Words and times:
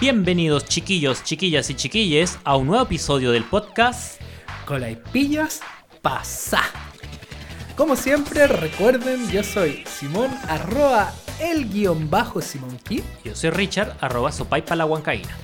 Bienvenidos 0.00 0.64
chiquillos, 0.64 1.22
chiquillas 1.24 1.68
y 1.68 1.74
chiquilles 1.74 2.38
a 2.44 2.56
un 2.56 2.68
nuevo 2.68 2.84
episodio 2.84 3.32
del 3.32 3.44
podcast 3.44 4.18
Colaipillas 4.64 5.60
pasa. 6.00 6.62
Como 7.76 7.94
siempre, 7.94 8.46
recuerden, 8.46 9.30
yo 9.30 9.44
soy 9.44 9.84
Simón, 9.86 10.30
arroba 10.48 11.12
el 11.38 11.68
guion 11.68 12.08
bajo 12.08 12.40
Simón 12.40 12.78
Kid. 12.78 13.02
Yo 13.24 13.34
soy 13.34 13.50
Richard, 13.50 13.94
arroba 14.00 14.32
sopaipa 14.32 14.74
la 14.74 14.86
huancaína. 14.86 15.36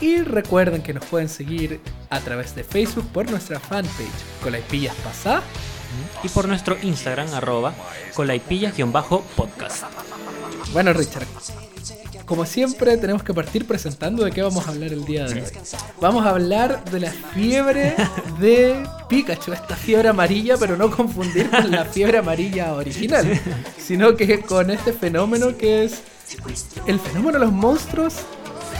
Y 0.00 0.22
recuerden 0.22 0.82
que 0.82 0.94
nos 0.94 1.04
pueden 1.04 1.28
seguir 1.28 1.78
a 2.08 2.18
través 2.20 2.54
de 2.54 2.64
Facebook 2.64 3.06
por 3.12 3.30
nuestra 3.30 3.60
fanpage 3.60 4.08
Colaipillas 4.42 4.96
Pasá. 5.04 5.42
Y 6.22 6.30
por 6.30 6.48
nuestro 6.48 6.78
Instagram, 6.80 7.34
arroba 7.34 7.74
colaipillas-podcast. 8.14 9.84
Bueno, 10.72 10.94
Richard, 10.94 11.26
como 12.32 12.46
siempre, 12.46 12.96
tenemos 12.96 13.22
que 13.22 13.34
partir 13.34 13.66
presentando 13.66 14.24
de 14.24 14.30
qué 14.30 14.40
vamos 14.40 14.66
a 14.66 14.70
hablar 14.70 14.90
el 14.90 15.04
día 15.04 15.26
de 15.26 15.42
hoy. 15.42 15.48
Vamos 16.00 16.24
a 16.24 16.30
hablar 16.30 16.82
de 16.86 17.00
la 17.00 17.10
fiebre 17.10 17.94
de 18.40 18.82
Pikachu, 19.06 19.52
esta 19.52 19.76
fiebre 19.76 20.08
amarilla, 20.08 20.56
pero 20.56 20.78
no 20.78 20.90
confundir 20.90 21.50
con 21.50 21.70
la 21.70 21.84
fiebre 21.84 22.16
amarilla 22.16 22.72
original, 22.72 23.38
sino 23.76 24.16
que 24.16 24.40
con 24.40 24.70
este 24.70 24.94
fenómeno 24.94 25.58
que 25.58 25.84
es 25.84 26.00
el 26.86 26.98
fenómeno 26.98 27.32
de 27.32 27.40
los 27.40 27.52
monstruos 27.52 28.14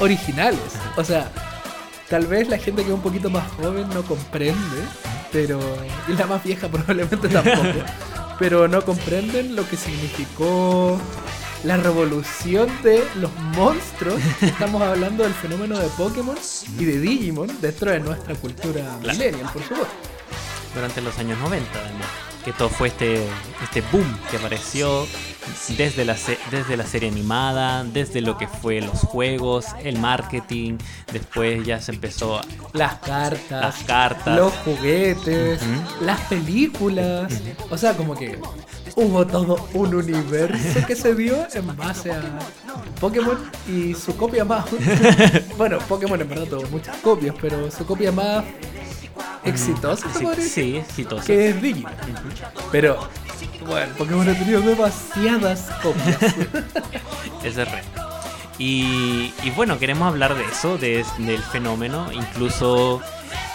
originales. 0.00 0.58
O 0.96 1.04
sea, 1.04 1.30
tal 2.08 2.26
vez 2.26 2.48
la 2.48 2.56
gente 2.56 2.80
que 2.80 2.88
es 2.88 2.94
un 2.94 3.02
poquito 3.02 3.28
más 3.28 3.46
joven 3.52 3.86
no 3.90 4.02
comprende, 4.02 4.78
pero. 5.30 5.60
Y 6.08 6.14
la 6.14 6.24
más 6.24 6.42
vieja 6.42 6.68
probablemente 6.68 7.28
tampoco. 7.28 7.68
Pero 8.38 8.66
no 8.66 8.82
comprenden 8.82 9.54
lo 9.54 9.68
que 9.68 9.76
significó 9.76 10.98
la 11.64 11.76
revolución 11.76 12.68
de 12.82 13.04
los 13.16 13.30
monstruos. 13.56 14.20
Estamos 14.40 14.82
hablando 14.82 15.22
del 15.22 15.34
fenómeno 15.34 15.78
de 15.78 15.88
Pokémon 15.90 16.36
y 16.78 16.84
de 16.84 17.00
Digimon 17.00 17.48
dentro 17.60 17.90
de 17.90 18.00
nuestra 18.00 18.34
cultura 18.34 18.98
millennial, 19.00 19.48
por 19.52 19.62
supuesto. 19.62 19.86
Durante 20.74 21.00
los 21.02 21.16
años 21.18 21.38
90, 21.38 21.68
además. 21.78 22.06
Que 22.44 22.52
todo 22.52 22.68
fue 22.70 22.88
este, 22.88 23.24
este 23.62 23.82
boom 23.92 24.18
que 24.28 24.36
apareció 24.36 25.06
desde 25.76 26.04
la, 26.04 26.16
desde 26.50 26.76
la 26.76 26.84
serie 26.84 27.08
animada, 27.08 27.84
desde 27.84 28.20
lo 28.20 28.36
que 28.36 28.48
fue 28.48 28.80
los 28.80 28.98
juegos, 29.00 29.66
el 29.84 29.98
marketing. 30.00 30.78
Después 31.12 31.64
ya 31.64 31.80
se 31.80 31.92
empezó 31.92 32.38
a- 32.38 32.44
Las 32.72 32.94
cartas, 32.96 33.48
las 33.62 33.76
cartas. 33.84 34.36
los 34.36 34.52
juguetes, 34.64 35.60
las 36.00 36.20
películas. 36.22 37.32
O 37.70 37.78
sea, 37.78 37.96
como 37.96 38.16
que 38.16 38.40
hubo 38.96 39.26
todo 39.26 39.68
un 39.74 39.94
universo 39.94 40.86
que 40.86 40.94
se 40.96 41.14
dio 41.14 41.46
en 41.54 41.76
base 41.76 42.12
a 42.12 42.20
Pokémon 43.00 43.38
y 43.68 43.94
su 43.94 44.16
copia 44.16 44.44
más. 44.44 44.64
bueno, 45.58 45.78
Pokémon 45.88 46.20
en 46.20 46.28
verdad 46.28 46.44
tuvo 46.46 46.62
muchas 46.70 46.96
copias, 46.98 47.34
pero 47.40 47.70
su 47.70 47.84
copia 47.86 48.12
más 48.12 48.44
exitosa, 49.44 50.08
se 50.12 50.34
Sí, 50.42 50.48
sí, 50.48 50.76
exitoso. 50.76 51.24
que 51.26 51.50
es 51.50 51.62
Digimon. 51.62 51.92
Pero, 52.70 53.08
bueno, 53.66 53.92
Pokémon 53.98 54.28
ha 54.28 54.34
tenido 54.38 54.60
demasiadas 54.60 55.68
copias. 55.82 56.18
Ese 57.42 57.48
es 57.62 57.68
real. 57.70 57.84
Y, 58.58 59.32
y 59.42 59.50
bueno, 59.56 59.78
queremos 59.78 60.08
hablar 60.08 60.36
de 60.36 60.44
eso, 60.44 60.78
de- 60.78 61.04
del 61.18 61.42
fenómeno, 61.42 62.12
incluso 62.12 63.00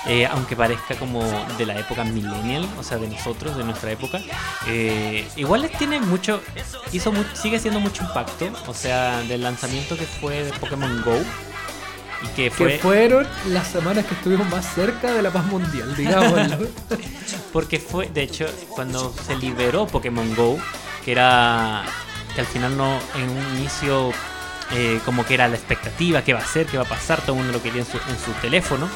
eh, 0.08 0.26
aunque 0.26 0.56
parezca 0.56 0.96
como 0.96 1.22
de 1.58 1.66
la 1.66 1.78
época 1.80 2.04
millennial, 2.04 2.68
o 2.80 2.84
sea, 2.84 2.98
de 2.98 3.08
nosotros, 3.08 3.58
de 3.58 3.64
nuestra 3.64 3.92
época, 3.92 4.20
eh, 4.68 5.28
igual 5.36 5.62
les 5.62 5.72
tiene 5.78 6.00
mucho, 6.00 6.42
hizo 6.94 7.12
mu- 7.12 7.24
sigue 7.34 7.58
haciendo 7.58 7.80
mucho 7.80 8.04
impacto, 8.04 8.50
o 8.68 8.74
sea, 8.74 9.22
del 9.24 9.44
lanzamiento 9.44 9.98
que 9.98 10.06
fue 10.06 10.44
de 10.44 10.52
Pokémon 10.54 11.02
Go. 11.04 11.20
Y 12.24 12.28
que 12.30 12.50
fue, 12.50 12.74
que 12.74 12.80
fueron 12.80 13.28
las 13.50 13.68
semanas 13.68 14.06
que 14.06 14.16
estuvimos 14.16 14.50
más 14.50 14.66
cerca 14.74 15.14
de 15.14 15.22
la 15.22 15.30
paz 15.30 15.46
mundial, 15.46 15.96
digámoslo. 15.96 16.68
Porque 17.54 17.80
fue, 17.80 18.08
de 18.08 18.24
hecho, 18.24 18.48
cuando 18.70 19.14
se 19.26 19.36
liberó 19.36 19.86
Pokémon 19.86 20.34
Go, 20.36 20.58
que 21.06 21.12
era 21.12 21.84
que 22.34 22.42
al 22.42 22.48
final 22.48 22.76
no, 22.76 22.98
en 23.16 23.30
un 23.30 23.58
inicio, 23.60 24.12
eh, 24.74 25.00
como 25.06 25.26
que 25.26 25.34
era 25.34 25.48
la 25.48 25.56
expectativa, 25.56 26.24
qué 26.24 26.34
va 26.34 26.40
a 26.40 26.46
ser, 26.46 26.66
qué 26.66 26.78
va 26.78 26.84
a 26.84 26.88
pasar, 26.90 27.22
todo 27.22 27.34
el 27.34 27.38
mundo 27.44 27.54
lo 27.54 27.64
quería 27.64 27.82
en 27.82 27.88
su, 27.88 27.98
en 27.98 28.18
su 28.20 28.32
teléfono. 28.42 28.90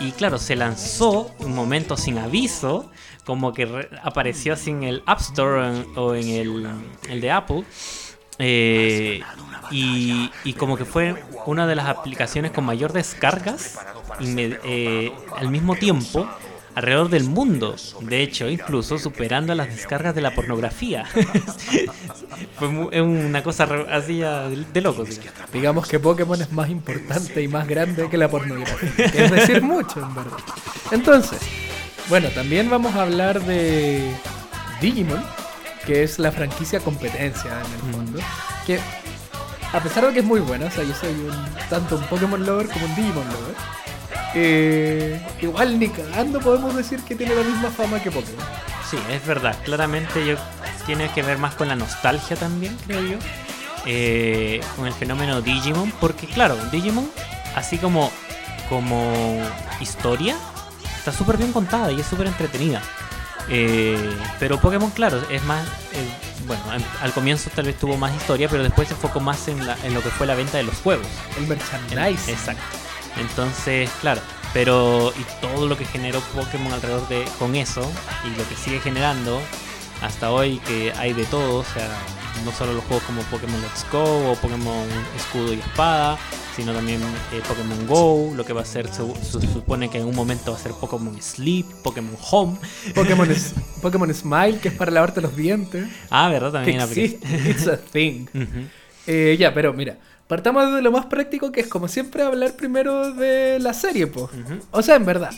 Y 0.00 0.12
claro, 0.12 0.38
se 0.38 0.56
lanzó 0.56 1.34
un 1.38 1.54
momento 1.54 1.96
sin 1.96 2.18
aviso, 2.18 2.90
como 3.24 3.52
que 3.52 3.66
re- 3.66 3.88
apareció 4.02 4.52
así 4.52 4.70
en 4.70 4.82
el 4.84 5.02
App 5.06 5.20
Store 5.20 5.60
o 5.60 5.64
en, 5.66 5.86
o 5.96 6.14
en 6.14 6.28
el, 6.28 6.66
el 7.08 7.20
de 7.20 7.30
Apple. 7.30 7.64
Eh, 8.38 9.22
y, 9.70 10.30
y 10.44 10.52
como 10.52 10.76
que 10.76 10.84
fue 10.84 11.24
una 11.46 11.66
de 11.66 11.74
las 11.74 11.86
aplicaciones 11.86 12.52
con 12.52 12.64
mayor 12.66 12.92
descargas 12.92 13.78
eh, 14.20 15.10
al 15.38 15.48
mismo 15.48 15.74
tiempo 15.74 16.28
alrededor 16.76 17.08
del 17.08 17.24
mundo. 17.24 17.74
De 18.02 18.22
hecho, 18.22 18.48
incluso 18.48 18.98
superando 18.98 19.54
las 19.54 19.68
descargas 19.68 20.14
de 20.14 20.20
la 20.20 20.34
pornografía. 20.34 21.06
fue 22.58 22.68
una 22.68 23.42
cosa 23.42 23.66
así 23.90 24.18
de, 24.18 24.80
locos. 24.82 25.08
digamos. 25.08 25.52
Digamos 25.52 25.88
que 25.88 25.98
Pokémon 25.98 26.40
es 26.40 26.52
más 26.52 26.68
importante 26.68 27.42
y 27.42 27.48
más 27.48 27.66
grande 27.66 28.10
que 28.10 28.18
la 28.18 28.28
pornografía. 28.28 29.10
que 29.10 29.24
es 29.24 29.30
decir 29.30 29.62
mucho, 29.62 30.00
en 30.00 30.14
verdad. 30.14 30.36
Entonces, 30.90 31.40
bueno, 32.10 32.28
también 32.28 32.68
vamos 32.68 32.94
a 32.94 33.02
hablar 33.02 33.42
de 33.42 34.14
Digimon, 34.82 35.24
que 35.86 36.02
es 36.02 36.18
la 36.18 36.30
franquicia 36.30 36.80
competencia 36.80 37.52
en 37.52 37.72
el 37.72 37.94
fondo. 37.94 38.18
Que 38.66 38.78
a 39.72 39.82
pesar 39.82 40.06
de 40.06 40.12
que 40.12 40.18
es 40.18 40.26
muy 40.26 40.40
buena, 40.40 40.66
o 40.66 40.70
sea, 40.70 40.84
yo 40.84 40.94
soy 40.94 41.12
un, 41.12 41.68
tanto 41.70 41.96
un 41.96 42.04
Pokémon 42.04 42.44
lover 42.44 42.68
como 42.68 42.84
un 42.84 42.94
Digimon 42.94 43.24
lover. 43.24 43.54
Eh, 44.34 45.20
igual 45.40 45.78
ni 45.78 45.88
cagando 45.88 46.40
podemos 46.40 46.74
decir 46.76 47.00
que 47.00 47.14
tiene 47.14 47.34
la 47.34 47.42
misma 47.42 47.70
fama 47.70 48.00
que 48.02 48.10
Pokémon. 48.10 48.44
Sí, 48.90 48.98
es 49.10 49.24
verdad. 49.26 49.56
Claramente 49.64 50.24
yo 50.26 50.36
tiene 50.86 51.08
que 51.10 51.22
ver 51.22 51.38
más 51.38 51.54
con 51.54 51.68
la 51.68 51.76
nostalgia 51.76 52.36
también, 52.36 52.76
creo 52.86 53.02
yo. 53.02 53.16
Eh, 53.86 54.60
con 54.76 54.86
el 54.86 54.92
fenómeno 54.92 55.40
Digimon. 55.42 55.90
Porque 56.00 56.26
claro, 56.26 56.56
Digimon, 56.70 57.08
así 57.54 57.78
como, 57.78 58.10
como 58.68 59.40
historia, 59.80 60.36
está 60.98 61.12
súper 61.12 61.36
bien 61.36 61.52
contada 61.52 61.90
y 61.92 62.00
es 62.00 62.06
súper 62.06 62.26
entretenida. 62.26 62.80
Eh, 63.48 64.16
pero 64.40 64.60
Pokémon, 64.60 64.90
claro, 64.90 65.20
es 65.30 65.42
más... 65.44 65.64
eh, 65.92 66.08
bueno, 66.46 66.62
al, 67.00 67.12
comienzo 67.12 67.50
tal 67.54 67.66
vez 67.66 67.76
tuvo 67.78 67.96
más 67.96 68.14
historia, 68.14 68.48
pero 68.48 68.62
después 68.62 68.86
se 68.88 68.94
enfocó 68.94 69.18
más 69.20 69.48
en, 69.48 69.66
la- 69.66 69.76
en 69.84 69.94
lo 69.94 70.00
que 70.02 70.10
fue 70.10 70.26
la 70.26 70.34
venta 70.34 70.58
de 70.58 70.64
los 70.64 70.76
juegos. 70.76 71.06
El 71.36 71.44
El- 71.44 71.48
merchandising. 71.48 72.34
Exacto. 72.34 72.62
Entonces, 73.18 73.90
claro, 74.00 74.20
pero 74.52 75.12
y 75.18 75.24
todo 75.40 75.66
lo 75.66 75.76
que 75.76 75.84
generó 75.84 76.20
Pokémon 76.34 76.72
alrededor 76.72 77.06
de 77.08 77.24
con 77.38 77.54
eso 77.56 77.82
y 78.26 78.36
lo 78.38 78.48
que 78.48 78.54
sigue 78.56 78.80
generando 78.80 79.40
hasta 80.02 80.30
hoy 80.30 80.58
que 80.66 80.92
hay 80.96 81.12
de 81.14 81.24
todo, 81.24 81.60
o 81.60 81.64
sea, 81.64 81.88
no 82.44 82.52
solo 82.52 82.74
los 82.74 82.84
juegos 82.84 83.04
como 83.04 83.22
Pokémon 83.22 83.60
Let's 83.62 83.86
Go 83.90 84.30
o 84.32 84.34
Pokémon 84.36 84.86
Escudo 85.16 85.54
y 85.54 85.58
Espada, 85.58 86.18
sino 86.54 86.72
también 86.74 87.00
eh, 87.32 87.40
Pokémon 87.48 87.86
Go, 87.86 88.32
lo 88.34 88.44
que 88.44 88.52
va 88.52 88.60
a 88.62 88.64
ser, 88.66 88.88
se, 88.88 89.02
se 89.22 89.40
supone 89.52 89.88
que 89.90 89.98
en 89.98 90.06
un 90.06 90.14
momento 90.14 90.52
va 90.52 90.58
a 90.58 90.60
ser 90.60 90.72
Pokémon 90.72 91.20
Sleep, 91.22 91.66
Pokémon 91.82 92.16
Home. 92.30 92.58
Pokémon, 92.94 93.30
es- 93.30 93.54
Pokémon 93.80 94.12
Smile, 94.14 94.58
que 94.58 94.68
es 94.68 94.74
para 94.74 94.90
lavarte 94.90 95.20
los 95.22 95.34
dientes. 95.36 95.86
Ah, 96.10 96.28
¿verdad? 96.28 96.52
También 96.52 96.80
existe. 96.80 97.50
It's 97.50 97.66
a 97.66 97.76
thing. 97.78 98.26
Eh, 99.08 99.36
ya, 99.38 99.54
pero 99.54 99.72
mira, 99.72 99.98
partamos 100.26 100.74
de 100.74 100.82
lo 100.82 100.90
más 100.90 101.06
práctico 101.06 101.52
que 101.52 101.60
es 101.60 101.68
como 101.68 101.88
siempre 101.88 102.22
hablar 102.22 102.52
primero 102.54 103.12
de 103.12 103.58
la 103.60 103.72
serie, 103.72 104.06
po. 104.06 104.28
O 104.70 104.82
sea, 104.82 104.96
en 104.96 105.06
verdad, 105.06 105.30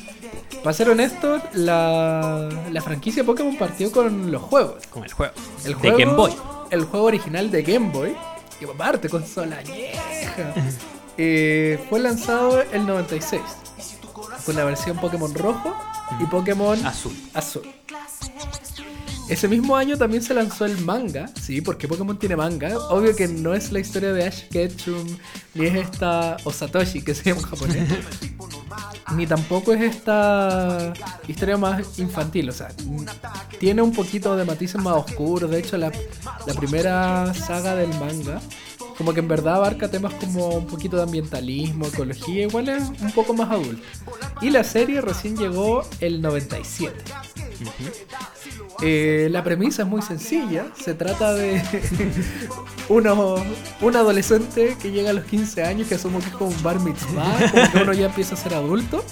para 0.63 0.73
ser 0.73 0.89
honestos, 0.91 1.43
la, 1.53 2.49
la 2.71 2.83
franquicia 2.83 3.25
Pokémon 3.25 3.57
partió 3.57 3.93
con 3.93 4.31
los 4.31 4.43
juegos. 4.43 4.87
Con 4.89 5.05
el 5.05 5.13
juego. 5.13 5.33
El 5.65 5.79
de 5.79 5.91
Game 5.91 6.15
Boy. 6.15 6.33
El 6.71 6.85
juego 6.85 7.07
original 7.07 7.51
de 7.51 7.63
Game 7.63 7.91
Boy, 7.91 8.15
que 8.59 8.67
aparte 8.67 9.09
consola 9.09 9.61
vieja, 9.63 10.55
eh, 11.17 11.79
fue 11.89 12.01
lanzado 12.01 12.63
el 12.73 12.87
96 12.87 13.41
con 14.45 14.57
la 14.57 14.65
versión 14.65 14.97
Pokémon 14.97 15.35
rojo 15.35 15.75
y 16.21 16.25
Pokémon 16.25 16.87
Azul. 16.87 17.13
azul. 17.35 17.63
Ese 19.29 19.47
mismo 19.47 19.77
año 19.77 19.99
también 19.99 20.23
se 20.23 20.33
lanzó 20.33 20.65
el 20.65 20.79
manga, 20.79 21.29
sí, 21.41 21.61
porque 21.61 21.87
Pokémon 21.87 22.19
tiene 22.19 22.35
manga. 22.35 22.79
Obvio 22.89 23.15
que 23.15 23.29
no 23.29 23.53
es 23.53 23.71
la 23.73 23.79
historia 23.79 24.13
de 24.13 24.25
Ash 24.25 24.49
Ketchum, 24.49 25.07
ni 25.55 25.67
es 25.67 25.75
esta 25.75 26.39
Osatoshi 26.45 27.03
que 27.03 27.15
se 27.15 27.25
llama 27.25 27.43
en 27.43 27.47
japonés, 27.47 27.89
ni 29.15 29.27
tampoco 29.27 29.75
es 29.75 29.83
esta 29.83 30.95
historia 31.27 31.59
más 31.59 31.99
infantil. 31.99 32.49
O 32.49 32.53
sea, 32.53 32.69
tiene 33.61 33.83
un 33.83 33.93
poquito 33.93 34.35
de 34.35 34.47
matices 34.47 34.81
más 34.81 34.95
oscuros. 34.95 35.51
De 35.51 35.59
hecho, 35.59 35.77
la 35.77 35.93
primera 36.59 37.35
saga 37.35 37.75
del 37.75 37.91
manga, 37.91 38.41
como 38.99 39.15
que 39.15 39.21
en 39.21 39.29
verdad 39.29 39.55
abarca 39.55 39.89
temas 39.89 40.13
como 40.15 40.49
un 40.49 40.67
poquito 40.67 40.97
de 40.97 41.05
ambientalismo, 41.05 41.87
ecología, 41.87 42.43
igual 42.43 42.69
es 42.69 42.83
un 43.01 43.13
poco 43.13 43.33
más 43.33 43.49
adulto. 43.49 43.83
Y 44.43 44.51
la 44.51 44.65
serie 44.65 45.01
recién 45.01 45.37
llegó 45.37 45.83
el 46.01 46.21
97. 46.21 46.97
Eh, 48.83 49.29
la 49.31 49.43
premisa 49.45 49.83
es 49.83 49.89
muy 49.89 50.03
sencilla. 50.03 50.67
Se 50.83 50.95
trata 50.95 51.33
de 51.33 51.63
uno, 52.89 53.37
un 53.81 53.97
adolescente 53.97 54.77
que 54.83 54.91
llega 54.91 55.11
a 55.11 55.13
los 55.13 55.25
15 55.25 55.63
años, 55.63 55.89
que 55.89 55.95
asumo 55.95 56.19
que 56.19 56.27
es 56.27 56.33
como 56.33 56.51
un 56.51 56.63
bar 56.63 56.81
mitzvah, 56.81 57.51
como 57.53 57.73
que 57.73 57.79
uno 57.83 57.93
ya 57.93 58.07
empieza 58.07 58.35
a 58.35 58.39
ser 58.39 58.55
adulto. 58.55 59.05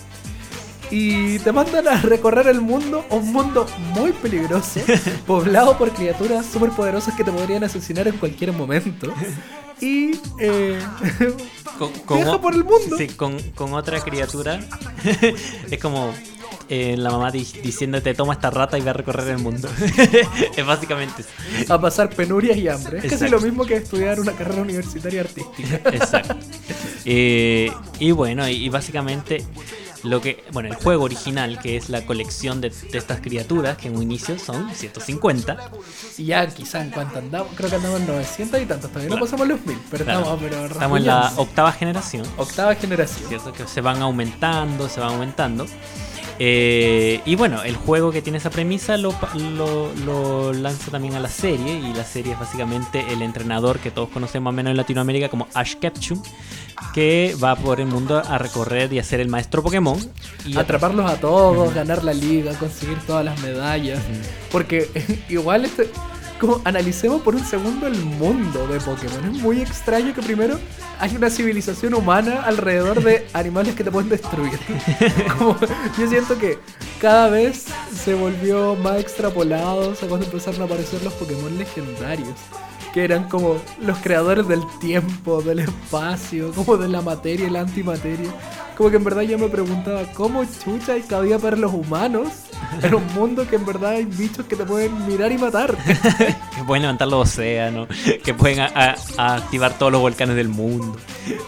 Y 0.91 1.41
te 1.41 1.51
mandan 1.53 1.89
a 1.89 2.01
recorrer 2.01 2.47
el 2.47 2.61
mundo, 2.61 3.05
un 3.11 3.33
mundo 3.33 3.67
muy 3.95 4.13
peligroso, 4.13 4.81
poblado 5.27 5.77
por 5.79 5.91
criaturas 5.91 6.47
súper 6.47 6.71
poderosas 6.71 7.15
que 7.15 7.25
te 7.25 7.33
podrían 7.33 7.65
asesinar 7.65 8.07
en 8.07 8.17
cualquier 8.19 8.53
momento. 8.53 9.13
Y 9.81 10.13
eh, 10.41 10.79
Con, 11.79 11.93
con 12.07 12.17
viaja 12.19 12.41
por 12.41 12.55
el 12.55 12.65
mundo. 12.65 12.97
Sí, 12.97 13.09
con, 13.09 13.39
con 13.55 13.75
otra 13.75 14.01
criatura. 14.01 14.61
es 15.71 15.79
como 15.79 16.15
eh, 16.71 16.97
la 16.97 17.11
mamá 17.11 17.31
di- 17.31 17.47
diciéndote 17.63 18.15
toma 18.15 18.33
esta 18.33 18.51
rata 18.51 18.79
y 18.79 18.81
va 18.81 18.91
a 18.91 18.95
recorrer 18.95 19.29
el 19.29 19.39
mundo. 19.39 19.69
es 20.57 20.67
básicamente 20.67 21.23
eso. 21.61 21.75
a 21.75 21.79
pasar 21.81 22.09
penurias 22.11 22.57
y 22.57 22.69
hambre. 22.69 23.01
Es 23.03 23.11
casi 23.13 23.29
lo 23.29 23.41
mismo 23.41 23.67
que 23.67 23.75
estudiar 23.77 24.19
una 24.21 24.33
carrera 24.33 24.63
universitaria 24.63 25.21
artística. 25.21 25.77
Exacto. 25.91 26.37
Eh, 27.05 27.71
y 27.99 28.11
bueno, 28.13 28.49
y, 28.49 28.53
y 28.65 28.69
básicamente 28.71 29.45
lo 30.09 30.21
que. 30.21 30.45
Bueno, 30.53 30.69
el 30.71 30.75
juego 30.77 31.05
original, 31.05 31.59
que 31.61 31.77
es 31.77 31.89
la 31.89 32.05
colección 32.07 32.61
de, 32.61 32.71
de 32.71 32.99
estas 32.99 33.21
criaturas, 33.21 33.77
que 33.77 33.89
en 33.89 33.97
un 33.97 34.03
inicio 34.03 34.39
son 34.39 34.75
150. 34.75 35.71
Y 36.19 36.25
ya 36.27 36.47
quizá 36.47 36.83
en 36.83 36.91
cuanto 36.91 37.19
andamos, 37.19 37.49
creo 37.57 37.69
que 37.71 37.77
andamos 37.77 38.01
en 38.01 38.07
900 38.07 38.61
y 38.61 38.67
tantos, 38.67 38.91
todavía 38.91 39.11
no 39.11 39.17
Claro. 39.17 39.27
pasamos 39.27 39.49
los 39.49 39.67
1000, 39.67 39.79
pero 39.91 40.05
Claro. 40.05 40.21
estamos, 40.21 40.41
pero 40.43 40.67
Estamos 40.67 40.99
en 40.99 41.07
la 41.07 41.33
octava 41.37 41.73
generación. 41.73 42.27
octava 42.37 42.75
generación. 42.75 43.29
¿cierto? 43.29 43.53
Que 43.53 43.67
se 43.67 43.81
van 43.81 44.01
aumentando, 44.03 44.89
se 44.89 45.01
van 45.01 45.13
aumentando. 45.15 45.67
Eh, 46.39 47.21
y 47.25 47.35
bueno, 47.37 47.63
el 47.63 47.77
juego 47.77 48.13
que 48.13 48.21
tiene 48.23 48.39
esa 48.39 48.51
premisa 48.51 48.97
lo, 48.97 49.13
pa- 49.13 49.35
lo, 49.35 49.91
lo 50.05 50.53
lanza 50.53 50.91
también 50.91 51.15
a 51.15 51.21
la 51.21 51.29
serie. 51.29 51.75
Y 51.79 51.93
la 51.95 52.05
serie 52.05 52.33
es 52.35 52.39
básicamente 52.39 53.05
el 53.11 53.23
entrenador 53.23 53.79
que 53.79 53.91
todos 53.91 54.09
conocemos 54.11 54.45
más 54.53 54.55
menos 54.55 54.71
en 54.73 54.77
Latinoamérica 54.77 55.29
como 55.29 55.49
Ash 55.55 55.75
Ketchum. 55.77 56.23
Que 56.93 57.35
va 57.43 57.57
por 57.57 57.81
el 57.81 57.87
mundo 57.87 58.19
a 58.19 58.37
recorrer 58.39 58.93
y 58.93 58.99
a 58.99 59.03
ser 59.05 59.21
el 59.21 59.29
maestro 59.29 59.63
Pokémon. 59.63 59.99
Y 60.45 60.57
Atraparlos 60.59 61.11
a 61.11 61.17
todos, 61.21 61.73
ganar 61.75 62.05
la 62.05 62.13
liga, 62.13 62.53
conseguir 62.59 62.99
todas 63.07 63.25
las 63.25 63.41
medallas. 63.41 63.99
Porque 64.53 64.89
igual 65.29 65.65
este, 65.65 65.89
como 66.41 66.61
analicemos 66.65 67.23
por 67.23 67.35
un 67.35 67.45
segundo 67.45 67.87
el 67.87 67.97
mundo 67.97 68.67
de 68.67 68.81
Pokémon. 68.81 69.35
Es 69.35 69.43
muy 69.43 69.61
extraño 69.61 70.15
que 70.15 70.23
primero 70.23 70.59
hay 70.99 71.17
una 71.17 71.31
civilización 71.31 71.95
humana 71.95 72.43
alrededor 72.43 73.03
de 73.03 73.27
animales 73.33 73.75
que 73.75 73.85
te 73.85 73.91
pueden 73.91 74.09
destruir. 74.09 74.59
Como, 75.39 75.57
yo 75.99 76.09
siento 76.09 76.39
que 76.39 76.59
cada 77.01 77.29
vez 77.29 77.67
se 77.93 78.15
volvió 78.15 78.75
más 78.77 79.01
extrapolado 79.01 79.91
o 79.91 79.95
sea, 79.95 80.09
cuando 80.09 80.27
empezaron 80.27 80.63
a 80.63 80.65
aparecer 80.65 81.03
los 81.03 81.13
Pokémon 81.15 81.57
legendarios. 81.59 82.37
Que 82.93 83.05
eran 83.05 83.29
como 83.29 83.61
los 83.79 83.99
creadores 83.99 84.49
del 84.49 84.63
tiempo, 84.81 85.43
del 85.43 85.59
espacio, 85.59 86.51
como 86.53 86.79
de 86.79 86.89
la 86.89 87.03
materia 87.03 87.47
y 87.47 87.51
la 87.51 87.61
antimateria. 87.61 88.31
Como 88.77 88.91
que 88.91 88.97
en 88.97 89.05
verdad 89.05 89.23
yo 89.23 89.39
me 89.39 89.49
preguntaba, 89.49 90.03
¿cómo 90.13 90.45
chucha 90.45 90.93
hay 90.93 91.01
cabida 91.03 91.39
para 91.39 91.57
los 91.57 91.73
humanos 91.73 92.29
en 92.83 92.95
un 92.95 93.07
mundo 93.15 93.47
que 93.49 93.57
en 93.57 93.65
verdad 93.65 93.93
hay 93.93 94.05
bichos 94.05 94.45
que 94.45 94.55
te 94.55 94.65
pueden 94.67 95.07
mirar 95.07 95.33
y 95.33 95.39
matar? 95.39 95.75
que 96.19 96.63
pueden 96.67 96.83
levantar 96.83 97.09
los 97.09 97.27
océanos. 97.31 97.89
Que 98.23 98.35
pueden 98.35 98.61
a- 98.61 98.67
a- 98.75 98.97
a 99.17 99.35
activar 99.37 99.79
todos 99.79 99.91
los 99.93 100.03
volcanes 100.03 100.37
del 100.37 100.49
mundo. 100.51 100.95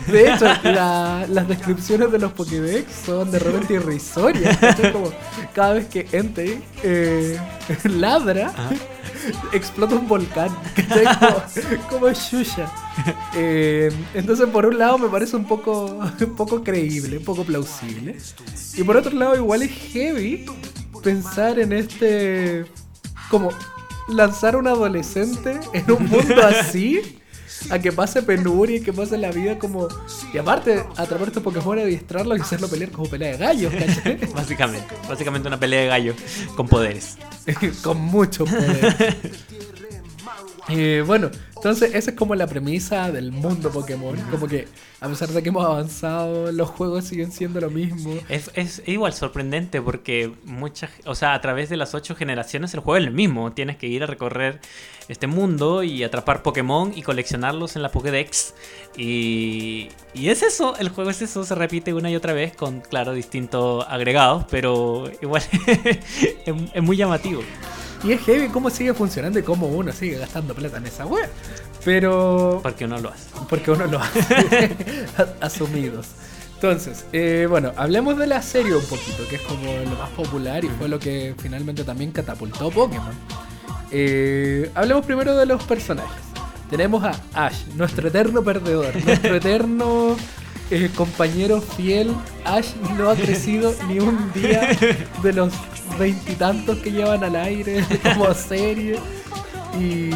De 0.06 0.32
hecho, 0.32 0.46
la- 0.64 1.26
las 1.28 1.46
descripciones 1.46 2.10
de 2.10 2.18
los 2.18 2.32
Pokédex 2.32 2.90
son 3.04 3.30
de 3.30 3.38
repente 3.38 3.74
irrisorias. 3.74 4.56
cada 5.52 5.74
vez 5.74 5.86
que 5.86 6.08
Entei 6.12 6.62
eh, 6.82 7.38
ladra, 7.84 8.48
Ajá. 8.48 8.70
explota 9.52 9.96
un 9.96 10.08
volcán. 10.08 10.48
Como, 11.20 11.42
como 11.90 12.10
Shusha. 12.12 12.72
Eh, 13.40 13.92
entonces, 14.14 14.48
por 14.48 14.66
un 14.66 14.78
lado, 14.78 14.98
me 14.98 15.08
parece 15.08 15.36
un 15.36 15.44
poco, 15.44 16.00
un 16.20 16.36
poco 16.36 16.64
creíble, 16.64 17.18
un 17.18 17.24
poco 17.24 17.44
plausible. 17.44 18.16
Y 18.76 18.82
por 18.82 18.96
otro 18.96 19.12
lado, 19.16 19.36
igual 19.36 19.62
es 19.62 19.70
heavy 19.70 20.44
pensar 21.02 21.58
en 21.58 21.72
este. 21.72 22.64
Como 23.30 23.50
lanzar 24.08 24.54
a 24.54 24.58
un 24.58 24.66
adolescente 24.66 25.60
en 25.72 25.90
un 25.90 26.08
mundo 26.08 26.42
así. 26.42 27.20
A 27.70 27.78
que 27.80 27.90
pase 27.92 28.22
penuria 28.22 28.76
y 28.76 28.80
que 28.80 28.92
pase 28.92 29.18
la 29.18 29.30
vida 29.30 29.58
como. 29.58 29.88
Y 30.32 30.38
aparte, 30.38 30.84
atrapar 30.96 31.22
a 31.22 31.26
estos 31.26 31.42
Pokémon, 31.42 31.78
adiestrarlos 31.78 32.38
y 32.38 32.40
hacerlo 32.40 32.68
pelear 32.68 32.90
como 32.90 33.08
pelea 33.08 33.32
de 33.32 33.36
gallos, 33.36 33.72
¿cachai? 33.72 34.16
Básicamente. 34.34 34.94
Básicamente 35.08 35.48
una 35.48 35.60
pelea 35.60 35.82
de 35.82 35.86
gallo 35.88 36.14
con 36.56 36.68
poderes. 36.68 37.18
con 37.82 38.00
mucho 38.00 38.44
poder. 38.44 39.16
Eh, 40.68 41.02
bueno, 41.06 41.30
entonces 41.56 41.94
esa 41.94 42.10
es 42.10 42.16
como 42.16 42.34
la 42.34 42.46
premisa 42.46 43.10
del 43.10 43.32
mundo 43.32 43.70
Pokémon. 43.70 44.16
Como 44.30 44.46
que 44.46 44.68
a 45.00 45.08
pesar 45.08 45.28
de 45.28 45.42
que 45.42 45.48
hemos 45.48 45.64
avanzado, 45.64 46.52
los 46.52 46.68
juegos 46.68 47.04
siguen 47.04 47.32
siendo 47.32 47.60
lo 47.60 47.70
mismo. 47.70 48.18
Es, 48.28 48.50
es 48.54 48.82
igual 48.86 49.12
sorprendente 49.12 49.80
porque 49.80 50.32
muchas, 50.44 50.90
o 51.04 51.14
sea, 51.14 51.34
a 51.34 51.40
través 51.40 51.68
de 51.68 51.76
las 51.76 51.94
ocho 51.94 52.14
generaciones 52.14 52.74
el 52.74 52.80
juego 52.80 52.98
es 52.98 53.06
el 53.06 53.14
mismo. 53.14 53.52
Tienes 53.52 53.76
que 53.76 53.86
ir 53.86 54.02
a 54.02 54.06
recorrer 54.06 54.60
este 55.08 55.26
mundo 55.26 55.82
y 55.82 56.04
atrapar 56.04 56.42
Pokémon 56.42 56.92
y 56.94 57.02
coleccionarlos 57.02 57.76
en 57.76 57.82
la 57.82 57.90
Pokédex. 57.90 58.54
Y, 58.96 59.88
y 60.12 60.28
es 60.28 60.42
eso, 60.42 60.76
el 60.78 60.90
juego 60.90 61.10
es 61.10 61.22
eso, 61.22 61.44
se 61.44 61.54
repite 61.54 61.94
una 61.94 62.10
y 62.10 62.16
otra 62.16 62.34
vez 62.34 62.54
con, 62.54 62.80
claro, 62.80 63.14
distintos 63.14 63.86
agregados, 63.88 64.44
pero 64.50 65.10
igual 65.22 65.42
es, 65.66 66.54
es 66.74 66.82
muy 66.82 66.96
llamativo. 66.96 67.42
Y 68.04 68.12
es 68.12 68.20
heavy 68.22 68.48
cómo 68.48 68.70
sigue 68.70 68.94
funcionando 68.94 69.38
y 69.38 69.42
cómo 69.42 69.66
uno 69.66 69.92
sigue 69.92 70.18
gastando 70.18 70.54
plata 70.54 70.76
en 70.78 70.86
esa 70.86 71.04
web. 71.06 71.28
Pero 71.84 72.60
Porque 72.62 72.84
uno 72.84 72.98
lo 72.98 73.10
hace. 73.10 73.28
porque 73.48 73.70
uno 73.70 73.86
lo 73.86 73.98
hace 74.00 74.76
asumidos. 75.40 76.06
Entonces, 76.54 77.04
eh, 77.12 77.46
bueno, 77.48 77.72
hablemos 77.76 78.18
de 78.18 78.26
la 78.26 78.42
serie 78.42 78.74
un 78.74 78.84
poquito, 78.84 79.26
que 79.28 79.36
es 79.36 79.42
como 79.42 79.62
lo 79.84 79.96
más 79.96 80.10
popular 80.10 80.64
y 80.64 80.68
fue 80.68 80.88
lo 80.88 80.98
que 80.98 81.34
finalmente 81.38 81.84
también 81.84 82.10
catapultó 82.10 82.70
Pokémon. 82.70 83.14
Eh, 83.90 84.70
hablemos 84.74 85.06
primero 85.06 85.36
de 85.36 85.46
los 85.46 85.62
personajes. 85.64 86.20
Tenemos 86.68 87.02
a 87.04 87.12
Ash, 87.46 87.64
nuestro 87.76 88.08
eterno 88.08 88.42
perdedor, 88.42 88.94
nuestro 89.04 89.34
eterno 89.36 90.16
eh, 90.70 90.90
compañero 90.94 91.60
fiel. 91.60 92.12
Ash 92.44 92.74
no 92.98 93.08
ha 93.08 93.14
crecido 93.14 93.74
ni 93.86 94.00
un 94.00 94.32
día 94.34 94.76
de 95.22 95.32
los 95.32 95.52
veintitantos 95.96 96.78
que 96.78 96.90
llevan 96.90 97.24
al 97.24 97.36
aire 97.36 97.84
como 98.02 98.32
serie. 98.34 98.98
Y 99.78 100.10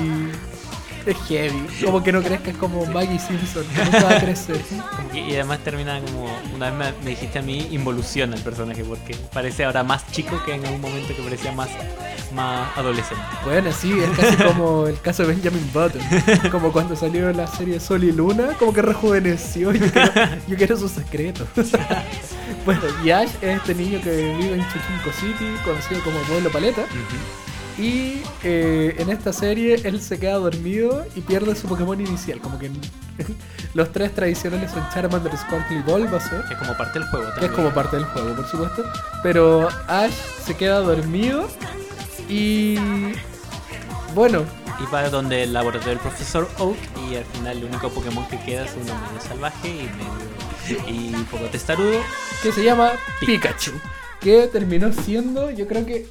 es 1.06 1.16
heavy, 1.28 1.66
como 1.84 2.02
que 2.02 2.12
no 2.12 2.22
crezcas 2.22 2.56
como 2.56 2.84
Maggie 2.86 3.18
Simpson, 3.18 3.64
que 3.74 3.84
nunca 3.84 4.04
va 4.04 4.16
a 4.16 4.20
crecer. 4.20 4.60
Como 4.96 5.10
que- 5.10 5.20
y 5.20 5.34
además 5.34 5.58
termina 5.60 6.00
como, 6.00 6.26
una 6.54 6.70
vez 6.70 6.94
me, 7.02 7.10
dijiste 7.10 7.38
a 7.38 7.42
mí, 7.42 7.68
involuciona 7.70 8.36
el 8.36 8.42
personaje 8.42 8.84
porque 8.84 9.16
parece 9.32 9.64
ahora 9.64 9.82
más 9.82 10.10
chico 10.12 10.42
que 10.44 10.54
en 10.54 10.64
algún 10.66 10.80
momento 10.80 11.14
que 11.14 11.22
parecía 11.22 11.52
más, 11.52 11.68
más 12.34 12.76
adolescente. 12.76 13.22
Bueno, 13.44 13.70
sí, 13.72 13.92
es 14.00 14.10
casi 14.18 14.36
como 14.36 14.86
el 14.86 15.00
caso 15.00 15.22
de 15.26 15.34
Benjamin 15.34 15.68
Button. 15.72 16.02
Como 16.50 16.72
cuando 16.72 16.94
salió 16.96 17.32
la 17.32 17.46
serie 17.46 17.78
Sol 17.80 18.04
y 18.04 18.12
Luna, 18.12 18.48
como 18.58 18.72
que 18.72 18.82
rejuveneció. 18.82 19.72
Yo 19.72 19.90
quiero, 19.90 20.12
yo 20.48 20.56
quiero 20.56 20.76
sus 20.76 20.92
secretos. 20.92 21.46
bueno, 22.64 22.80
y 23.04 23.10
Ash 23.10 23.30
es 23.40 23.58
este 23.58 23.74
niño 23.74 24.00
que 24.02 24.10
vive 24.10 24.54
en 24.54 24.64
Chuchunco 24.68 25.12
City, 25.18 25.44
conocido 25.64 26.02
como 26.02 26.18
Pueblo 26.20 26.50
Paleta. 26.50 26.82
Y 27.82 28.22
eh, 28.44 28.94
en 28.98 29.10
esta 29.10 29.32
serie 29.32 29.80
él 29.84 30.00
se 30.00 30.18
queda 30.20 30.34
dormido 30.34 31.04
y 31.16 31.20
pierde 31.20 31.56
su 31.56 31.66
Pokémon 31.66 32.00
inicial. 32.00 32.38
Como 32.40 32.58
que 32.58 32.70
los 33.74 33.90
tres 33.92 34.14
tradicionales 34.14 34.70
son 34.70 34.88
Charmander, 34.94 35.36
Squirtle 35.36 35.78
y 35.78 35.82
Bulbasaur. 35.82 36.46
Que 36.46 36.54
es 36.54 36.60
como 36.60 36.76
parte 36.76 36.98
del 37.00 37.08
juego 37.08 37.24
Que 37.26 37.30
es 37.30 37.34
también. 37.34 37.54
como 37.54 37.74
parte 37.74 37.96
del 37.96 38.04
juego, 38.06 38.36
por 38.36 38.46
supuesto. 38.46 38.84
Pero 39.22 39.68
Ash 39.88 40.12
se 40.46 40.56
queda 40.56 40.78
dormido 40.78 41.48
y. 42.28 42.76
Bueno, 44.14 44.44
Y 44.80 44.84
va 44.92 45.08
donde 45.08 45.42
el 45.42 45.52
laboratorio 45.52 45.90
del 45.94 45.98
profesor 46.00 46.48
Oak 46.58 46.76
y 47.10 47.16
al 47.16 47.24
final 47.24 47.58
el 47.58 47.64
único 47.64 47.88
Pokémon 47.90 48.26
que 48.28 48.38
queda 48.40 48.64
es 48.64 48.72
uno 48.74 48.94
medio 48.94 49.20
salvaje 49.20 49.68
y 49.68 49.90
medio 49.96 50.32
y 50.86 51.14
un 51.14 51.24
poco 51.26 51.44
testarudo. 51.46 52.00
que 52.42 52.52
se 52.52 52.62
llama 52.64 52.92
Pikachu. 53.20 53.72
Que 54.20 54.46
terminó 54.46 54.92
siendo, 54.92 55.50
yo 55.50 55.66
creo 55.66 55.84
que, 55.84 56.06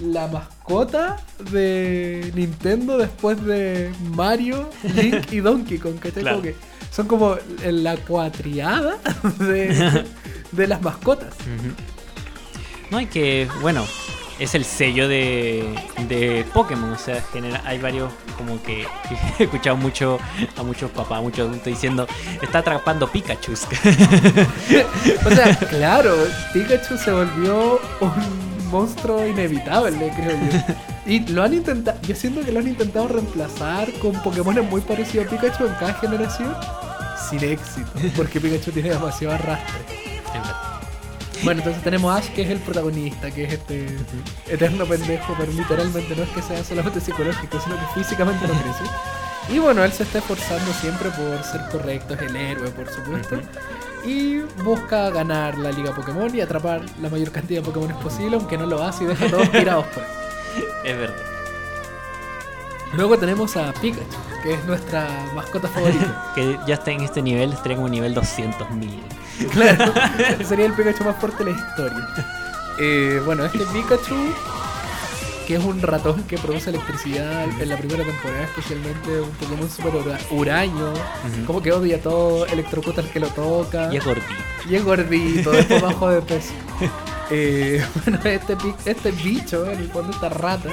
la 0.00 0.28
mascota 0.28 1.16
de 1.50 2.32
Nintendo 2.34 2.98
después 2.98 3.42
de 3.44 3.92
Mario, 4.10 4.70
Link 4.94 5.32
y 5.32 5.40
Donkey 5.40 5.78
Kong. 5.78 5.98
¿cachai? 5.98 6.22
Claro. 6.22 6.38
Como 6.38 6.42
que 6.42 6.56
son 6.90 7.06
como 7.06 7.36
la 7.64 7.96
cuatriada 7.96 8.98
de, 9.38 10.04
de 10.52 10.66
las 10.66 10.82
mascotas. 10.82 11.34
No, 12.90 13.00
y 13.00 13.06
que, 13.06 13.48
bueno, 13.60 13.84
es 14.38 14.54
el 14.54 14.64
sello 14.64 15.08
de, 15.08 15.74
de 16.08 16.44
Pokémon. 16.52 16.92
O 16.92 16.98
sea, 16.98 17.22
genera, 17.32 17.62
hay 17.64 17.78
varios, 17.78 18.12
como 18.36 18.62
que 18.62 18.86
he 19.38 19.44
escuchado 19.44 19.76
mucho 19.76 20.18
a 20.56 20.62
muchos 20.62 20.90
papás, 20.90 21.18
a 21.18 21.22
muchos 21.22 21.48
adultos 21.48 21.66
diciendo, 21.66 22.06
está 22.42 22.58
atrapando 22.58 23.10
Pikachu. 23.10 23.52
O 25.26 25.30
sea, 25.30 25.56
claro, 25.58 26.14
Pikachu 26.52 26.96
se 26.96 27.10
volvió 27.10 27.80
un 28.00 28.53
monstruo 28.74 29.24
inevitable, 29.24 30.12
creo 30.16 30.36
yo. 30.36 30.74
Y 31.06 31.20
lo 31.20 31.42
han 31.42 31.52
intentado, 31.52 31.98
yo 32.00 32.16
siento 32.16 32.40
que 32.42 32.50
lo 32.50 32.60
han 32.60 32.66
intentado 32.66 33.08
reemplazar 33.08 33.92
con 34.00 34.12
Pokémon 34.22 34.58
muy 34.70 34.80
parecidos 34.80 35.26
a 35.26 35.30
Pikachu 35.30 35.66
en 35.66 35.74
cada 35.74 35.92
generación, 35.94 36.56
sin 37.28 37.44
éxito, 37.44 37.90
porque 38.16 38.40
Pikachu 38.40 38.72
tiene 38.72 38.88
demasiado 38.90 39.34
arrastre. 39.34 39.80
Bueno, 41.42 41.60
entonces 41.60 41.82
tenemos 41.82 42.10
a 42.10 42.16
Ash, 42.16 42.30
que 42.30 42.40
es 42.40 42.48
el 42.48 42.58
protagonista, 42.58 43.30
que 43.30 43.44
es 43.44 43.52
este 43.52 43.86
eterno 44.48 44.86
pendejo, 44.86 45.34
pero 45.38 45.52
literalmente 45.52 46.16
no 46.16 46.22
es 46.22 46.30
que 46.30 46.40
sea 46.40 46.64
solamente 46.64 47.00
psicológico, 47.02 47.60
sino 47.60 47.76
que 47.76 48.00
físicamente 48.00 48.48
no 48.48 48.54
crece. 48.54 48.84
Y 49.50 49.58
bueno, 49.58 49.84
él 49.84 49.92
se 49.92 50.04
está 50.04 50.20
esforzando 50.20 50.72
siempre 50.72 51.10
por 51.10 51.44
ser 51.44 51.60
correcto, 51.70 52.14
es 52.14 52.22
el 52.22 52.34
héroe, 52.34 52.70
por 52.70 52.88
supuesto. 52.88 53.36
Y 54.06 54.40
busca 54.62 55.10
ganar 55.10 55.56
la 55.58 55.72
Liga 55.72 55.94
Pokémon 55.94 56.34
y 56.34 56.40
atrapar 56.40 56.82
la 57.00 57.08
mayor 57.08 57.30
cantidad 57.30 57.60
de 57.62 57.66
Pokémon 57.66 57.88
posible, 58.02 58.36
aunque 58.36 58.58
no 58.58 58.66
lo 58.66 58.82
hace 58.82 59.04
y 59.04 59.06
deja 59.06 59.26
a 59.26 59.30
todos 59.30 59.50
tirados 59.50 59.86
por 59.86 60.02
ahí. 60.02 60.10
Es 60.84 60.96
verdad. 60.96 61.34
Luego 62.92 63.18
tenemos 63.18 63.56
a 63.56 63.72
Pikachu, 63.72 64.04
que 64.42 64.54
es 64.54 64.64
nuestra 64.66 65.08
mascota 65.34 65.68
favorita. 65.68 66.30
Que 66.34 66.58
ya 66.66 66.74
está 66.74 66.92
en 66.92 67.00
este 67.00 67.22
nivel, 67.22 67.52
estaría 67.52 67.76
como 67.76 67.88
nivel 67.88 68.14
200.000. 68.14 69.48
Claro, 69.50 69.92
sería 70.44 70.66
el 70.66 70.74
Pikachu 70.74 71.04
más 71.04 71.16
fuerte 71.16 71.44
de 71.44 71.52
la 71.52 71.56
historia. 71.56 72.08
Eh, 72.78 73.20
bueno, 73.24 73.44
este 73.44 73.64
Pikachu, 73.72 74.14
que 75.46 75.56
es 75.56 75.64
un 75.64 75.80
ratón 75.82 76.22
que 76.24 76.36
produce 76.38 76.70
electricidad 76.70 77.44
en 77.60 77.68
la 77.68 77.76
primera 77.76 78.04
temporada, 78.04 78.44
especialmente 78.44 79.20
un 79.20 79.30
Pokémon 79.30 79.70
super 79.70 79.94
hura- 79.94 80.18
huraño, 80.30 80.92
como 81.46 81.60
que 81.62 81.72
odia 81.72 82.00
todo, 82.00 82.46
electrocuta 82.46 83.00
al 83.02 83.08
que 83.10 83.20
lo 83.20 83.28
toca. 83.28 83.92
Y 83.92 83.96
es 83.98 84.04
gordito. 84.04 84.26
Y 84.68 84.74
es 84.76 84.84
gordito, 84.84 85.50
después 85.52 85.82
bajo 85.82 86.10
de 86.10 86.22
peso. 86.22 86.52
Eh, 87.30 87.82
bueno, 88.04 88.20
este, 88.24 88.54
este 88.84 89.10
bicho, 89.10 89.64
en 89.70 89.78
el 89.80 89.88
fondo 89.88 90.12
esta 90.12 90.28
rata, 90.28 90.68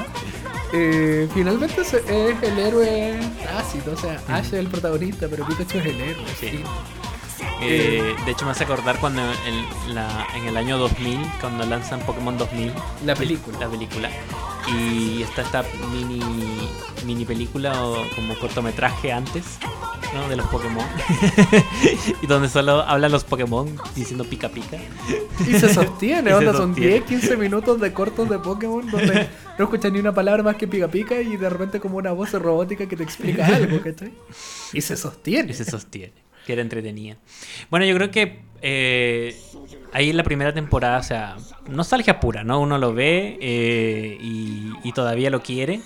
eh, 0.74 1.25
finalmente 1.34 1.80
es 1.80 1.94
el 1.94 2.60
héroe 2.60 3.18
tácito. 3.42 3.94
O 3.94 3.98
sea, 3.98 4.20
Ash 4.28 4.48
es 4.48 4.54
el 4.54 4.68
protagonista, 4.68 5.28
pero 5.30 5.48
Pikachu 5.48 5.78
es 5.78 5.86
el 5.86 6.01
héroe. 6.01 6.25
Sí. 6.38 6.50
sí. 6.50 6.63
Eh, 7.62 8.15
de 8.25 8.31
hecho, 8.31 8.45
me 8.45 8.51
hace 8.51 8.63
acordar 8.63 9.00
cuando 9.00 9.21
en, 9.21 9.93
la- 9.95 10.27
en 10.36 10.45
el 10.48 10.57
año 10.57 10.77
2000, 10.77 11.19
cuando 11.39 11.65
lanzan 11.65 12.00
Pokémon 12.01 12.38
2000, 12.38 12.74
La 13.05 13.15
película. 13.15 13.60
la 13.60 13.67
película, 13.69 14.10
y 14.75 15.21
está 15.21 15.41
esta 15.43 15.63
mini, 15.91 16.21
mini 17.05 17.25
película 17.25 17.83
o 17.86 17.98
como 18.15 18.38
cortometraje 18.39 19.12
antes, 19.12 19.43
¿no? 20.13 20.27
De 20.27 20.36
los 20.36 20.48
Pokémon, 20.48 20.86
y 22.21 22.27
donde 22.27 22.50
solo 22.50 22.81
hablan 22.81 23.12
los 23.12 23.24
Pokémon 23.24 23.75
diciendo 23.95 24.24
pica 24.25 24.50
pica. 24.50 24.77
Y 25.48 25.53
se 25.60 25.74
sostiene, 25.74 26.29
Y 26.29 26.33
se 26.33 26.38
onda, 26.38 26.53
son 26.53 26.69
sostiene. 26.69 26.91
10, 27.00 27.03
15 27.05 27.38
minutos 27.38 27.79
de 27.79 27.93
cortos 27.93 28.29
de 28.29 28.39
Pokémon 28.39 28.89
donde 28.89 29.29
no 29.57 29.65
escuchas 29.65 29.91
ni 29.91 30.00
una 30.00 30.13
palabra 30.13 30.43
más 30.43 30.55
que 30.55 30.67
pica 30.67 30.88
pica 30.88 31.21
y 31.21 31.38
de 31.38 31.50
repente 31.50 31.79
como 31.79 31.98
una 31.98 32.12
voz 32.12 32.31
robótica 32.33 32.88
que 32.88 32.95
te 32.98 33.03
explica 33.03 33.45
algo, 33.48 33.81
¿cachai? 33.81 34.12
Y 34.74 34.81
se 34.81 34.95
sostiene. 34.98 35.51
Y 35.51 35.55
se 35.55 35.65
sostiene, 35.65 36.13
que 36.51 36.53
era 36.53 36.62
entretenida. 36.62 37.15
Bueno, 37.70 37.86
yo 37.86 37.96
creo 37.96 38.12
que 38.12 38.39
eh, 38.62 39.36
ahí 39.93 40.10
en 40.10 40.17
la 40.17 40.24
primera 40.24 40.53
temporada, 40.53 41.00
o 41.00 41.03
sea, 41.03 41.38
nostalgia 41.70 42.20
pura, 42.20 42.43
¿no? 42.43 42.60
Uno 42.60 42.77
lo 42.77 42.93
ve 42.93 43.38
eh, 43.41 44.17
y, 44.22 44.91
todavía 44.93 45.29
lo 45.29 45.41
quiere. 45.41 45.79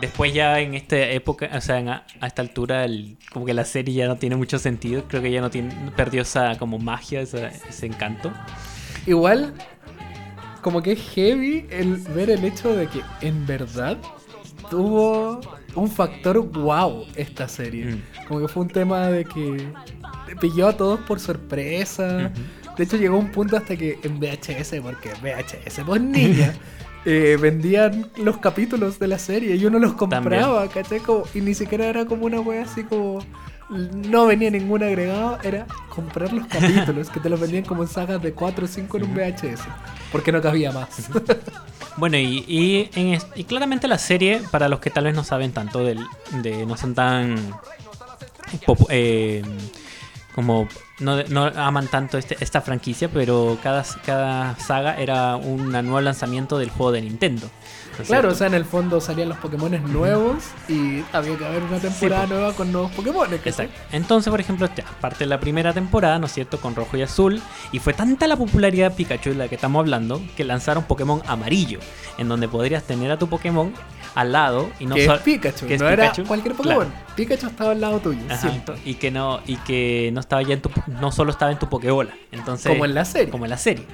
Después 0.00 0.32
ya 0.32 0.60
en 0.60 0.74
esta 0.74 0.96
época, 1.10 1.50
o 1.52 1.60
sea, 1.60 1.78
en 1.78 1.88
a, 1.90 2.06
a 2.20 2.26
esta 2.26 2.40
altura, 2.42 2.86
como 3.32 3.44
que 3.44 3.52
la 3.52 3.64
serie 3.66 3.94
ya 3.94 4.06
no 4.06 4.16
tiene 4.16 4.36
mucho 4.36 4.58
sentido. 4.58 5.04
Creo 5.06 5.20
que 5.20 5.30
ya 5.30 5.40
no 5.42 5.50
tiene, 5.50 5.74
perdió 5.94 6.22
esa 6.22 6.56
como 6.58 6.78
magia, 6.78 7.20
esa- 7.20 7.48
ese 7.48 7.86
encanto. 7.86 8.32
Igual, 9.06 9.52
como 10.62 10.82
que 10.82 10.92
es 10.92 11.00
heavy 11.14 11.66
el 11.70 11.96
ver 11.98 12.30
el 12.30 12.44
hecho 12.44 12.74
de 12.74 12.86
que 12.86 13.02
en 13.20 13.46
verdad 13.46 13.98
tuvo 14.70 15.40
un 15.74 15.90
factor 15.90 16.38
wow 16.40 17.06
esta 17.14 17.48
serie. 17.48 17.86
Mm. 17.86 18.02
Como 18.28 18.40
que 18.40 18.48
fue 18.48 18.62
un 18.62 18.68
tema 18.68 19.08
de 19.08 19.24
que 19.24 19.68
pilló 20.40 20.68
a 20.68 20.76
todos 20.76 21.00
por 21.00 21.20
sorpresa. 21.20 22.32
De 22.76 22.84
hecho, 22.84 22.96
llegó 22.96 23.18
un 23.18 23.30
punto 23.30 23.56
hasta 23.56 23.76
que 23.76 23.98
en 24.02 24.18
VHS, 24.18 24.80
porque 24.82 25.10
VHS, 25.22 25.80
pues 25.84 26.00
niña, 26.00 26.54
eh, 27.04 27.36
vendían 27.40 28.10
los 28.16 28.38
capítulos 28.38 28.98
de 28.98 29.08
la 29.08 29.18
serie 29.18 29.56
y 29.56 29.64
uno 29.64 29.78
los 29.78 29.94
compraba, 29.94 30.68
¿cachai? 30.68 31.00
Y 31.34 31.40
ni 31.40 31.54
siquiera 31.54 31.86
era 31.86 32.04
como 32.04 32.26
una 32.26 32.40
wea 32.40 32.62
así 32.62 32.84
como. 32.84 33.24
No 33.70 34.26
venía 34.26 34.50
ningún 34.50 34.82
agregado, 34.82 35.38
era 35.44 35.64
comprar 35.90 36.32
los 36.32 36.44
capítulos 36.48 37.08
que 37.08 37.20
te 37.20 37.28
los 37.28 37.38
vendían 37.38 37.64
como 37.68 37.82
en 37.82 37.88
sagas 37.88 38.20
de 38.20 38.32
4 38.32 38.64
o 38.64 38.68
5 38.68 38.96
en 38.96 39.04
un 39.04 39.14
VHS, 39.14 39.60
porque 40.10 40.32
no 40.32 40.42
cabía 40.42 40.72
más. 40.72 41.08
Bueno, 42.00 42.16
y, 42.16 42.44
y, 42.48 42.90
en 42.94 43.20
y 43.34 43.44
claramente 43.44 43.86
la 43.86 43.98
serie, 43.98 44.40
para 44.50 44.70
los 44.70 44.80
que 44.80 44.88
tal 44.88 45.04
vez 45.04 45.14
no 45.14 45.22
saben 45.22 45.52
tanto 45.52 45.84
del, 45.84 45.98
de, 46.42 46.64
no 46.64 46.78
son 46.78 46.94
tan 46.94 47.36
eh, 48.88 49.42
como 50.34 50.66
no, 50.98 51.22
no 51.24 51.44
aman 51.44 51.88
tanto 51.88 52.16
este, 52.16 52.38
esta 52.40 52.62
franquicia, 52.62 53.10
pero 53.10 53.58
cada, 53.62 53.84
cada 54.06 54.58
saga 54.58 54.98
era 54.98 55.36
un 55.36 55.72
nuevo 55.72 56.00
lanzamiento 56.00 56.56
del 56.58 56.70
juego 56.70 56.90
de 56.92 57.02
Nintendo. 57.02 57.50
¿No 58.00 58.02
es 58.02 58.08
Claro, 58.08 58.30
o 58.30 58.34
sea, 58.34 58.46
en 58.46 58.54
el 58.54 58.64
fondo 58.64 59.00
salían 59.00 59.28
los 59.28 59.38
Pokémon 59.38 59.70
nuevos 59.92 60.44
y 60.68 61.02
había 61.12 61.36
que 61.36 61.44
haber 61.44 61.62
una 61.62 61.78
temporada 61.78 62.24
po. 62.26 62.34
nueva 62.34 62.52
con 62.52 62.72
nuevos 62.72 62.90
Pokémon. 62.92 63.32
Exacto. 63.32 63.72
Entonces, 63.92 64.30
por 64.30 64.40
ejemplo, 64.40 64.68
ya, 64.74 64.84
parte 65.00 65.18
de 65.20 65.26
la 65.26 65.40
primera 65.40 65.72
temporada, 65.72 66.18
¿no 66.18 66.26
es 66.26 66.32
cierto?, 66.32 66.58
con 66.60 66.74
rojo 66.74 66.96
y 66.96 67.02
azul. 67.02 67.40
Y 67.72 67.78
fue 67.78 67.92
tanta 67.92 68.26
la 68.26 68.36
popularidad 68.36 68.90
de 68.90 68.96
Pikachu 68.96 69.30
de 69.30 69.36
la 69.36 69.48
que 69.48 69.54
estamos 69.54 69.80
hablando 69.80 70.20
que 70.36 70.44
lanzaron 70.44 70.84
Pokémon 70.84 71.22
amarillo, 71.26 71.78
en 72.18 72.28
donde 72.28 72.48
podrías 72.48 72.82
tener 72.84 73.10
a 73.10 73.18
tu 73.18 73.28
Pokémon 73.28 73.72
al 74.16 74.32
lado 74.32 74.68
y 74.80 74.86
no 74.86 74.96
que 74.96 75.04
es 75.04 75.12
Pikachu, 75.20 75.66
que 75.68 75.74
es 75.76 75.80
no 75.80 75.88
era 75.88 76.10
Pikachu. 76.10 76.24
cualquier 76.26 76.54
Claro. 76.56 76.80
Pokémon. 76.80 76.94
Pikachu 77.14 77.46
estaba 77.46 77.70
al 77.70 77.80
lado 77.80 78.00
tuyo, 78.00 78.18
Ajá, 78.28 78.50
y 78.84 78.94
que 78.94 79.10
no 79.12 79.40
y 79.46 79.56
que 79.58 80.10
no 80.12 80.18
estaba 80.18 80.42
ya 80.42 80.54
en 80.54 80.60
tu 80.62 80.70
no 80.88 81.12
solo 81.12 81.30
estaba 81.30 81.52
en 81.52 81.60
tu 81.60 81.68
Pokébola 81.68 82.10
entonces 82.32 82.72
Como 82.72 82.84
en 82.84 82.94
la 82.94 83.04
serie. 83.04 83.30
como 83.30 83.44
en 83.44 83.50
la 83.50 83.56
serie 83.58 83.86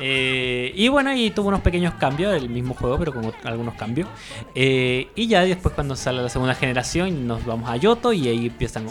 Eh, 0.00 0.72
y 0.74 0.88
bueno 0.88 1.14
y 1.14 1.30
tuvo 1.30 1.48
unos 1.48 1.60
pequeños 1.60 1.94
cambios 1.94 2.34
el 2.34 2.48
mismo 2.48 2.74
juego 2.74 2.98
pero 2.98 3.12
con 3.12 3.32
algunos 3.44 3.74
cambios 3.74 4.08
Eh, 4.54 5.08
y 5.14 5.26
ya 5.28 5.42
después 5.44 5.74
cuando 5.74 5.94
sale 5.94 6.22
la 6.22 6.28
segunda 6.30 6.54
generación 6.54 7.26
nos 7.26 7.44
vamos 7.44 7.68
a 7.68 7.76
Yoto 7.76 8.12
y 8.12 8.26
ahí 8.28 8.46
empiezan 8.46 8.86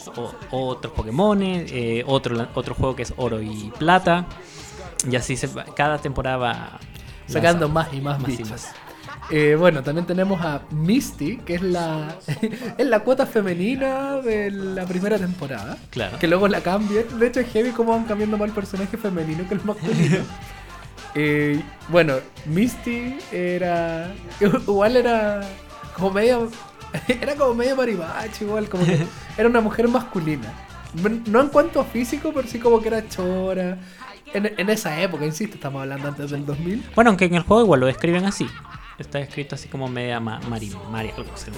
otros 0.51 0.92
Pokémon 0.94 1.42
otro 2.06 2.36
la- 2.36 2.50
otro 2.54 2.75
juego 2.75 2.96
que 2.96 3.04
es 3.04 3.13
oro 3.18 3.42
y 3.42 3.72
plata 3.80 4.25
y 5.10 5.16
así 5.16 5.36
se 5.36 5.50
cada 5.75 5.98
temporada 5.98 6.38
va 6.38 6.80
Sacando 7.28 7.70
más 7.70 7.94
y 7.94 8.01
más, 8.01 8.20
más 8.20 8.39
y 8.39 8.44
más. 8.44 8.72
Eh, 9.30 9.56
bueno, 9.56 9.84
también 9.84 10.08
tenemos 10.08 10.42
a 10.42 10.63
Misty, 10.72 11.38
que 11.38 11.54
es 11.56 11.62
la, 11.62 12.16
es 12.78 12.88
la 12.88 13.01
cuota 13.01 13.28
femenina 13.28 14.16
de 14.16 14.50
la 14.50 14.86
primera 14.88 15.20
temporada. 15.20 15.78
Claro. 15.92 16.18
Que 16.18 16.28
luego 16.28 16.48
la 16.48 16.62
cambian. 16.62 17.20
De 17.20 17.28
hecho, 17.28 17.39
es 17.42 17.51
heavy 17.51 17.70
cómo 17.70 17.92
van 17.92 18.06
cambiando 18.06 18.36
más 18.38 18.48
el 18.50 18.56
personaje 18.56 18.98
femenino 18.98 19.48
que 19.48 19.54
el 19.54 19.63
masculino. 19.63 20.18
Eh, 21.16 21.62
bueno, 21.88 22.16
Misty 22.46 23.18
era. 23.32 24.13
Igual 24.42 24.98
era 24.98 25.42
como 25.96 26.12
media. 26.12 26.38
Era 27.08 27.36
como 27.36 27.54
medio 27.54 27.75
marimacho, 27.75 28.46
igual, 28.46 28.68
como 28.68 28.84
que 28.84 29.06
era 29.38 29.48
una 29.48 29.62
mujer 29.62 29.88
masculina. 29.88 30.51
No 31.28 31.39
en 31.42 31.50
cuanto 31.50 31.80
a 31.80 31.84
físico, 31.86 32.32
pero 32.34 32.48
sí 32.48 32.58
como 32.58 32.82
que 32.82 32.88
era 32.88 33.08
chora. 33.08 33.78
En, 34.34 34.51
en 34.58 34.70
esa 34.72 35.00
época, 35.00 35.24
insisto, 35.24 35.54
estamos 35.54 35.84
hablando 35.84 36.08
antes 36.08 36.32
del 36.32 36.48
2000. 36.48 36.89
Bueno, 36.96 37.12
aunque 37.12 37.25
en 37.25 37.36
el 37.36 37.44
juego 37.44 37.62
igual 37.62 37.82
lo 37.82 37.86
describen 37.86 38.25
así. 38.25 38.48
Está 38.98 39.20
escrito 39.20 39.54
así 39.54 39.68
como 39.70 39.88
media 39.88 40.20
ma 40.20 40.39
mari, 40.50 40.72
mari- 40.92 41.12
algo 41.16 41.32
así. 41.36 41.51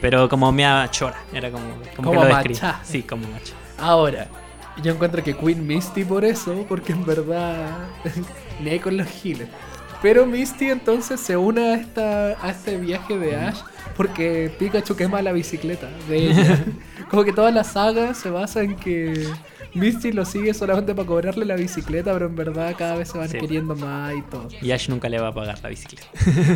Pero 0.00 0.28
como 0.28 0.52
media 0.52 0.88
chora. 0.92 1.16
Era 1.32 1.50
como, 1.50 1.64
como, 1.96 1.96
Como 1.96 2.10
que 2.12 2.16
lo 2.16 2.24
describen. 2.26 2.62
macha. 2.62 2.80
Sí, 2.84 3.02
como 3.02 3.26
macha. 3.26 3.54
Ahora, 3.76 4.28
yo 4.84 4.92
encuentro 4.92 5.20
que 5.24 5.36
Queen 5.36 5.66
Misty 5.66 6.04
por 6.04 6.24
eso, 6.24 6.64
porque 6.68 6.92
en 6.92 7.04
verdad 7.04 7.76
ni 8.62 8.78
con 8.78 8.96
los 8.96 9.06
giles. 9.08 9.48
Pero 10.02 10.24
Misty 10.24 10.70
entonces 10.70 11.20
se 11.20 11.36
une 11.36 11.60
a, 11.60 11.74
esta, 11.74 12.28
a 12.42 12.50
este 12.50 12.78
viaje 12.78 13.18
de 13.18 13.36
Ash 13.36 13.58
porque 13.96 14.50
Pikachu 14.58 14.96
quema 14.96 15.20
la 15.20 15.32
bicicleta 15.32 15.88
de 16.08 16.30
ella. 16.30 16.64
Como 17.10 17.24
que 17.24 17.32
toda 17.34 17.50
la 17.50 17.64
saga 17.64 18.14
se 18.14 18.30
basa 18.30 18.62
en 18.62 18.76
que 18.76 19.28
Misty 19.74 20.12
lo 20.12 20.24
sigue 20.24 20.54
solamente 20.54 20.94
para 20.94 21.06
cobrarle 21.06 21.44
la 21.44 21.54
bicicleta, 21.56 22.12
pero 22.14 22.26
en 22.26 22.34
verdad 22.36 22.74
cada 22.78 22.96
vez 22.96 23.08
se 23.10 23.18
van 23.18 23.28
Sí. 23.28 23.38
queriendo 23.38 23.76
más 23.76 24.14
y 24.16 24.22
todo. 24.22 24.48
Y 24.62 24.70
Ash 24.70 24.88
nunca 24.88 25.08
le 25.10 25.20
va 25.20 25.28
a 25.28 25.34
pagar 25.34 25.58
la 25.62 25.68
bicicleta. 25.68 26.06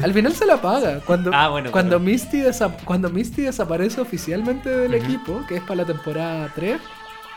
Al 0.02 0.14
final 0.14 0.32
se 0.32 0.46
la 0.46 0.62
paga. 0.62 1.00
Cuando, 1.00 1.30
Ah, 1.34 1.49
bueno, 1.49 1.70
cuando, 1.70 1.99
claro. 1.99 2.04
Misty 2.04 2.38
desa- 2.40 2.75
cuando 2.87 3.11
Misty 3.11 3.42
desaparece 3.42 4.00
oficialmente 4.00 4.70
del 4.70 4.94
Ujú. 4.94 5.04
equipo, 5.04 5.44
que 5.46 5.56
es 5.56 5.61
para 5.62 5.76
la 5.82 5.84
temporada 5.84 6.50
3. 6.54 6.80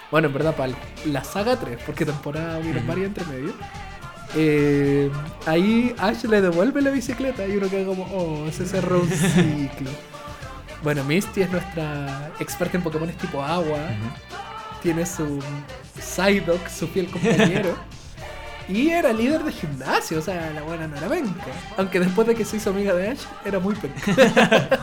Bueno, 0.09 0.29
en 0.29 0.33
verdad, 0.33 0.55
para 0.55 0.71
la 1.05 1.24
saga 1.25 1.57
3, 1.57 1.79
porque 1.86 2.05
temporada 2.05 2.59
hubieron 2.59 2.77
Ujú. 2.83 2.88
varias 2.88 3.07
entre 3.07 3.25
medio. 3.25 3.53
Eh, 4.36 5.10
ahí 5.46 5.96
Ash 5.98 6.24
le 6.25 6.41
devuelve 6.41 6.81
la 6.81 6.89
bicicleta 6.91 7.46
y 7.48 7.57
uno 7.57 7.69
queda 7.69 7.86
como, 7.86 8.03
oh, 8.13 8.51
se 8.51 8.65
cerró 8.65 9.01
un 9.01 9.10
ciclo. 9.10 9.89
bueno, 10.84 11.03
Misty 11.03 11.41
es 11.41 11.51
nuestra 11.51 12.31
experta 12.39 12.77
en 12.77 12.84
Pokémon 12.84 13.10
tipo 13.13 13.41
agua. 13.43 13.79
Tiene 14.81 15.05
su 15.05 15.39
Psyduck, 16.00 16.67
su 16.67 16.88
fiel 16.88 17.07
compañero. 17.10 17.75
Y 18.69 18.89
era 18.89 19.13
líder 19.13 19.46
de 19.46 19.51
gimnasio, 19.53 20.19
o 20.19 20.22
sea, 20.22 20.51
la 20.53 20.62
buena 20.62 20.88
no 20.89 20.98
era 20.98 21.07
penca. 21.07 21.46
Aunque 21.77 22.01
después 22.01 22.27
de 22.27 22.36
que 22.36 22.43
se 22.43 22.57
hizo 22.57 22.72
amiga 22.72 22.93
de 22.93 23.12
Ash, 23.12 23.22
era 23.46 23.60
muy 23.60 23.74
penca. 23.75 24.81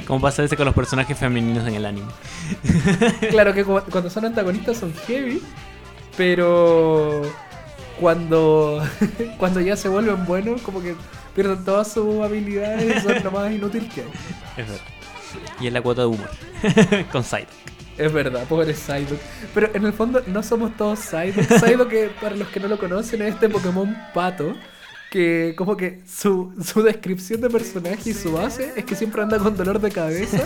Como 0.06 0.22
pasa 0.22 0.40
veces 0.40 0.56
con 0.56 0.64
los 0.64 0.74
personajes 0.74 1.18
femeninos 1.18 1.68
en 1.68 1.74
el 1.74 1.84
anime. 1.84 2.06
claro 3.28 3.52
que 3.52 3.62
cu- 3.62 3.82
cuando 3.90 4.08
son 4.08 4.24
antagonistas 4.24 4.78
son 4.78 4.94
heavy, 5.06 5.42
pero 6.16 7.20
cuando, 8.00 8.82
cuando 9.38 9.60
ya 9.60 9.76
se 9.76 9.88
vuelven 9.88 10.24
buenos, 10.24 10.62
como 10.62 10.82
que 10.82 10.94
pierden 11.34 11.64
todas 11.64 11.92
sus 11.92 12.22
habilidades 12.22 12.96
y 12.96 13.00
son 13.00 13.22
lo 13.22 13.30
más 13.30 13.52
inútil 13.52 13.88
que 13.88 14.02
hay. 14.02 14.08
Es 14.56 14.68
verdad. 14.68 14.84
Y 15.60 15.66
es 15.66 15.72
la 15.72 15.80
cuota 15.80 16.02
de 16.02 16.08
humor. 16.08 16.30
con 17.12 17.24
Psyduck. 17.24 17.48
Es 17.98 18.12
verdad, 18.12 18.44
pobre 18.48 18.74
Psyduck. 18.74 19.18
Pero 19.54 19.70
en 19.74 19.84
el 19.84 19.92
fondo 19.92 20.22
no 20.26 20.42
somos 20.42 20.76
todos 20.76 20.98
Psyduck. 21.00 21.46
Psyduck, 21.58 21.88
que 21.88 22.10
para 22.20 22.36
los 22.36 22.48
que 22.48 22.60
no 22.60 22.68
lo 22.68 22.78
conocen, 22.78 23.22
es 23.22 23.34
este 23.34 23.48
Pokémon 23.48 23.96
pato. 24.14 24.54
Que 25.12 25.52
como 25.58 25.76
que 25.76 26.00
su, 26.06 26.54
su 26.64 26.82
descripción 26.82 27.42
de 27.42 27.50
personaje 27.50 28.08
y 28.08 28.14
su 28.14 28.32
base 28.32 28.72
es 28.74 28.86
que 28.86 28.94
siempre 28.94 29.20
anda 29.20 29.38
con 29.38 29.54
dolor 29.54 29.78
de 29.78 29.90
cabeza 29.90 30.38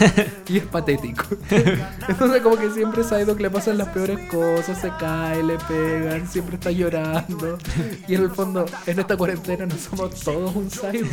y 0.48 0.56
es 0.56 0.64
patético. 0.64 1.24
Entonces 2.08 2.42
como 2.42 2.56
que 2.56 2.72
siempre 2.72 3.04
Psyduck 3.04 3.38
le 3.38 3.48
pasan 3.48 3.78
las 3.78 3.90
peores 3.90 4.18
cosas, 4.28 4.80
se 4.80 4.90
cae, 4.98 5.40
le 5.44 5.56
pegan, 5.58 6.26
siempre 6.26 6.56
está 6.56 6.72
llorando. 6.72 7.58
Y 8.08 8.16
en 8.16 8.22
el 8.24 8.30
fondo, 8.32 8.66
en 8.88 8.98
esta 8.98 9.16
cuarentena 9.16 9.66
no 9.66 9.76
somos 9.76 10.18
todos 10.20 10.56
un 10.56 10.68
Psyduck. 10.68 11.12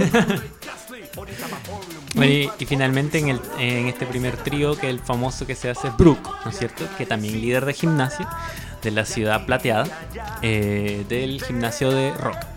Bueno, 2.15 2.31
y, 2.31 2.49
y 2.57 2.65
finalmente 2.65 3.19
en, 3.19 3.29
el, 3.29 3.39
en 3.59 3.85
este 3.85 4.07
primer 4.07 4.35
trío, 4.37 4.75
que 4.75 4.89
el 4.89 4.99
famoso 4.99 5.45
que 5.45 5.53
se 5.53 5.69
hace 5.69 5.89
es 5.89 5.97
Brook, 5.97 6.27
¿no 6.43 6.49
es 6.49 6.57
cierto? 6.57 6.85
Que 6.97 7.05
también 7.05 7.39
líder 7.39 7.65
de 7.65 7.73
gimnasio 7.73 8.27
de 8.81 8.91
la 8.91 9.05
ciudad 9.05 9.45
plateada, 9.45 9.87
eh, 10.41 11.05
del 11.07 11.41
gimnasio 11.43 11.91
de 11.91 12.11
Rock. 12.13 12.52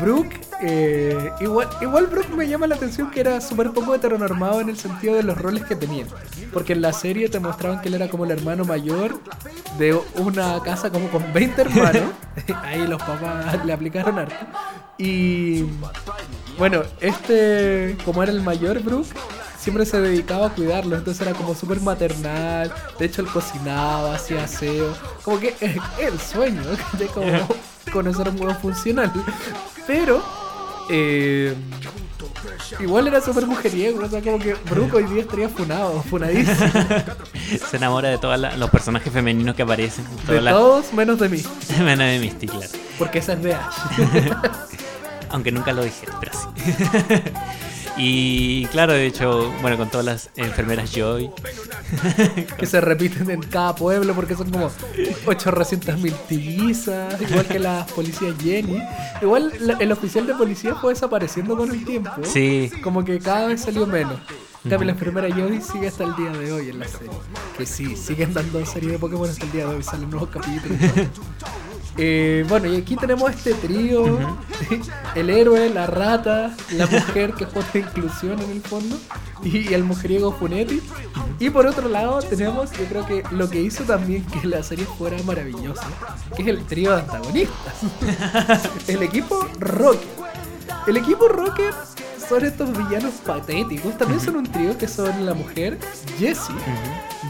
Brooke, 0.00 0.40
eh, 0.62 1.30
igual, 1.40 1.68
igual 1.80 2.06
Brooke 2.06 2.30
me 2.30 2.48
llama 2.48 2.66
la 2.66 2.74
atención 2.74 3.10
que 3.10 3.20
era 3.20 3.40
súper 3.40 3.72
poco 3.72 3.94
heteronormado 3.94 4.60
en 4.60 4.68
el 4.68 4.76
sentido 4.76 5.14
de 5.14 5.22
los 5.22 5.38
roles 5.38 5.64
que 5.64 5.76
tenía. 5.76 6.04
Porque 6.52 6.72
en 6.72 6.82
la 6.82 6.92
serie 6.92 7.28
te 7.28 7.38
mostraban 7.38 7.80
que 7.80 7.88
él 7.88 7.94
era 7.94 8.08
como 8.08 8.24
el 8.24 8.30
hermano 8.32 8.64
mayor 8.64 9.20
de 9.78 9.98
una 10.16 10.60
casa 10.62 10.90
como 10.90 11.08
con 11.08 11.32
20 11.32 11.60
hermanos. 11.60 12.02
Ahí 12.62 12.86
los 12.86 13.02
papás 13.02 13.64
le 13.64 13.72
aplicaron 13.72 14.18
harto. 14.18 14.34
Y 14.98 15.64
bueno, 16.58 16.82
este, 17.00 17.96
como 18.04 18.22
era 18.22 18.32
el 18.32 18.42
mayor 18.42 18.82
Brooke, 18.82 19.14
siempre 19.66 19.84
se 19.84 20.00
dedicaba 20.00 20.46
a 20.46 20.50
cuidarlo, 20.50 20.94
entonces 20.94 21.26
era 21.26 21.36
como 21.36 21.52
súper 21.52 21.80
maternal. 21.80 22.72
De 23.00 23.04
hecho, 23.06 23.20
él 23.20 23.26
cocinaba, 23.26 24.14
hacía 24.14 24.44
aseo. 24.44 24.94
Como 25.24 25.40
que 25.40 25.56
el 25.98 26.20
sueño, 26.20 26.62
¿cachai? 26.92 27.08
Como 27.14 27.48
conocer 27.92 28.28
un 28.28 28.40
huevo 28.40 28.54
funcional. 28.60 29.12
Pero, 29.88 30.22
eh, 30.88 31.52
igual 32.78 33.08
era 33.08 33.20
súper 33.20 33.44
mujeriego, 33.46 34.04
o 34.04 34.08
sea, 34.08 34.20
como 34.22 34.38
que 34.38 34.54
Brooke 34.70 34.94
hoy 34.98 35.04
día 35.04 35.22
estaría 35.22 35.48
funado, 35.48 36.00
funadísimo. 36.02 36.56
Se 37.68 37.76
enamora 37.76 38.08
de 38.10 38.18
todos 38.18 38.38
la- 38.38 38.56
los 38.56 38.70
personajes 38.70 39.12
femeninos 39.12 39.56
que 39.56 39.62
aparecen. 39.62 40.04
De 40.28 40.40
las- 40.40 40.54
todos 40.54 40.92
menos 40.92 41.18
de 41.18 41.28
mí, 41.28 41.42
Menos 41.78 42.06
de 42.06 42.18
Misty, 42.20 42.46
claro. 42.46 42.66
porque 43.00 43.18
esa 43.18 43.32
es 43.32 43.42
de 43.42 43.54
Ash. 43.54 43.74
Aunque 45.30 45.50
nunca 45.50 45.72
lo 45.72 45.82
dije, 45.82 46.06
pero 46.20 46.32
sí. 46.38 46.72
Y 47.96 48.66
claro, 48.66 48.92
de 48.92 49.06
hecho, 49.06 49.52
bueno, 49.62 49.76
con 49.76 49.88
todas 49.88 50.04
las 50.04 50.30
enfermeras 50.36 50.92
Joy. 50.92 51.30
que 52.58 52.66
se 52.66 52.80
repiten 52.80 53.30
en 53.30 53.40
cada 53.40 53.74
pueblo 53.74 54.14
porque 54.14 54.34
son 54.34 54.50
como 54.50 54.70
800 55.26 55.98
mil 55.98 56.14
tillizas, 56.28 57.20
igual 57.20 57.46
que 57.46 57.58
las 57.58 57.90
policías 57.92 58.34
Jenny. 58.42 58.82
Igual 59.22 59.52
el 59.80 59.92
oficial 59.92 60.26
de 60.26 60.34
policía 60.34 60.74
fue 60.74 60.92
desapareciendo 60.92 61.56
con 61.56 61.70
el 61.70 61.84
tiempo. 61.84 62.10
Sí, 62.24 62.70
Como 62.82 63.04
que 63.04 63.18
cada 63.18 63.48
vez 63.48 63.62
salió 63.62 63.86
menos. 63.86 64.18
En 64.64 64.70
cambio, 64.70 64.86
la 64.86 64.92
enfermera 64.92 65.28
Joy 65.28 65.60
sigue 65.62 65.86
hasta 65.86 66.02
el 66.02 66.16
día 66.16 66.30
de 66.32 66.52
hoy 66.52 66.70
en 66.70 66.80
la 66.80 66.88
serie. 66.88 67.10
Que 67.56 67.64
sí, 67.64 67.96
siguen 67.96 68.34
dando 68.34 68.66
serie 68.66 68.90
de 68.90 68.98
Pokémon 68.98 69.30
hasta 69.30 69.46
el 69.46 69.52
día 69.52 69.68
de 69.68 69.76
hoy, 69.76 69.82
salen 69.82 70.10
nuevos 70.10 70.28
capítulos. 70.28 70.76
Eh, 71.98 72.44
bueno, 72.48 72.66
y 72.72 72.76
aquí 72.76 72.96
tenemos 72.96 73.30
este 73.30 73.54
trío: 73.54 74.18
el 75.14 75.30
héroe, 75.30 75.70
la 75.70 75.86
rata, 75.86 76.54
la 76.72 76.86
mujer 76.86 77.32
que 77.32 77.44
juega 77.46 77.68
de 77.72 77.78
inclusión 77.80 78.40
en 78.40 78.50
el 78.50 78.60
fondo, 78.60 78.98
y 79.42 79.72
el 79.72 79.84
mujeriego 79.84 80.32
Funetti. 80.32 80.80
Y 81.38 81.50
por 81.50 81.66
otro 81.66 81.88
lado, 81.88 82.20
tenemos, 82.20 82.70
yo 82.72 82.84
creo 82.86 83.06
que 83.06 83.22
lo 83.30 83.48
que 83.48 83.60
hizo 83.60 83.84
también 83.84 84.24
que 84.24 84.46
la 84.46 84.62
serie 84.62 84.84
fuera 84.84 85.16
maravillosa, 85.24 85.86
que 86.34 86.42
es 86.42 86.48
el 86.48 86.64
trío 86.64 86.94
de 86.94 87.02
antagonistas: 87.02 87.74
el 88.88 89.02
equipo 89.02 89.46
Rocket. 89.58 90.08
El 90.86 90.96
equipo 90.98 91.28
Rocket 91.28 91.74
son 92.28 92.44
estos 92.44 92.76
villanos 92.76 93.14
patéticos. 93.24 93.96
También 93.98 94.20
son 94.20 94.36
un 94.36 94.44
trío 94.44 94.76
que 94.76 94.88
son 94.88 95.24
la 95.24 95.34
mujer, 95.34 95.78
Jessie, 96.18 96.54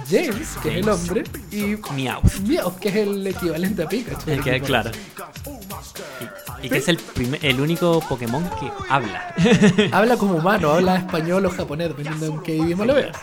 James, 0.09 0.56
que 0.62 0.70
es 0.70 0.76
el 0.76 0.88
hombre, 0.88 1.24
y 1.50 1.76
Meowth. 1.94 2.40
Meowth, 2.40 2.78
que 2.78 2.88
es 2.88 2.96
el 2.96 3.26
equivalente 3.26 3.82
a 3.82 3.88
Pikachu. 3.88 4.30
El 4.30 4.42
que, 4.42 4.61
claro. 4.61 4.90
Y, 6.62 6.66
y 6.66 6.70
que 6.70 6.78
es 6.78 6.88
el, 6.88 6.96
primer, 6.96 7.44
el 7.44 7.61
único 7.61 8.00
Pokémon 8.09 8.48
que 8.61 8.70
habla. 8.88 9.35
Habla 9.92 10.16
como 10.16 10.35
humano, 10.37 10.70
habla 10.70 10.96
español 10.96 11.46
o 11.46 11.50
japonés, 11.50 11.88
dependiendo 11.88 12.26
de 12.26 12.32
en 12.32 12.42
qué 12.42 12.56
idioma 12.56 12.85
lo 12.85 12.94
veas. 12.94 13.16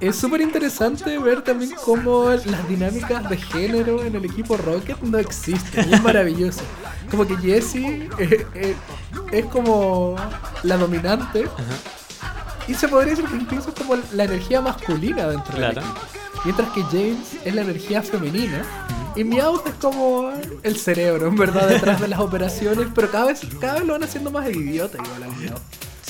Es 0.00 0.16
súper 0.16 0.40
interesante 0.40 1.18
ver 1.18 1.42
también 1.42 1.72
cómo 1.84 2.30
las 2.30 2.68
dinámicas 2.68 3.28
de 3.28 3.36
género 3.36 4.02
en 4.02 4.14
el 4.14 4.24
equipo 4.24 4.56
Rocket 4.56 4.98
no 5.02 5.18
existen. 5.18 5.90
y 5.90 5.94
es 5.94 6.02
maravilloso. 6.02 6.62
Como 7.10 7.26
que 7.26 7.36
Jessie 7.36 8.08
eh, 8.18 8.46
eh, 8.54 8.74
es 9.32 9.44
como 9.46 10.16
la 10.62 10.76
dominante. 10.78 11.46
Y 12.66 12.74
se 12.74 12.88
podría 12.88 13.14
decir 13.14 13.28
que 13.28 13.36
incluso 13.36 13.68
es 13.70 13.74
como 13.74 13.96
la 14.12 14.24
energía 14.24 14.60
masculina 14.62 15.26
dentro 15.26 15.52
del 15.58 15.72
Claro. 15.72 15.80
equipo. 15.86 16.00
Mientras 16.44 16.70
que 16.70 16.82
James 16.84 17.36
es 17.44 17.54
la 17.54 17.60
energía 17.62 18.02
femenina. 18.02 18.62
Y 19.16 19.24
Meowth 19.24 19.66
es 19.66 19.74
como 19.74 20.30
el 20.62 20.76
cerebro, 20.76 21.26
en 21.26 21.34
verdad, 21.36 21.68
detrás 21.68 22.00
de 22.00 22.08
las 22.08 22.20
operaciones. 22.20 22.86
Pero 22.94 23.10
cada 23.10 23.26
vez, 23.26 23.40
cada 23.60 23.74
vez 23.74 23.84
lo 23.84 23.92
van 23.94 24.04
haciendo 24.04 24.30
más 24.30 24.48
idiota 24.48 24.96
igual 25.04 25.24
a 25.24 25.28
Meowth. 25.36 25.60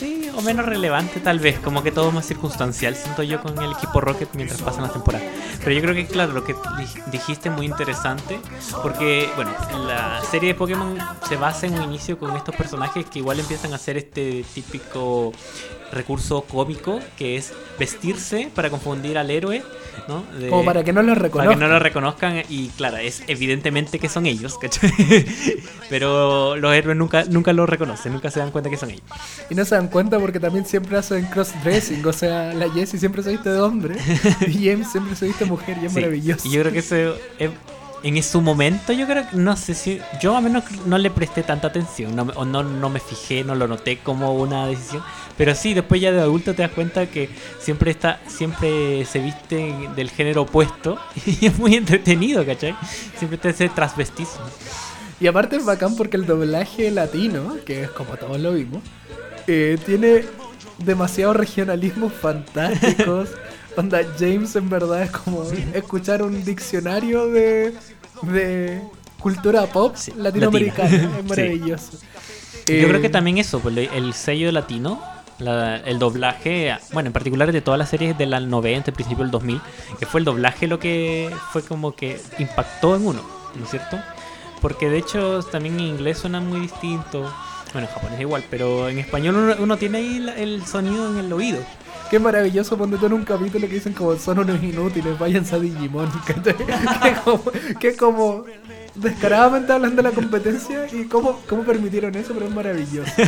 Sí, 0.00 0.30
o 0.34 0.40
menos 0.40 0.64
relevante 0.64 1.20
tal 1.20 1.38
vez, 1.40 1.58
como 1.58 1.82
que 1.82 1.92
todo 1.92 2.10
más 2.10 2.24
circunstancial 2.26 2.96
siento 2.96 3.22
yo 3.22 3.42
con 3.42 3.56
el 3.62 3.72
equipo 3.72 4.00
Rocket 4.00 4.30
mientras 4.32 4.62
pasan 4.62 4.82
las 4.84 4.94
temporadas. 4.94 5.28
Pero 5.58 5.72
yo 5.72 5.82
creo 5.82 5.94
que 5.94 6.06
claro, 6.06 6.32
lo 6.32 6.42
que 6.42 6.54
di- 6.54 7.00
dijiste 7.10 7.50
es 7.50 7.54
muy 7.54 7.66
interesante, 7.66 8.40
porque 8.82 9.28
bueno, 9.36 9.52
la 9.86 10.22
serie 10.30 10.48
de 10.48 10.54
Pokémon 10.54 10.96
se 11.28 11.36
basa 11.36 11.66
en 11.66 11.74
un 11.74 11.82
inicio 11.82 12.18
con 12.18 12.34
estos 12.34 12.54
personajes 12.56 13.04
que 13.10 13.18
igual 13.18 13.40
empiezan 13.40 13.72
a 13.72 13.76
hacer 13.76 13.98
este 13.98 14.42
típico 14.54 15.32
recurso 15.92 16.42
cómico 16.42 17.00
que 17.16 17.36
es 17.36 17.52
vestirse 17.78 18.48
para 18.54 18.70
confundir 18.70 19.18
al 19.18 19.30
héroe, 19.30 19.62
¿no? 20.08 20.22
De- 20.38 20.48
Como 20.48 20.64
para 20.64 20.84
que 20.84 20.92
no 20.92 21.02
lo 21.02 21.08
para 21.14 21.22
reconozcan. 21.22 21.58
que 21.58 21.64
no 21.64 21.68
lo 21.68 21.78
reconozcan 21.78 22.42
y 22.48 22.68
claro, 22.70 22.96
es 22.98 23.22
evidentemente 23.26 23.98
que 23.98 24.08
son 24.08 24.26
ellos, 24.26 24.56
¿cachai? 24.58 24.90
Pero 25.88 26.56
los 26.56 26.72
héroes 26.74 26.96
nunca, 26.96 27.24
nunca 27.24 27.52
lo 27.52 27.66
reconocen, 27.66 28.12
nunca 28.12 28.30
se 28.30 28.40
dan 28.40 28.50
cuenta 28.50 28.70
que 28.70 28.76
son 28.76 28.90
ellos. 28.90 29.02
Y 29.50 29.54
no 29.54 29.64
se 29.64 29.74
dan 29.74 29.88
cuenta 29.88 30.18
porque 30.18 30.38
también 30.40 30.64
siempre 30.64 30.96
hacen 30.96 31.24
crossdressing. 31.26 32.04
O 32.06 32.12
sea, 32.12 32.52
la 32.54 32.70
Jessie 32.70 32.98
siempre 32.98 33.22
se 33.22 33.30
viste 33.30 33.50
de 33.50 33.60
hombre. 33.60 33.96
Y 34.46 34.68
siempre 34.84 35.16
se 35.16 35.26
viste 35.26 35.44
de 35.44 35.50
mujer. 35.50 35.76
Y 35.82 35.86
es 35.86 35.92
Sí, 35.92 35.98
maravilloso. 36.00 36.48
Y 36.48 36.50
yo 36.52 36.60
creo 36.60 36.72
que 36.72 36.78
ese, 36.78 37.08
eh, 37.38 37.50
en 38.02 38.22
su 38.22 38.40
momento, 38.40 38.92
yo 38.92 39.06
creo 39.06 39.28
que 39.28 39.36
no 39.36 39.56
sé 39.56 39.74
si. 39.74 40.00
Yo 40.20 40.36
a 40.36 40.40
menos 40.40 40.64
no 40.86 40.96
le 40.98 41.10
presté 41.10 41.42
tanta 41.42 41.68
atención, 41.68 42.18
o 42.34 42.44
no, 42.44 42.62
no 42.62 42.88
me 42.88 43.00
fijé, 43.00 43.44
no 43.44 43.54
lo 43.54 43.68
noté 43.68 43.98
como 43.98 44.34
una 44.34 44.66
decisión. 44.66 45.02
Pero 45.36 45.54
sí, 45.54 45.74
después 45.74 46.00
ya 46.00 46.12
de 46.12 46.20
adulto 46.20 46.54
te 46.54 46.62
das 46.62 46.70
cuenta 46.70 47.06
que 47.06 47.28
siempre 47.58 47.90
está 47.90 48.20
siempre 48.26 49.04
se 49.04 49.20
viste 49.20 49.74
del 49.96 50.10
género 50.10 50.42
opuesto 50.42 50.98
y 51.26 51.46
es 51.46 51.58
muy 51.58 51.74
entretenido, 51.76 52.44
¿cachai? 52.44 52.74
Siempre 53.18 53.38
te 53.38 53.50
hace 53.50 53.68
transvestizo. 53.68 54.40
Y 55.20 55.26
aparte 55.26 55.56
es 55.56 55.64
bacán 55.64 55.96
porque 55.96 56.16
el 56.16 56.24
doblaje 56.24 56.90
latino, 56.90 57.56
que 57.66 57.82
es 57.82 57.90
como 57.90 58.16
todos 58.16 58.40
lo 58.40 58.54
vimos, 58.54 58.82
eh, 59.46 59.78
tiene 59.84 60.24
demasiados 60.78 61.36
regionalismos 61.36 62.12
fantásticos. 62.20 63.28
Onda, 63.76 64.00
James 64.18 64.56
en 64.56 64.68
verdad 64.68 65.02
es 65.02 65.10
como 65.10 65.44
escuchar 65.74 66.22
un 66.22 66.44
diccionario 66.44 67.28
de, 67.28 67.72
de 68.22 68.80
cultura 69.18 69.66
pop 69.66 69.94
Sí, 69.96 70.12
latinoamericana. 70.16 70.90
latina. 70.90 71.10
Es 71.18 71.22
Sí. 71.22 71.28
maravilloso. 71.28 71.90
Yo 72.66 72.74
Eh, 72.74 72.86
creo 72.88 73.00
que 73.00 73.08
también 73.08 73.38
eso, 73.38 73.60
pues, 73.60 73.76
el 73.76 74.12
sello 74.12 74.52
latino, 74.52 75.02
la- 75.38 75.76
el 75.78 75.98
doblaje, 75.98 76.76
bueno, 76.92 77.06
en 77.08 77.12
particular 77.12 77.50
de 77.52 77.60
todas 77.62 77.78
las 77.78 77.88
series 77.88 78.16
de 78.18 78.26
la 78.26 78.40
90, 78.40 78.92
principio 78.92 79.24
del 79.24 79.30
2000, 79.30 79.60
que 79.98 80.06
fue 80.06 80.20
el 80.20 80.24
doblaje 80.24 80.66
lo 80.66 80.78
que 80.78 81.30
fue 81.52 81.62
como 81.62 81.94
que 81.94 82.20
impactó 82.38 82.96
en 82.96 83.06
uno, 83.06 83.22
¿no 83.54 83.64
es 83.64 83.70
cierto? 83.70 83.98
Porque 84.60 84.90
de 84.90 84.98
hecho 84.98 85.42
también 85.44 85.76
en 85.76 85.86
inglés 85.86 86.18
suena 86.18 86.40
muy 86.40 86.60
distinto, 86.60 87.32
bueno, 87.72 87.88
en 87.88 87.94
japonés 87.94 88.20
igual, 88.20 88.44
pero 88.50 88.88
en 88.90 88.98
español 88.98 89.36
uno, 89.36 89.54
uno 89.58 89.76
tiene 89.78 89.98
ahí 89.98 90.18
la- 90.18 90.36
el 90.36 90.66
sonido 90.66 91.10
en 91.10 91.18
el 91.24 91.32
oído. 91.32 91.60
Qué 92.10 92.18
maravilloso 92.18 92.76
ponte 92.76 92.98
tú 92.98 93.06
en 93.06 93.12
un 93.12 93.24
capítulo 93.24 93.68
que 93.68 93.74
dicen 93.74 93.92
como 93.92 94.16
son 94.16 94.40
unos 94.40 94.60
inútiles, 94.60 95.16
váyanse 95.16 95.54
a 95.54 95.60
Digimon, 95.60 96.10
que 96.26 97.14
como, 97.24 97.42
que 97.78 97.96
como 97.96 98.44
descaradamente 98.96 99.72
hablan 99.72 99.94
de 99.94 100.02
la 100.02 100.10
competencia 100.10 100.86
y 100.92 101.04
cómo, 101.04 101.40
cómo 101.48 101.62
permitieron 101.62 102.12
eso, 102.16 102.34
pero 102.34 102.46
es 102.46 102.54
maravilloso. 102.54 103.12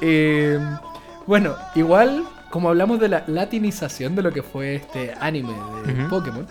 Eh, 0.00 0.60
bueno, 1.26 1.56
igual, 1.74 2.24
como 2.50 2.68
hablamos 2.68 3.00
de 3.00 3.08
la 3.08 3.24
latinización 3.26 4.14
de 4.14 4.22
lo 4.22 4.30
que 4.30 4.44
fue 4.44 4.76
este 4.76 5.12
anime 5.18 5.52
de. 5.84 6.04
Pokémon, 6.04 6.46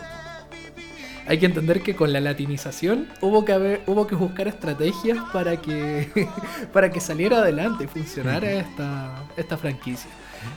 hay 1.26 1.40
que 1.40 1.46
entender 1.46 1.82
que 1.82 1.96
con 1.96 2.12
la 2.12 2.20
latinización 2.20 3.08
hubo 3.22 3.46
que 3.46 3.54
haber, 3.54 3.84
hubo 3.88 4.06
que 4.06 4.16
buscar 4.16 4.50
estrategias 4.50 5.18
para 5.32 5.56
que 5.62 6.28
para 6.74 6.92
que 6.92 7.00
saliera 7.00 7.38
adelante 7.38 7.86
y 7.86 7.88
funcionara 7.88 8.52
esta, 8.52 9.24
esta 9.38 9.56
franquicia. 9.56 10.12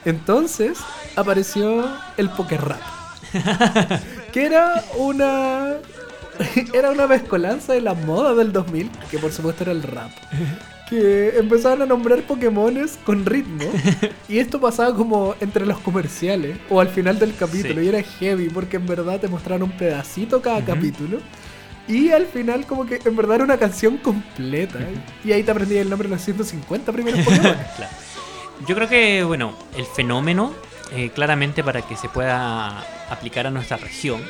Entonces 0.04 0.78
apareció 1.16 1.84
el 2.16 2.30
Pokérap. 2.30 2.80
que 4.32 4.44
era 4.44 4.84
una 4.96 5.76
era 6.72 6.90
una 6.90 7.06
mezcolanza 7.06 7.72
de 7.72 7.80
la 7.80 7.94
moda 7.94 8.34
del 8.34 8.52
2000, 8.52 8.90
que 9.10 9.18
por 9.18 9.32
supuesto 9.32 9.64
era 9.64 9.72
el 9.72 9.82
rap. 9.82 10.10
Que 10.88 11.38
empezaban 11.38 11.82
a 11.82 11.86
nombrar 11.86 12.22
Pokémones 12.22 12.98
con 13.04 13.24
ritmo. 13.24 13.70
Y 14.28 14.38
esto 14.38 14.60
pasaba 14.60 14.94
como 14.94 15.36
entre 15.40 15.64
los 15.64 15.78
comerciales 15.78 16.58
o 16.68 16.80
al 16.80 16.88
final 16.88 17.18
del 17.18 17.34
capítulo. 17.36 17.80
Sí. 17.80 17.86
Y 17.86 17.88
era 17.88 18.02
heavy 18.02 18.48
porque 18.48 18.76
en 18.76 18.86
verdad 18.86 19.20
te 19.20 19.28
mostraron 19.28 19.64
un 19.64 19.70
pedacito 19.70 20.42
cada 20.42 20.64
capítulo. 20.64 21.18
Y 21.86 22.10
al 22.10 22.26
final 22.26 22.66
como 22.66 22.86
que 22.86 23.00
en 23.04 23.16
verdad 23.16 23.36
era 23.36 23.44
una 23.44 23.58
canción 23.58 23.98
completa. 23.98 24.78
Y 25.24 25.32
ahí 25.32 25.42
te 25.42 25.50
aprendí 25.50 25.76
el 25.76 25.90
nombre 25.90 26.08
de 26.08 26.14
los 26.14 26.24
150 26.24 26.92
primeros 26.92 27.20
Pokémon. 27.24 27.56
Claro. 27.76 27.92
Yo 28.66 28.74
creo 28.74 28.88
que, 28.88 29.24
bueno, 29.24 29.54
el 29.76 29.86
fenómeno, 29.86 30.52
eh, 30.92 31.10
claramente 31.14 31.64
para 31.64 31.82
que 31.82 31.96
se 31.96 32.08
pueda 32.08 32.80
aplicar 33.10 33.46
a 33.46 33.50
nuestra 33.50 33.76
región, 33.78 34.22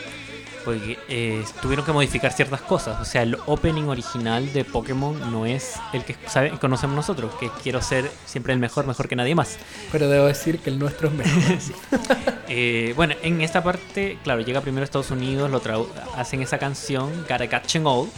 porque 0.64 0.98
eh, 1.08 1.42
tuvieron 1.62 1.86
que 1.86 1.92
modificar 1.92 2.32
ciertas 2.32 2.60
cosas. 2.60 3.00
O 3.00 3.04
sea, 3.06 3.22
el 3.22 3.36
opening 3.46 3.84
original 3.84 4.52
de 4.52 4.64
Pokémon 4.64 5.32
no 5.32 5.46
es 5.46 5.76
el 5.94 6.04
que 6.04 6.14
sabe- 6.26 6.50
conocemos 6.58 6.94
nosotros, 6.94 7.34
que 7.40 7.50
quiero 7.62 7.80
ser 7.82 8.10
siempre 8.26 8.52
el 8.52 8.58
mejor, 8.58 8.86
mejor 8.86 9.08
que 9.08 9.16
nadie 9.16 9.34
más. 9.34 9.58
Pero 9.90 10.08
debo 10.08 10.26
decir 10.26 10.58
que 10.58 10.68
el 10.70 10.78
nuestro 10.78 11.08
es 11.08 11.14
mejor. 11.14 11.42
Eh, 12.52 12.94
bueno, 12.96 13.14
en 13.22 13.40
esta 13.42 13.62
parte, 13.62 14.18
claro, 14.24 14.40
llega 14.40 14.60
primero 14.60 14.82
a 14.82 14.84
Estados 14.84 15.12
Unidos, 15.12 15.48
lo 15.52 15.62
hacen 16.16 16.42
esa 16.42 16.58
canción, 16.58 17.24
Gotta 17.28 17.48
Catch 17.48 17.76
'em 17.76 17.86
All, 17.86 18.08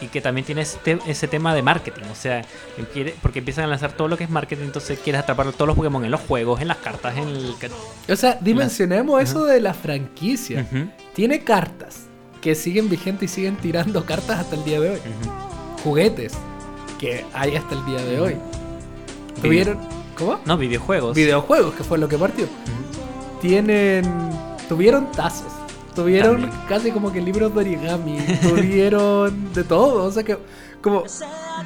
y 0.00 0.06
que 0.06 0.20
también 0.20 0.44
tiene 0.46 0.62
ese, 0.62 0.78
te- 0.78 0.98
ese 1.06 1.28
tema 1.28 1.54
de 1.54 1.62
marketing, 1.62 2.02
o 2.10 2.14
sea, 2.14 2.42
empie- 2.78 3.14
porque 3.22 3.40
empiezan 3.40 3.64
a 3.64 3.68
lanzar 3.68 3.92
todo 3.92 4.08
lo 4.08 4.16
que 4.16 4.24
es 4.24 4.30
marketing, 4.30 4.64
entonces 4.64 4.98
quieres 4.98 5.22
atrapar 5.22 5.52
todos 5.52 5.66
los 5.68 5.76
Pokémon 5.76 6.04
en 6.04 6.10
los 6.10 6.20
juegos, 6.20 6.60
en 6.60 6.68
las 6.68 6.78
cartas, 6.78 7.16
en 7.16 7.28
el... 7.28 7.54
O 8.08 8.16
sea, 8.16 8.38
dimensionemos 8.40 9.20
Las- 9.20 9.30
eso 9.30 9.44
de 9.44 9.60
la 9.60 9.74
franquicia. 9.74 10.66
Tiene 11.14 11.44
cartas 11.44 12.06
que 12.40 12.54
siguen 12.54 12.88
vigentes 12.88 13.30
y 13.32 13.34
siguen 13.34 13.56
tirando 13.56 14.04
cartas 14.06 14.40
hasta 14.40 14.56
el 14.56 14.64
día 14.64 14.80
de 14.80 14.90
hoy. 14.90 14.98
Juguetes 15.84 16.32
que 16.98 17.24
hay 17.34 17.56
hasta 17.56 17.74
el 17.74 17.84
día 17.86 18.02
de 18.04 18.20
hoy. 18.20 18.36
Tuvieron. 19.42 19.78
¿Cómo? 20.16 20.38
No, 20.44 20.56
videojuegos. 20.58 21.14
Videojuegos, 21.16 21.74
que 21.74 21.84
fue 21.84 21.96
lo 21.98 22.08
que 22.08 22.18
partió. 22.18 22.46
Tienen. 23.40 24.04
Tuvieron 24.68 25.10
tazos. 25.12 25.52
Tuvieron 25.94 26.42
También. 26.42 26.60
casi 26.68 26.90
como 26.92 27.12
que 27.12 27.20
libros 27.20 27.52
de 27.54 27.60
origami. 27.60 28.18
tuvieron 28.42 29.52
de 29.54 29.64
todo. 29.64 30.04
O 30.04 30.10
sea 30.12 30.22
que. 30.22 30.38
Como. 30.80 31.04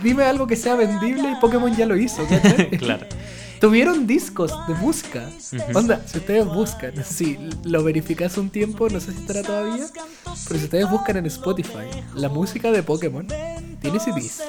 Dime 0.03 0.25
algo 0.25 0.47
que 0.47 0.57
sea 0.57 0.75
vendible 0.75 1.31
y 1.31 1.41
Pokémon 1.41 1.75
ya 1.77 1.87
lo 1.87 1.97
hizo. 1.97 2.27
¿cachai? 2.27 2.71
claro. 2.79 3.07
Tuvieron 3.61 4.07
discos 4.07 4.53
de 4.67 4.75
música. 4.75 5.31
Onda, 5.75 6.03
si 6.07 6.19
ustedes 6.19 6.45
buscan, 6.45 6.93
si 7.05 7.39
lo 7.65 7.83
verificas 7.83 8.37
un 8.37 8.51
tiempo, 8.51 8.89
no 8.91 9.01
sé 9.01 9.13
si 9.13 9.19
estará 9.21 9.43
todavía, 9.43 9.87
pero 10.49 10.59
si 10.59 10.65
ustedes 10.65 10.91
buscan 10.91 11.17
en 11.17 11.27
Spotify 11.27 11.87
la 12.15 12.29
música 12.29 12.71
de 12.73 12.83
Pokémon, 12.83 13.27
tiene 13.85 14.01
CDs. 14.01 14.43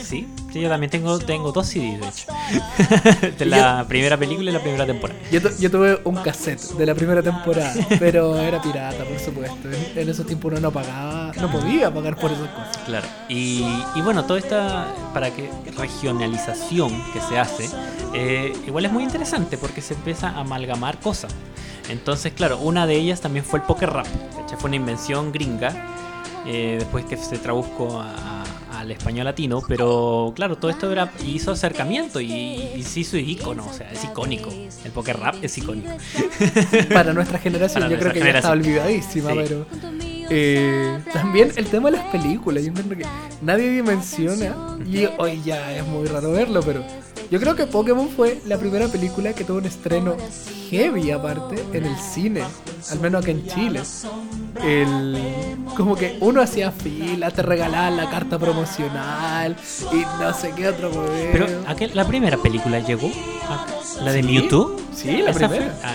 sí, 0.02 0.26
sí, 0.52 0.60
yo 0.60 0.68
también 0.68 0.90
tengo, 0.90 1.18
tengo 1.18 1.52
dos 1.52 1.66
CDs, 1.66 2.00
de 2.00 2.08
hecho. 2.08 3.36
de 3.38 3.44
la 3.46 3.84
primera 3.86 4.16
película 4.16 4.50
y 4.50 4.52
la 4.52 4.60
primera 4.60 4.86
temporada. 4.86 5.18
Yo, 5.30 5.40
tu- 5.42 5.56
yo 5.58 5.70
tuve 5.70 6.00
un 6.04 6.16
cassette 6.16 6.60
de 6.78 6.86
la 6.86 6.94
primera 6.94 7.22
temporada, 7.22 7.74
pero 7.98 8.38
era 8.38 8.60
pirata, 8.62 9.04
por 9.04 9.18
supuesto. 9.18 9.68
En, 9.70 9.98
en 9.98 10.08
esos 10.08 10.26
tiempos 10.26 10.52
uno 10.52 10.60
no 10.60 10.70
pagaba, 10.72 11.32
no 11.40 11.50
podía 11.50 11.92
pagar 11.92 12.16
por 12.16 12.32
esas 12.32 12.48
cosas. 12.48 12.78
Claro. 12.86 13.06
Y, 13.28 13.64
y 13.94 14.00
bueno, 14.00 14.24
toda 14.24 14.38
esta 14.38 14.86
para 15.12 15.30
que 15.30 15.50
regionalización 15.76 16.90
que 17.12 17.20
se 17.20 17.38
hace, 17.38 17.68
eh, 18.14 18.52
igual 18.66 18.86
es 18.86 18.92
muy 18.92 19.02
interesante 19.02 19.58
porque 19.58 19.80
se 19.82 19.94
empieza 19.94 20.30
a 20.30 20.40
amalgamar 20.40 20.98
cosas. 20.98 21.32
Entonces, 21.88 22.32
claro, 22.32 22.58
una 22.58 22.86
de 22.86 22.96
ellas 22.96 23.20
también 23.20 23.44
fue 23.44 23.58
el 23.58 23.66
poker 23.66 23.90
rap. 23.90 24.06
Fue 24.58 24.68
una 24.68 24.76
invención 24.76 25.32
gringa, 25.32 25.72
eh, 26.46 26.76
después 26.78 27.04
que 27.06 27.16
se 27.16 27.38
tradujo 27.38 28.00
a- 28.00 28.41
al 28.82 28.90
español 28.90 29.24
latino, 29.24 29.62
pero 29.66 30.32
claro, 30.36 30.56
todo 30.56 30.70
esto 30.70 30.90
era, 30.92 31.10
hizo 31.26 31.52
acercamiento 31.52 32.20
y, 32.20 32.32
y 32.76 32.82
se 32.82 33.00
hizo 33.00 33.16
ícono, 33.16 33.66
o 33.68 33.72
sea, 33.72 33.90
es 33.92 34.04
icónico. 34.04 34.50
El 34.84 34.90
poker 34.90 35.18
rap 35.18 35.36
es 35.42 35.56
icónico. 35.58 35.88
Para 36.92 37.12
nuestra 37.12 37.38
generación, 37.38 37.82
Para 37.82 37.94
yo 37.94 37.98
creo 38.00 38.12
que 38.12 38.18
ya 38.20 38.30
está 38.38 38.50
olvidadísima, 38.50 39.30
Sí. 39.30 39.36
pero. 39.42 39.66
eh, 40.30 40.98
también 41.12 41.52
el 41.56 41.66
tema 41.66 41.90
de 41.90 41.98
las 41.98 42.06
películas, 42.08 42.62
yo 42.64 42.70
encuentro 42.70 42.96
que 42.98 43.04
nadie 43.40 43.70
dimensiona, 43.70 44.76
y 44.86 45.06
hoy 45.18 45.40
ya 45.44 45.76
es 45.76 45.86
muy 45.86 46.06
raro 46.08 46.32
verlo, 46.32 46.60
pero 46.62 46.84
yo 47.32 47.40
creo 47.40 47.56
que 47.56 47.66
Pokémon 47.66 48.08
fue 48.10 48.40
la 48.46 48.58
primera 48.58 48.86
película 48.88 49.32
que 49.32 49.42
tuvo 49.44 49.56
un 49.58 49.64
estreno 49.64 50.14
heavy 50.70 51.10
aparte 51.10 51.64
en 51.72 51.84
el 51.86 51.96
cine, 51.96 52.42
al 52.90 53.00
menos 53.00 53.22
acá 53.22 53.30
en 53.30 53.46
Chile. 53.46 53.80
El, 54.62 55.56
como 55.76 55.96
que 55.96 56.18
uno 56.20 56.42
hacía 56.42 56.70
fila, 56.70 57.30
te 57.30 57.40
regalaban 57.42 57.96
la 57.96 58.10
carta 58.10 58.38
promocional 58.38 59.56
y 59.92 59.96
no 60.22 60.34
sé 60.34 60.52
qué 60.54 60.68
otro 60.68 60.90
modelo. 60.90 61.30
Pero 61.32 61.46
aquel- 61.66 61.94
la 61.94 62.06
primera 62.06 62.36
película 62.36 62.78
llegó, 62.80 63.10
la 64.02 64.12
de 64.12 64.22
Sí, 64.22 64.28
Mewtwo. 64.28 64.76
sí, 64.94 65.22
la 65.22 65.30
Esa 65.30 65.48
primera. 65.48 65.72
fue- 65.72 65.88
ah. 65.88 65.94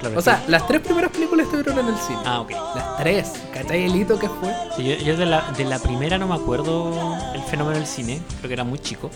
Claro, 0.00 0.16
O 0.16 0.22
sea, 0.22 0.44
las 0.46 0.64
tres 0.68 0.80
primeras 0.80 1.10
películas 1.10 1.46
estuvieron 1.46 1.76
en 1.80 1.92
el 1.92 1.98
cine. 2.00 2.20
Ah, 2.24 2.40
ok. 2.42 2.52
Las 2.52 2.96
tres, 2.98 3.32
¿cachai 3.52 3.82
el 3.84 3.96
hito 3.96 4.16
que 4.16 4.28
fue? 4.28 4.54
Sí, 4.76 4.84
yo 4.84 4.94
yo 4.94 5.16
de, 5.16 5.26
la, 5.26 5.50
de 5.56 5.64
la 5.64 5.80
primera 5.80 6.18
no 6.18 6.28
me 6.28 6.36
acuerdo 6.36 7.16
el 7.34 7.42
fenómeno 7.42 7.76
del 7.76 7.86
cine, 7.88 8.20
creo 8.38 8.46
que 8.48 8.54
era 8.54 8.62
muy 8.62 8.78
chico. 8.78 9.10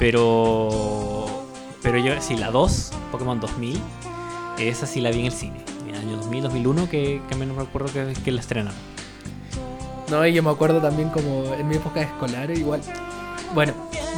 Pero. 0.00 1.26
Pero 1.82 1.98
yo, 1.98 2.14
sí, 2.20 2.36
la 2.36 2.50
2, 2.50 2.92
Pokémon 3.12 3.38
2000, 3.38 3.80
esa 4.58 4.86
sí 4.86 5.00
la 5.00 5.10
vi 5.10 5.20
en 5.20 5.26
el 5.26 5.32
cine. 5.32 5.64
En 5.86 5.94
el 5.94 6.00
año 6.00 6.16
2000, 6.16 6.42
2001, 6.42 6.90
que, 6.90 7.22
que 7.28 7.34
menos 7.36 7.56
recuerdo 7.56 7.92
que, 7.92 8.14
que 8.22 8.32
la 8.32 8.40
estrenaron. 8.40 8.78
No, 10.10 10.26
y 10.26 10.32
yo 10.32 10.42
me 10.42 10.50
acuerdo 10.50 10.80
también 10.80 11.10
como 11.10 11.54
en 11.54 11.68
mi 11.68 11.76
época 11.76 12.00
escolar, 12.00 12.50
igual. 12.50 12.80
Bueno, 13.54 13.72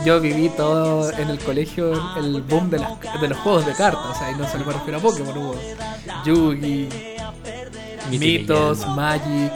yo 0.05 0.21
viví 0.21 0.49
todo 0.51 1.11
en 1.13 1.29
el 1.29 1.39
colegio 1.39 1.93
el 2.17 2.43
boom 2.43 2.71
de, 2.71 2.79
las, 2.79 3.21
de 3.21 3.29
los 3.29 3.39
juegos 3.39 3.67
de 3.67 3.73
cartas, 3.73 4.05
o 4.05 4.15
sea, 4.15 4.31
y 4.31 4.35
no 4.35 4.49
solo 4.49 4.65
me 4.65 4.73
refiero 4.73 4.99
a 4.99 5.01
Pokémon, 5.01 5.37
hubo 5.37 5.55
Yugi, 6.25 6.89
Mitos. 8.11 8.87
Magic, 8.89 9.53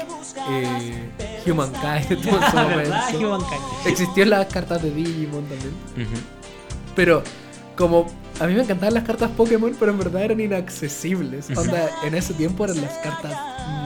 eh, 0.50 1.11
Humankind, 1.46 2.20
tuvo 2.22 2.37
en 2.37 2.50
su 2.50 2.59
Ah, 2.59 2.64
¿verdad? 2.64 3.04
momento. 3.12 3.28
Humankind. 3.37 3.62
Existían 3.87 4.30
las 4.30 4.46
cartas 4.46 4.82
de 4.82 4.90
Digimon 4.90 5.44
también. 5.44 5.74
Pero 6.94 7.22
como 7.76 8.06
a 8.40 8.46
mí 8.46 8.54
me 8.54 8.62
encantaban 8.62 8.94
las 8.94 9.04
cartas 9.04 9.30
Pokémon, 9.37 9.74
pero 9.78 9.92
en 9.92 9.98
verdad 9.98 10.22
eran 10.22 10.40
inaccesibles. 10.40 11.48
Onda, 11.56 11.90
en 12.04 12.14
ese 12.14 12.35
tiempo 12.35 12.64
eran 12.64 12.80
las 12.80 12.92
cartas 12.98 13.32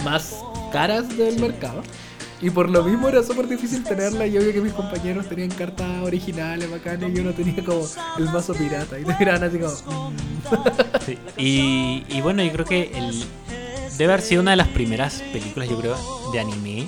más 0.04 0.36
caras 0.72 1.16
del 1.16 1.38
mercado. 1.40 1.82
Y 2.42 2.48
por 2.48 2.70
lo 2.70 2.82
mismo 2.82 3.06
era 3.08 3.22
súper 3.22 3.46
difícil 3.48 3.84
tenerla. 3.84 4.26
Y 4.26 4.32
yo 4.32 4.40
vi 4.40 4.52
que 4.52 4.62
mis 4.62 4.72
compañeros 4.72 5.28
tenían 5.28 5.50
cartas 5.50 5.86
originales, 6.02 6.70
bacanas, 6.70 7.10
y 7.10 7.14
yo 7.14 7.22
no 7.22 7.32
tenía 7.34 7.62
como 7.62 7.82
el 8.18 8.24
mazo 8.30 8.54
pirata. 8.54 8.98
Y 8.98 9.04
te 9.04 9.14
miraban 9.18 9.44
así 9.44 9.58
como. 9.58 10.10
mm. 10.10 10.16
Sí. 11.04 11.18
Y, 11.36 12.04
y 12.08 12.20
bueno, 12.22 12.42
yo 12.42 12.50
creo 12.52 12.64
que 12.64 12.92
el, 12.94 13.24
debe 14.04 14.12
haber 14.14 14.24
sido 14.24 14.42
una 14.42 14.50
de 14.52 14.56
las 14.58 14.68
primeras 14.68 15.22
películas, 15.32 15.68
yo 15.68 15.78
creo, 15.78 15.96
de 16.32 16.40
anime, 16.40 16.86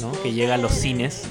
¿no? 0.00 0.12
Que 0.22 0.32
llega 0.32 0.54
a 0.54 0.58
los 0.58 0.72
cines. 0.72 1.22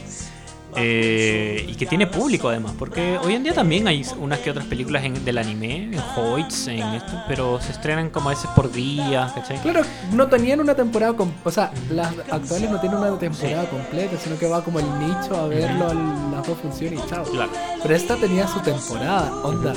eh, 0.78 1.66
y 1.68 1.76
que 1.76 1.86
tiene 1.86 2.08
público 2.08 2.48
además, 2.48 2.72
porque 2.80 3.18
hoy 3.22 3.34
en 3.36 3.44
día 3.44 3.54
también 3.54 3.90
hay 3.90 4.06
unas 4.18 4.40
que 4.40 4.52
otras 4.52 4.66
películas 4.68 5.04
en- 5.04 5.26
del 5.26 5.38
anime, 5.38 5.76
en 5.94 6.00
Hoyts, 6.16 6.68
en 6.68 6.80
esto, 6.94 7.12
pero 7.28 7.60
se 7.60 7.74
estrenan 7.74 8.10
como 8.10 8.30
a 8.30 8.34
veces 8.34 8.50
por 8.56 8.72
día, 8.72 9.30
¿cachai? 9.36 9.58
Claro, 9.62 9.82
no 10.14 10.28
tenían 10.28 10.62
una 10.62 10.74
temporada. 10.74 11.12
com- 11.14 11.30
O 11.44 11.52
sea, 11.52 11.74
las 11.90 12.14
actuales 12.32 12.70
no 12.72 12.80
tienen 12.80 13.00
una 13.00 13.20
temporada 13.20 13.66
completa, 13.70 14.16
sino 14.24 14.38
que 14.40 14.48
va 14.48 14.64
como 14.64 14.80
el 14.80 14.86
nicho 15.00 15.36
a 15.36 15.48
verlo, 15.50 15.90
al- 15.90 16.32
las 16.32 16.48
dos 16.48 16.58
funciones 16.60 17.02
y 17.06 17.10
chao. 17.10 17.26
Claro. 17.26 17.52
Pero 17.82 17.94
esta 17.94 18.16
tenía 18.16 18.48
su 18.48 18.62
temporada, 18.62 19.30
onda. 19.44 19.74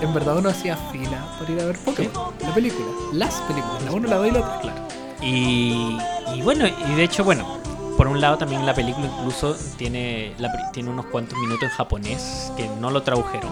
En 0.00 0.12
verdad 0.14 0.36
uno 0.38 0.50
hacía 0.50 0.76
fila 0.92 1.24
por 1.38 1.48
ir 1.50 1.60
a 1.60 1.64
ver 1.66 1.78
Pokémon, 1.78 2.32
la 2.40 2.52
película, 2.54 2.86
las 3.12 3.34
películas, 3.42 3.82
la 3.84 3.92
1, 3.92 4.08
la 4.08 4.16
2 4.16 4.26
y 4.26 4.30
la 4.30 4.58
3. 4.60 4.60
Claro. 4.62 4.88
Y, 5.22 5.98
y 6.34 6.42
bueno, 6.42 6.66
y 6.66 6.94
de 6.94 7.02
hecho, 7.04 7.24
bueno, 7.24 7.58
por 7.96 8.06
un 8.06 8.20
lado 8.20 8.36
también 8.36 8.64
la 8.66 8.74
película 8.74 9.06
incluso 9.06 9.56
tiene, 9.78 10.34
la 10.38 10.70
tiene 10.72 10.90
unos 10.90 11.06
cuantos 11.06 11.38
minutos 11.38 11.62
en 11.64 11.70
japonés 11.70 12.52
que 12.56 12.68
no 12.80 12.90
lo 12.90 13.02
tradujeron. 13.02 13.50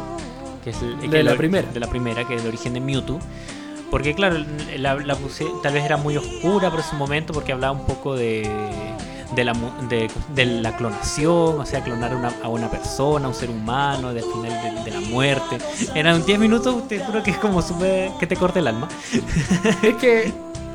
Que 0.62 0.70
es 0.70 0.82
el- 0.82 1.00
De 1.00 1.08
que 1.08 1.22
la 1.22 1.32
el- 1.32 1.36
primera. 1.38 1.68
De 1.72 1.80
la 1.80 1.86
primera, 1.86 2.26
que 2.26 2.34
es 2.36 2.42
el 2.42 2.48
origen 2.48 2.74
de 2.74 2.80
Mewtwo. 2.80 3.18
Porque 3.90 4.14
claro, 4.14 4.36
la, 4.76 4.94
la 4.96 5.14
puse- 5.16 5.50
tal 5.62 5.72
vez 5.74 5.84
era 5.84 5.96
muy 5.96 6.16
oscura 6.16 6.70
por 6.70 6.80
ese 6.80 6.96
momento 6.96 7.32
porque 7.32 7.52
hablaba 7.52 7.72
un 7.72 7.86
poco 7.86 8.14
de, 8.16 8.42
de, 9.34 9.44
la, 9.44 9.52
de, 9.88 10.10
de 10.34 10.44
la 10.46 10.76
clonación, 10.76 11.60
o 11.60 11.66
sea, 11.66 11.82
clonar 11.82 12.14
una- 12.14 12.32
a 12.42 12.48
una 12.48 12.70
persona, 12.70 13.26
a 13.26 13.28
un 13.28 13.34
ser 13.34 13.50
humano, 13.50 14.12
del 14.14 14.24
final 14.24 14.84
de, 14.84 14.90
la 14.90 15.00
muerte. 15.00 15.58
Eran 15.94 16.24
10 16.24 16.38
minutos, 16.38 16.86
te 16.88 16.98
juro 17.04 17.22
que 17.22 17.30
es 17.32 17.38
como 17.38 17.62
súper 17.62 18.10
que 18.18 18.26
te 18.26 18.36
corte 18.36 18.58
el 18.60 18.66
alma. 18.68 18.88
Es 19.82 19.94
que, 19.96 20.32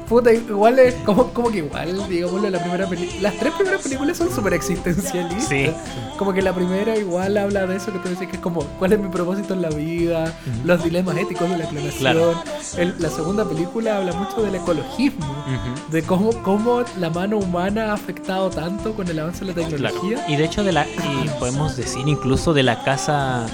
puta, 0.09 0.33
igual 0.33 0.79
es 0.79 0.95
como, 1.05 1.27
como 1.31 1.49
que 1.51 1.59
igual, 1.59 2.09
digámoslo, 2.09 2.49
la 2.49 2.59
primera. 2.59 2.89
Las 3.21 3.35
tres 3.37 3.53
primeras 3.53 3.81
películas 3.81 4.17
son 4.17 4.29
súper 4.33 4.53
existencialistas. 4.55 5.47
Sí. 5.47 5.69
Como 6.17 6.33
que 6.33 6.41
la 6.41 6.53
primera 6.53 6.97
igual 6.97 7.37
habla 7.37 7.65
de 7.67 7.77
eso 7.77 7.93
que 7.93 7.99
tú 7.99 8.09
decís 8.09 8.27
que 8.27 8.35
es 8.37 8.41
como, 8.41 8.61
¿cuál 8.79 8.93
es 8.93 8.99
mi 8.99 9.07
propósito 9.09 9.53
en 9.53 9.61
la 9.61 9.69
vida? 9.69 10.33
Los 10.65 10.83
dilemas 10.83 11.15
éticos 11.17 11.49
de 11.49 11.57
la 11.57 11.65
clonación. 11.69 11.99
Claro. 11.99 12.43
El- 12.77 12.95
la 12.99 13.09
segunda 13.09 13.45
película 13.47 13.97
habla 13.97 14.13
mucho 14.13 14.41
del 14.41 14.55
ecologismo. 14.55 15.25
De 15.91 16.03
cómo, 16.03 16.31
cómo 16.43 16.83
la 16.97 17.09
mano 17.09 17.37
humana 17.37 17.91
ha 17.91 17.93
afectado 17.93 18.49
tanto 18.49 18.93
con 18.93 19.07
el 19.07 19.19
avance 19.19 19.45
de 19.45 19.47
la 19.47 19.53
Claro. 19.53 19.69
tecnología. 19.69 20.25
Y 20.27 20.35
de 20.35 20.43
hecho 20.45 20.63
de 20.63 20.71
la 20.73 20.85
y 20.87 21.29
podemos 21.39 21.77
decir 21.77 22.07
incluso 22.07 22.53
de 22.53 22.63
la 22.63 22.83
casa 22.83 23.45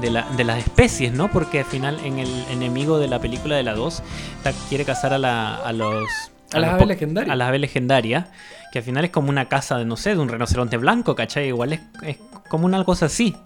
de, 0.00 0.10
la, 0.10 0.22
de 0.36 0.44
las 0.44 0.58
especies, 0.58 1.12
¿no? 1.12 1.30
Porque 1.30 1.60
al 1.60 1.64
final 1.64 1.98
en 2.04 2.18
el 2.18 2.28
enemigo 2.50 2.98
de 2.98 3.08
la 3.08 3.18
película 3.20 3.56
de 3.56 3.62
la 3.62 3.74
2 3.74 4.02
ta- 4.42 4.52
quiere 4.68 4.84
cazar 4.84 5.12
a, 5.12 5.18
la, 5.18 5.56
a 5.56 5.72
los 5.72 6.04
A 6.52 6.60
las 6.60 6.70
aves 6.74 6.86
legendarias. 6.88 7.32
A 7.32 7.36
las 7.36 7.48
aves 7.48 7.60
legendarias, 7.60 8.26
que 8.72 8.78
al 8.78 8.84
final 8.84 9.04
es 9.04 9.10
como 9.10 9.28
una 9.28 9.48
casa 9.48 9.76
de 9.78 9.84
no 9.84 9.96
sé, 9.96 10.10
de 10.14 10.18
un 10.20 10.28
rinoceronte 10.28 10.76
blanco, 10.76 11.14
¿cachai? 11.14 11.48
Igual 11.48 11.74
es, 11.74 11.80
es 12.02 12.16
como 12.48 12.66
una 12.66 12.84
cosa 12.84 13.06
así 13.06 13.36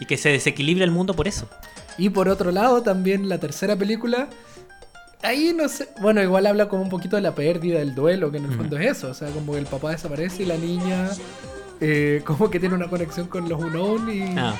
y 0.00 0.06
que 0.06 0.16
se 0.16 0.28
desequilibra 0.30 0.84
el 0.84 0.90
mundo 0.90 1.14
por 1.14 1.28
eso. 1.28 1.48
Y 1.98 2.10
por 2.10 2.28
otro 2.28 2.50
lado, 2.50 2.82
también 2.82 3.28
la 3.28 3.38
tercera 3.38 3.74
película. 3.76 4.28
Ahí 5.22 5.52
no 5.56 5.68
sé. 5.68 5.88
Bueno, 6.00 6.22
igual 6.22 6.46
habla 6.46 6.68
como 6.68 6.82
un 6.82 6.88
poquito 6.90 7.16
de 7.16 7.22
la 7.22 7.34
pérdida, 7.34 7.78
del 7.78 7.94
duelo, 7.94 8.30
que 8.30 8.36
en 8.36 8.44
el 8.44 8.52
fondo 8.56 8.76
es 8.78 8.98
eso. 8.98 9.08
O 9.08 9.14
sea, 9.14 9.28
como 9.30 9.52
que 9.52 9.58
el 9.58 9.66
papá 9.66 9.90
desaparece 9.92 10.42
y 10.42 10.46
la 10.46 10.56
niña. 10.56 11.08
eh, 11.80 12.22
como 12.26 12.50
que 12.50 12.60
tiene 12.60 12.74
una 12.74 12.88
conexión 12.88 13.26
con 13.26 13.48
los 13.48 13.58
Unknown 13.60 14.10
y, 14.12 14.34
Ah, 14.38 14.54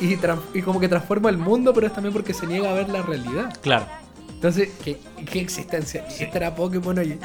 y, 0.00 0.62
como 0.62 0.80
que 0.80 0.88
transforma 0.88 1.28
el 1.30 1.38
mundo, 1.38 1.72
pero 1.74 1.86
es 1.86 1.92
también 1.92 2.12
porque 2.12 2.32
se 2.34 2.46
niega 2.46 2.70
a 2.70 2.74
ver 2.74 2.88
la 2.88 3.02
realidad. 3.02 3.52
claro. 3.60 3.86
Entonces, 4.28 4.68
¿qué, 4.84 5.00
qué 5.32 5.40
existencia? 5.40 6.06
Esta 6.06 6.36
era 6.38 6.54
Pokémon, 6.54 6.96
oye. 6.96 7.18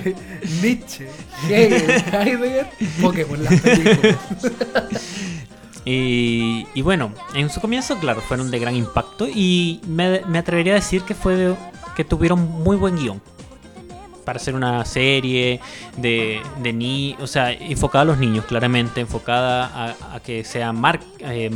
Nietzsche, 0.62 1.08
Hegel, 1.48 1.90
Heidegger, 2.12 2.68
Pokémon, 3.02 3.42
las 3.42 3.60
películas. 3.60 4.16
Y, 5.84 6.66
y 6.74 6.82
bueno, 6.82 7.12
en 7.34 7.48
su 7.48 7.60
comienzo, 7.60 7.98
claro, 7.98 8.20
fueron 8.20 8.50
de 8.50 8.58
gran 8.58 8.76
impacto 8.76 9.26
y 9.26 9.80
me, 9.88 10.20
me 10.26 10.38
atrevería 10.38 10.74
a 10.74 10.76
decir 10.76 11.02
que 11.02 11.14
fue 11.14 11.36
de- 11.36 11.56
que 11.96 12.04
tuvieron 12.04 12.38
muy 12.62 12.76
buen 12.76 12.96
guion 12.96 13.20
para 14.24 14.38
hacer 14.38 14.54
una 14.54 14.84
serie 14.84 15.60
de, 15.96 16.40
de 16.62 16.72
ni, 16.72 17.16
o 17.20 17.26
sea, 17.26 17.52
enfocada 17.52 18.02
a 18.02 18.04
los 18.06 18.18
niños, 18.18 18.44
claramente, 18.44 19.00
enfocada 19.00 19.66
a, 19.66 20.16
a 20.16 20.20
que 20.20 20.44
sea 20.44 20.72
mar, 20.72 21.00
eh, 21.20 21.50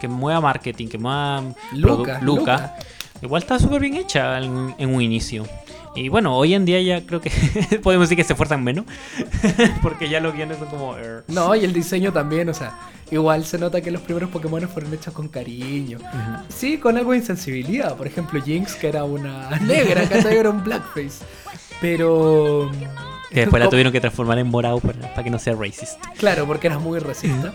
que 0.00 0.08
mueva 0.08 0.40
marketing, 0.40 0.88
que 0.88 0.98
mueva 0.98 1.42
Luca, 1.72 2.20
Luca. 2.20 2.76
Igual 3.22 3.42
está 3.42 3.58
súper 3.58 3.80
bien 3.80 3.94
hecha 3.94 4.38
en, 4.38 4.74
en 4.78 4.94
un 4.94 5.00
inicio. 5.00 5.44
Y 5.94 6.08
bueno, 6.08 6.36
hoy 6.36 6.54
en 6.54 6.64
día 6.64 6.80
ya 6.80 7.04
creo 7.04 7.20
que 7.20 7.30
podemos 7.82 8.08
decir 8.08 8.16
que 8.16 8.24
se 8.24 8.32
esfuerzan 8.32 8.64
menos, 8.64 8.86
porque 9.82 10.08
ya 10.08 10.20
los 10.20 10.34
guiones 10.34 10.58
son 10.58 10.68
como... 10.68 10.96
No, 11.28 11.54
y 11.54 11.64
el 11.64 11.72
diseño 11.72 12.12
también, 12.12 12.48
o 12.48 12.54
sea, 12.54 12.78
igual 13.10 13.44
se 13.44 13.58
nota 13.58 13.80
que 13.82 13.90
los 13.90 14.00
primeros 14.00 14.30
Pokémon 14.30 14.66
fueron 14.68 14.94
hechos 14.94 15.12
con 15.12 15.28
cariño. 15.28 15.98
Sí, 16.48 16.78
con 16.78 16.96
algo 16.96 17.12
de 17.12 17.18
insensibilidad. 17.18 17.94
Por 17.94 18.06
ejemplo, 18.06 18.42
Jinx, 18.42 18.74
que 18.74 18.88
era 18.88 19.04
una 19.04 19.50
negra, 19.60 20.08
que 20.08 20.38
era 20.38 20.48
un 20.48 20.64
blackface. 20.64 21.24
Pero. 21.82 22.70
Que 23.30 23.40
después 23.40 23.62
la 23.62 23.68
tuvieron 23.68 23.92
que 23.92 24.00
transformar 24.00 24.38
en 24.38 24.46
morado 24.48 24.78
para, 24.80 25.22
que 25.24 25.30
no 25.30 25.38
sea 25.38 25.54
racist. 25.54 25.98
Claro, 26.18 26.46
porque 26.46 26.66
era 26.68 26.78
muy 26.78 26.98
racista. 26.98 27.52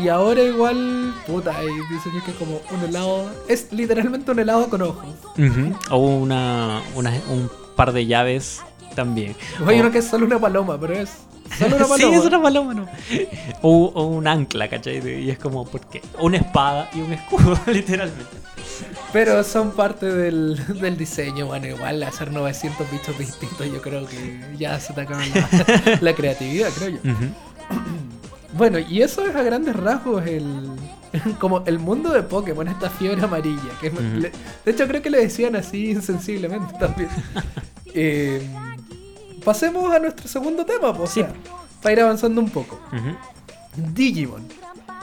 Y 0.00 0.08
ahora 0.08 0.42
igual, 0.42 1.14
puta, 1.26 1.56
hay 1.56 1.66
diseños 1.90 2.22
que 2.24 2.30
es 2.32 2.36
como 2.36 2.60
un 2.70 2.84
helado. 2.88 3.30
Es 3.48 3.72
literalmente 3.72 4.30
un 4.30 4.38
helado 4.38 4.68
con 4.68 4.82
ojos. 4.82 5.06
O 5.90 5.96
una, 5.98 6.82
una- 6.94 7.12
un 7.28 7.50
par 7.76 7.92
de 7.92 8.06
llaves 8.06 8.60
también. 8.94 9.34
O 9.64 9.68
hay 9.68 9.78
O- 9.78 9.82
uno 9.82 9.90
que 9.90 9.98
es 9.98 10.06
solo 10.06 10.26
una 10.26 10.38
paloma, 10.38 10.78
pero 10.78 10.94
es 10.94 11.10
solo 11.58 11.76
una 11.76 11.84
sí, 11.86 11.90
paloma. 11.90 12.16
es 12.18 12.24
una 12.24 12.42
paloma, 12.42 12.74
¿no? 12.74 12.86
O, 13.62 13.86
o 13.94 14.04
un 14.06 14.26
ancla, 14.28 14.68
¿cachai? 14.68 15.24
Y 15.24 15.30
es 15.30 15.38
como, 15.38 15.64
¿por 15.66 15.80
qué? 15.88 16.02
Una 16.20 16.36
espada 16.38 16.88
y 16.94 17.00
un 17.00 17.12
escudo, 17.12 17.58
literalmente. 17.66 18.24
Pero 19.24 19.42
son 19.44 19.70
parte 19.72 20.06
del, 20.06 20.60
del 20.80 20.96
diseño. 20.96 21.46
Bueno, 21.46 21.66
igual 21.66 22.02
hacer 22.02 22.30
900 22.32 22.90
bichos 22.90 23.18
distintos, 23.18 23.66
yo 23.66 23.80
creo 23.80 24.06
que 24.06 24.40
ya 24.58 24.78
se 24.78 24.92
te 24.92 25.00
acaba 25.02 25.22
la, 25.26 25.98
la 26.00 26.14
creatividad, 26.14 26.68
creo 26.78 26.90
yo. 26.90 26.98
Bueno, 28.56 28.78
y 28.78 29.02
eso 29.02 29.26
es 29.26 29.36
a 29.36 29.42
grandes 29.42 29.76
rasgos 29.76 30.24
el 30.26 30.70
como 31.40 31.62
el 31.66 31.78
mundo 31.78 32.10
de 32.10 32.22
Pokémon, 32.22 32.66
esta 32.68 32.88
fiebre 32.88 33.22
amarilla. 33.22 33.70
Que 33.82 33.90
le- 33.90 34.32
de 34.64 34.70
hecho, 34.70 34.86
creo 34.88 35.02
que 35.02 35.10
le 35.10 35.18
decían 35.20 35.56
así 35.56 35.90
insensiblemente 35.90 36.72
también. 36.80 37.10
Eh, 37.92 38.40
pasemos 39.44 39.92
a 39.94 39.98
nuestro 39.98 40.26
segundo 40.26 40.64
tema, 40.64 40.94
pues, 40.96 41.10
Sí. 41.10 41.20
o 41.20 41.24
sea, 41.24 41.34
para 41.82 41.92
ir 41.92 42.00
avanzando 42.00 42.40
un 42.40 42.48
poco. 42.48 42.80
Digimon, 43.92 44.46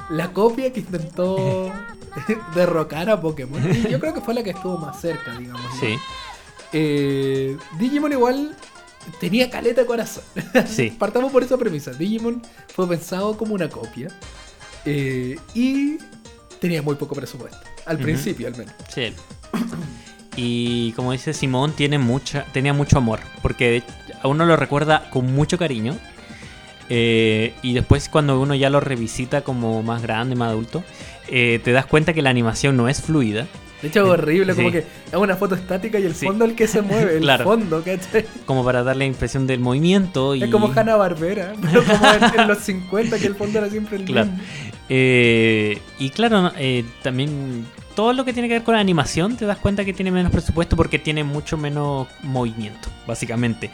la 0.10 0.32
copia 0.34 0.74
que 0.74 0.80
intentó 0.80 1.72
derrocar 2.56 3.10
a 3.10 3.20
Pokémon. 3.20 3.62
Y 3.76 3.90
yo 3.90 4.00
creo 4.00 4.14
que 4.14 4.22
fue 4.22 4.34
la 4.34 4.44
que 4.44 4.52
estuvo 4.52 4.78
más 4.78 5.00
cerca, 5.02 5.38
digamos. 5.38 5.62
¿no? 5.64 5.80
Sí, 5.80 5.96
Eh, 6.74 7.58
Digimon 7.78 8.12
igual 8.12 8.56
tenía 9.20 9.50
caleta 9.50 9.82
de 9.82 9.88
corazón. 9.88 10.24
sí. 10.68 10.90
Partamos 10.98 11.32
por 11.32 11.44
esa 11.44 11.58
premisa. 11.58 11.92
Digimon 11.92 12.42
fue 12.74 12.88
pensado 12.88 13.38
como 13.38 13.54
una 13.54 13.70
copia 13.70 14.08
eh, 14.86 15.38
y 15.54 15.98
tenía 16.60 16.82
muy 16.82 16.96
poco 16.96 17.16
presupuesto. 17.16 17.60
Al 17.86 17.98
principio, 17.98 18.48
al 18.48 18.56
menos. 18.56 18.74
Sí. 18.94 19.14
Y 20.36 20.94
como 20.94 21.12
dice 21.12 21.34
Simón, 21.34 21.74
tiene 21.74 22.00
mucha, 22.00 22.46
tenía 22.54 22.74
mucho 22.74 22.98
amor, 22.98 23.20
porque 23.42 23.84
a 24.22 24.28
uno 24.28 24.46
lo 24.46 24.56
recuerda 24.56 25.10
con 25.12 25.34
mucho 25.34 25.58
cariño. 25.58 25.96
eh, 26.90 27.54
y 27.62 27.74
después 27.74 28.10
cuando 28.10 28.40
uno 28.42 28.56
ya 28.56 28.70
lo 28.70 28.80
revisita 28.80 29.42
como 29.44 29.84
más 29.84 30.02
grande, 30.02 30.36
más 30.36 30.50
adulto, 30.50 30.84
eh, 31.30 31.60
te 31.64 31.72
das 31.72 31.86
cuenta 31.86 32.14
que 32.14 32.22
la 32.22 32.30
animación 32.30 32.76
no 32.78 32.88
es 32.90 33.02
fluida. 33.02 33.48
De 33.82 33.90
hecho, 33.90 34.04
es 34.06 34.10
horrible, 34.12 34.56
como 34.56 34.72
que 34.72 34.78
es 34.78 34.86
una 35.14 35.36
foto 35.36 35.56
estática 35.56 36.00
y 36.00 36.06
el 36.06 36.16
Sí. 36.16 36.26
fondo 36.26 36.46
el 36.46 36.56
que 36.56 36.68
se 36.68 36.82
mueve, 36.82 37.18
el 37.18 37.22
Claro. 37.24 37.44
fondo, 37.44 37.84
¿cachai? 37.84 38.26
Como 38.46 38.64
para 38.64 38.82
darle 38.82 39.00
la 39.06 39.08
impresión 39.10 39.46
del 39.46 39.60
movimiento. 39.60 40.36
Y, 40.36 40.44
Es 40.44 40.50
como 40.50 40.72
Hanna 40.74 40.96
Barbera, 40.96 41.54
pero 41.62 41.84
como 41.84 42.06
en, 42.14 42.40
en 42.40 42.48
los 42.48 42.60
50, 42.60 43.20
que 43.20 43.28
el 43.28 43.36
fondo 43.36 43.60
era 43.60 43.70
siempre 43.70 43.98
el 43.98 44.06
Claro. 44.06 44.28
mismo. 44.32 44.42
Eh, 44.88 45.82
y 46.00 46.10
claro, 46.12 46.52
eh, 46.58 46.86
también 47.02 47.66
todo 47.94 48.14
lo 48.14 48.24
que 48.24 48.32
tiene 48.32 48.48
que 48.48 48.54
ver 48.56 48.64
con 48.64 48.74
la 48.76 48.80
animación 48.80 49.36
te 49.36 49.46
das 49.46 49.58
cuenta 49.58 49.84
que 49.84 49.92
tiene 49.94 50.12
menos 50.12 50.32
presupuesto 50.32 50.76
porque 50.78 50.98
tiene 50.98 51.24
mucho 51.26 51.58
menos 51.58 52.08
movimiento, 52.22 52.88
básicamente. 53.06 53.70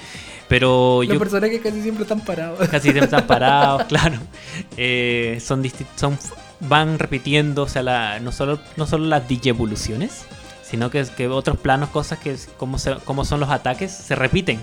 Pero 0.48 1.02
Los 1.04 1.14
yo 1.14 1.20
personajes 1.20 1.62
casi 1.62 1.82
siempre 1.84 2.02
están 2.04 2.22
parados. 2.22 2.68
casi 2.68 2.84
siempre 2.86 3.06
están 3.06 3.28
parados, 3.28 3.84
claro. 3.88 4.18
Eh, 4.76 5.38
son 5.40 5.64
son 5.96 6.18
van 6.62 7.00
repitiendo, 7.00 7.64
o 7.64 7.68
sea, 7.68 7.84
la- 7.84 8.20
no 8.20 8.32
solo 8.32 8.60
no 8.78 8.86
solo 8.88 9.06
las 9.06 9.28
digievoluciones, 9.28 10.26
sino 10.64 10.90
que, 10.92 11.04
que 11.18 11.28
otros 11.28 11.58
planos, 11.58 11.90
cosas 11.90 12.20
que 12.20 12.36
como, 12.58 12.78
se- 12.80 12.96
como 13.06 13.26
son 13.26 13.40
los 13.40 13.50
ataques, 13.50 13.92
se 13.92 14.16
repiten. 14.16 14.60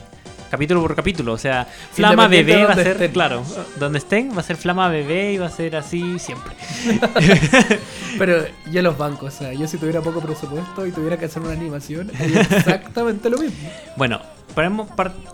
Capítulo 0.49 0.81
por 0.81 0.95
capítulo, 0.95 1.33
o 1.33 1.39
sea, 1.39 1.67
Flama 1.93 2.29
Bebé 2.29 2.65
va 2.65 2.71
a 2.73 2.77
ser, 2.77 2.87
estén. 2.89 3.11
claro, 3.11 3.43
donde 3.81 3.99
estén 3.99 4.31
va 4.37 4.41
a 4.41 4.45
ser 4.45 4.57
Flama 4.57 4.89
Bebé 4.89 5.33
y 5.33 5.39
va 5.39 5.47
a 5.47 5.51
ser 5.51 5.75
así 5.75 6.21
siempre. 6.21 6.55
Pero 8.19 8.45
yo 8.71 8.83
los 8.83 8.97
bancos, 8.97 9.35
o 9.35 9.39
sea, 9.39 9.53
yo 9.53 9.67
si 9.67 9.77
tuviera 9.77 10.01
poco 10.01 10.21
presupuesto 10.21 10.87
y 10.87 10.93
tuviera 10.93 11.17
que 11.19 11.25
hacer 11.27 11.43
una 11.43 11.53
animación, 11.53 12.11
haría 12.19 12.41
exactamente 12.43 13.29
lo 13.29 13.39
mismo. 13.39 13.69
Bueno, 13.97 14.21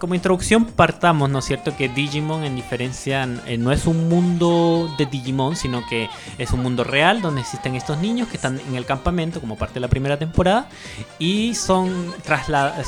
como 0.00 0.14
introducción 0.14 0.64
partamos, 0.64 1.30
¿no 1.30 1.38
es 1.38 1.44
cierto? 1.44 1.76
Que 1.76 1.88
Digimon 1.88 2.42
en 2.42 2.56
diferencia 2.56 3.28
eh, 3.46 3.56
no 3.56 3.70
es 3.70 3.86
un 3.86 4.08
mundo 4.08 4.92
de 4.98 5.06
Digimon, 5.06 5.54
sino 5.54 5.86
que 5.86 6.10
es 6.38 6.50
un 6.50 6.60
mundo 6.60 6.82
real 6.82 7.22
donde 7.22 7.42
existen 7.42 7.76
estos 7.76 7.98
niños 7.98 8.28
que 8.28 8.36
están 8.36 8.60
en 8.60 8.74
el 8.74 8.84
campamento 8.84 9.40
como 9.40 9.56
parte 9.56 9.74
de 9.74 9.80
la 9.80 9.88
primera 9.88 10.18
temporada 10.18 10.68
y 11.20 11.54
son, 11.54 12.12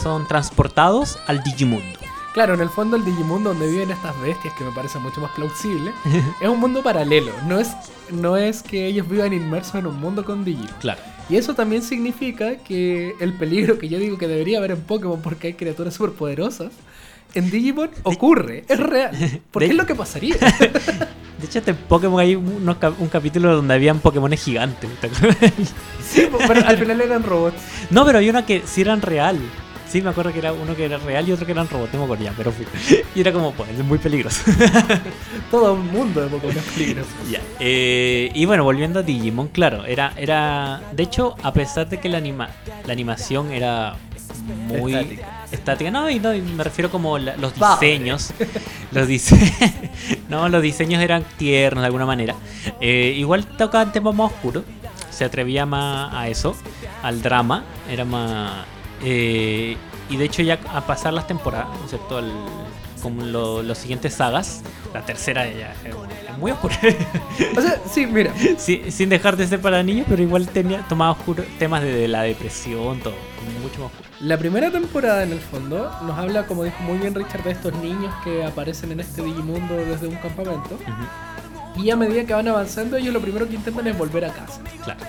son 0.03 0.27
transportados 0.27 1.19
al 1.29 1.43
Digimundo. 1.45 2.01
Claro, 2.33 2.55
en 2.55 2.61
el 2.61 2.69
fondo 2.69 2.97
el 2.97 3.05
Digimundo 3.05 3.51
donde 3.51 3.69
viven 3.69 3.93
estas 3.93 4.21
bestias, 4.21 4.53
que 4.55 4.65
me 4.65 4.73
parece 4.73 4.99
mucho 4.99 5.21
más 5.21 5.31
plausible, 5.33 5.93
es 6.41 6.49
un 6.49 6.59
mundo 6.59 6.83
paralelo. 6.83 7.31
No 7.47 7.61
es, 7.61 7.71
no 8.11 8.37
es 8.37 8.61
que 8.61 8.87
ellos 8.87 9.09
vivan 9.09 9.33
inmersos 9.33 9.77
en 9.77 9.87
un 9.87 10.01
mundo 10.01 10.25
con 10.25 10.45
Digimon. 10.45 10.75
Claro. 10.81 11.14
Y 11.31 11.37
eso 11.37 11.55
también 11.55 11.83
significa 11.83 12.57
que 12.57 13.15
el 13.21 13.33
peligro 13.33 13.79
que 13.79 13.89
yo 13.89 13.99
digo 13.99 14.19
que 14.19 14.29
debería 14.29 14.59
haber 14.59 14.73
en 14.73 14.81
Pokémon 14.83 15.21
porque 15.23 15.49
hay 15.49 15.53
criaturas 15.55 15.95
superpoderosas, 15.95 16.73
en 17.35 17.51
Digimon 17.51 17.91
ocurre, 18.05 18.65
es 18.69 18.79
real. 18.79 19.41
Porque 19.51 19.67
de- 19.67 19.73
es 19.73 19.77
lo 19.79 19.87
que 19.87 19.95
pasaría. 19.97 20.37
De 21.41 21.47
hecho, 21.47 21.61
en 21.67 21.77
Pokémon 21.77 22.21
hay 22.21 22.37
unos 22.37 22.77
un 23.01 23.09
capítulo 23.09 23.57
donde 23.57 23.75
habían 23.75 23.99
Pokémones 23.99 24.41
gigantes. 24.43 24.89
sí, 26.09 26.29
pero 26.47 26.61
al 26.67 26.79
final 26.79 27.01
eran 27.01 27.23
robots. 27.25 27.57
no, 27.91 28.07
pero 28.07 28.19
hay 28.19 28.31
una 28.31 28.47
que 28.47 28.63
sí 28.67 28.83
eran 28.83 29.03
real. 29.03 29.39
Sí, 29.89 30.01
me 30.03 30.11
acuerdo 30.11 30.33
que 30.33 30.39
era 30.41 30.53
uno 30.53 30.75
que 30.75 30.87
era 30.87 30.99
real 30.99 31.29
y 31.29 31.33
otro 31.33 31.47
que 31.47 31.53
eran 31.53 31.69
robots, 31.69 31.93
no 31.93 32.01
me 32.01 32.05
acuerdo 32.07 32.25
ya, 32.25 32.33
pero 32.37 32.51
fui. 32.51 32.67
Y 33.15 33.21
era 33.21 33.33
como, 33.33 33.53
pues, 33.53 33.71
es 33.71 33.79
muy 33.85 33.99
peligroso. 33.99 34.43
Todo 35.51 35.75
un 35.75 35.87
mundo 35.93 36.21
de 36.21 36.29
Pokémon 36.29 36.57
es 36.57 36.65
peligroso. 36.65 37.11
Ya. 37.31 37.41
eh, 37.61 38.31
y 38.35 38.45
bueno, 38.45 38.65
volviendo 38.65 38.99
a 39.01 39.03
Digimon, 39.03 39.49
claro, 39.49 39.85
era, 39.85 40.13
era. 40.17 40.83
De 40.93 41.03
hecho, 41.05 41.37
a 41.43 41.53
pesar 41.53 41.89
de 41.89 42.01
que 42.01 42.09
la 42.09 42.19
anima, 42.19 42.49
la 42.87 42.93
animación 42.93 43.53
era 43.53 43.95
muy 44.67 44.95
Estática. 44.95 45.45
estática, 45.53 45.91
no, 45.93 46.11
y 46.11 46.19
no, 46.19 46.35
y 46.35 46.41
me 46.43 46.65
refiero 46.65 46.91
como 46.91 47.19
la- 47.19 47.37
los 47.37 47.53
diseños. 47.55 48.33
los 48.91 49.07
diseños. 49.07 49.53
no, 50.29 50.49
los 50.49 50.61
diseños 50.61 51.03
eran 51.03 51.23
tiernos 51.37 51.83
de 51.83 51.87
alguna 51.87 52.07
manera. 52.07 52.35
Eh, 52.81 53.15
igual 53.17 53.47
tocaban 53.47 53.93
temas 53.93 54.15
más 54.15 54.33
oscuros. 54.33 54.65
Se 55.11 55.25
atrevía 55.25 55.65
más 55.67 56.13
a 56.13 56.27
eso, 56.29 56.57
al 57.03 57.23
drama. 57.23 57.63
Era 57.89 58.05
más. 58.05 58.65
Eh, 59.05 59.77
y 60.09 60.17
de 60.17 60.25
hecho, 60.25 60.43
ya 60.43 60.59
a 60.73 60.81
pasar 60.87 61.13
las 61.13 61.27
temporadas, 61.27 61.69
¿no 61.79 61.85
es 61.85 61.91
cierto? 61.91 62.21
Lo- 62.21 63.63
los 63.63 63.77
siguientes 63.77 64.15
sagas, 64.15 64.63
la 64.95 65.05
tercera 65.05 65.47
ya 65.47 65.75
es, 65.85 66.39
muy 66.39 66.53
oscura. 66.53 66.75
O 67.55 67.61
sea, 67.61 67.79
sí, 67.93 68.07
mira. 68.07 68.33
Sí, 68.59 68.91
sin 68.91 69.11
dejar 69.11 69.37
de 69.37 69.47
ser 69.47 69.61
para 69.61 69.83
niños, 69.83 70.07
pero 70.09 70.23
igual 70.23 70.49
tenía, 70.49 70.81
tomaba 70.89 71.11
oscuro, 71.11 71.45
temas 71.59 71.83
de, 71.83 71.93
de 71.95 72.09
la 72.09 72.23
depresión, 72.23 73.01
todo, 73.01 73.13
mucho 73.63 73.83
más 73.83 73.91
oscuro. 73.93 74.09
La 74.21 74.39
primera 74.39 74.71
temporada, 74.71 75.23
en 75.23 75.33
el 75.33 75.41
fondo, 75.41 75.93
nos 76.07 76.19
habla, 76.19 76.47
como 76.47 76.65
dijo 76.65 76.83
muy 76.83 76.97
bien 76.97 77.15
Richard, 77.15 77.43
de 77.45 77.51
estos 77.51 77.75
niños 77.75 78.15
que 78.25 78.43
aparecen 78.43 78.91
en 78.93 79.01
este 79.01 79.23
Digimundo 79.23 79.75
desde 79.77 80.07
un 80.09 80.17
campamento. 80.17 80.79
Y 81.77 81.91
a 81.91 81.97
medida 81.97 82.25
que 82.25 82.33
van 82.33 82.49
avanzando, 82.49 82.97
ellos 82.97 83.13
lo 83.13 83.21
primero 83.21 83.47
que 83.47 83.57
intentan 83.57 83.87
es 83.87 83.99
volver 83.99 84.25
a 84.25 84.33
casa. 84.33 84.63
Claro. 84.83 85.01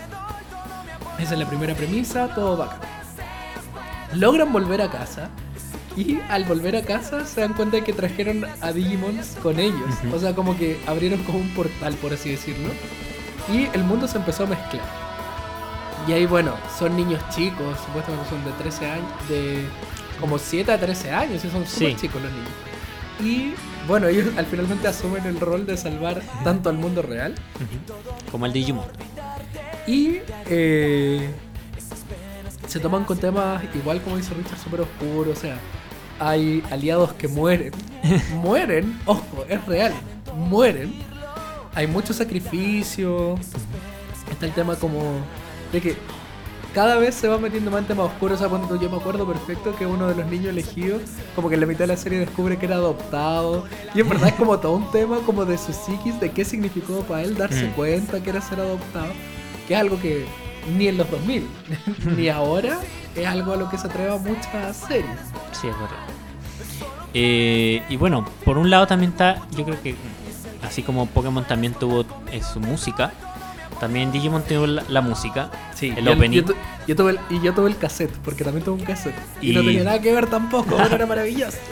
Esa 1.17 1.34
es 1.34 1.39
la 1.39 1.47
primera 1.47 1.73
premisa, 1.75 2.27
todo 2.36 2.58
bacán. 2.58 2.79
Logran 4.15 4.51
volver 4.54 4.82
a 4.82 4.89
casa. 4.89 5.30
Y 5.97 6.19
al 6.30 6.43
volver 6.43 6.75
a 6.75 6.82
casa 6.82 7.25
se 7.25 7.39
dan 7.41 7.54
cuenta 7.54 7.78
de 7.78 7.84
que 7.86 7.93
trajeron 7.93 8.45
a 8.62 8.71
Digimons 8.73 9.38
con 9.41 9.60
ellos. 9.60 9.89
O 10.13 10.19
sea, 10.19 10.36
como 10.36 10.58
que 10.58 10.78
abrieron 10.88 11.23
como 11.23 11.39
un 11.39 11.49
portal, 11.54 11.93
por 11.95 12.12
así 12.13 12.32
decirlo. 12.32 12.69
Y 13.54 13.67
el 13.73 13.84
mundo 13.86 14.08
se 14.08 14.17
empezó 14.17 14.43
a 14.43 14.47
mezclar. 14.47 14.84
Y 16.08 16.12
ahí, 16.12 16.25
bueno, 16.25 16.54
son 16.78 16.95
niños 16.97 17.21
chicos, 17.34 17.78
supuestamente 17.86 18.30
son 18.30 18.43
de 18.43 18.51
13 18.51 18.89
años, 18.91 19.08
de 19.30 19.63
como 20.19 20.38
7 20.38 20.71
a 20.73 20.80
13 20.80 21.12
años, 21.12 21.43
y 21.45 21.49
son 21.49 21.65
súper 21.65 21.91
Sí. 21.91 21.95
chicos 22.01 22.21
los 22.21 22.32
niños. 22.32 22.49
Y 23.21 23.54
bueno, 23.88 24.08
ellos 24.08 24.28
al 24.38 24.45
finalmente 24.45 24.88
asumen 24.89 25.25
el 25.25 25.39
rol 25.39 25.65
de 25.65 25.78
salvar 25.78 26.21
tanto 26.43 26.69
al 26.69 26.78
mundo 26.78 27.01
real 27.01 27.34
Ujú. 27.56 28.30
Como 28.32 28.45
el 28.45 28.51
Digimon. 28.54 28.86
y 29.88 30.17
eh, 30.49 31.30
se 32.75 32.81
toman 32.81 33.05
con 33.05 33.17
temas, 33.17 33.63
igual 33.73 34.01
como 34.01 34.17
dice 34.17 34.33
Richard, 34.33 34.59
súper 34.59 34.81
oscuros. 34.81 35.38
O 35.38 35.39
sea, 35.39 35.57
hay 36.19 36.61
aliados 36.69 37.13
que 37.13 37.29
mueren. 37.29 37.71
mueren, 38.41 38.99
ojo, 39.05 39.45
es 39.47 39.65
real. 39.65 39.93
Mueren. 40.35 40.93
Hay 41.73 41.88
mucho 41.88 42.13
sacrificio. 42.13 43.35
Está 44.29 44.45
el 44.45 44.51
tema 44.51 44.75
como 44.75 45.01
de 45.71 45.79
que 45.79 45.95
cada 46.73 46.97
vez 46.97 47.15
se 47.15 47.29
va 47.29 47.38
metiendo 47.38 47.71
más 47.71 47.79
en 47.79 47.88
temas 47.88 48.07
oscuros. 48.07 48.35
O 48.35 48.39
sea, 48.39 48.49
cuando 48.49 48.75
yo 48.77 48.89
me 48.89 48.97
acuerdo 48.97 49.25
perfecto 49.25 49.73
que 49.77 49.85
uno 49.85 50.07
de 50.09 50.15
los 50.15 50.25
niños 50.25 50.47
elegidos, 50.47 51.01
como 51.33 51.47
que 51.47 51.55
en 51.55 51.61
la 51.61 51.67
mitad 51.67 51.79
de 51.85 51.88
la 51.88 51.95
serie 51.97 52.19
descubre 52.19 52.57
que 52.57 52.65
era 52.65 52.75
adoptado. 52.75 53.63
Y 53.93 54.01
en 54.01 54.09
verdad 54.09 54.27
es 54.27 54.35
como 54.35 54.59
todo 54.59 54.73
un 54.73 54.91
tema 54.91 55.19
como 55.25 55.45
de 55.45 55.57
su 55.57 55.71
psiquis, 55.71 56.19
de 56.19 56.29
qué 56.31 56.43
significó 56.43 56.99
para 57.03 57.21
él 57.23 57.35
darse 57.38 57.67
Mm. 57.69 57.71
cuenta 57.71 58.21
que 58.21 58.31
era 58.31 58.41
ser 58.41 58.59
adoptado. 58.59 59.13
Que 59.65 59.75
es 59.75 59.79
algo 59.79 59.97
que 60.01 60.25
ni 60.78 60.88
en 60.88 60.97
los 60.97 61.10
2000, 61.12 61.47
ni 62.17 62.30
ahora, 62.30 62.80
es 63.15 63.25
algo 63.28 63.54
a 63.54 63.56
lo 63.58 63.69
que 63.69 63.78
se 63.78 63.88
atreva 63.88 64.17
muchas 64.17 64.78
series. 64.78 65.06
Sí, 65.51 65.67
es 65.67 65.73
verdad. 65.80 65.97
Eh, 67.13 67.82
y 67.89 67.95
bueno, 67.97 68.25
por 68.43 68.58
un 68.58 68.69
lado 68.69 68.88
también 68.88 69.12
está, 69.12 69.41
yo 69.56 69.63
creo 69.63 69.82
que 69.82 69.95
así 70.63 70.82
como 70.84 71.06
Pokémon 71.06 71.45
también 71.45 71.73
tuvo 71.73 72.06
eh, 72.32 72.41
su 72.43 72.60
música, 72.60 73.13
también 73.80 74.12
Digimon 74.12 74.43
tuvo 74.43 74.67
la, 74.67 74.84
la 74.89 75.01
música, 75.01 75.49
Sí, 75.73 75.93
el 75.95 76.06
yo- 76.06 76.13
opening. 76.13 76.38
Yo, 76.38 76.45
tu- 76.45 76.56
yo 76.88 76.95
tuve 76.95 77.12
el, 77.12 77.19
y 77.30 77.41
yo 77.41 77.54
tuve 77.54 77.69
el 77.69 77.78
cassette, 77.78 78.12
porque 78.23 78.43
también 78.43 78.63
tuve 78.65 78.75
un 78.80 78.86
cassette. 78.86 79.15
Y, 79.41 79.51
no 79.54 79.62
tenía 79.62 79.84
nada 79.84 80.01
que 80.01 80.12
ver 80.13 80.28
tampoco, 80.28 80.75
pero 80.84 80.95
era 80.95 81.06
maravilloso. 81.06 81.58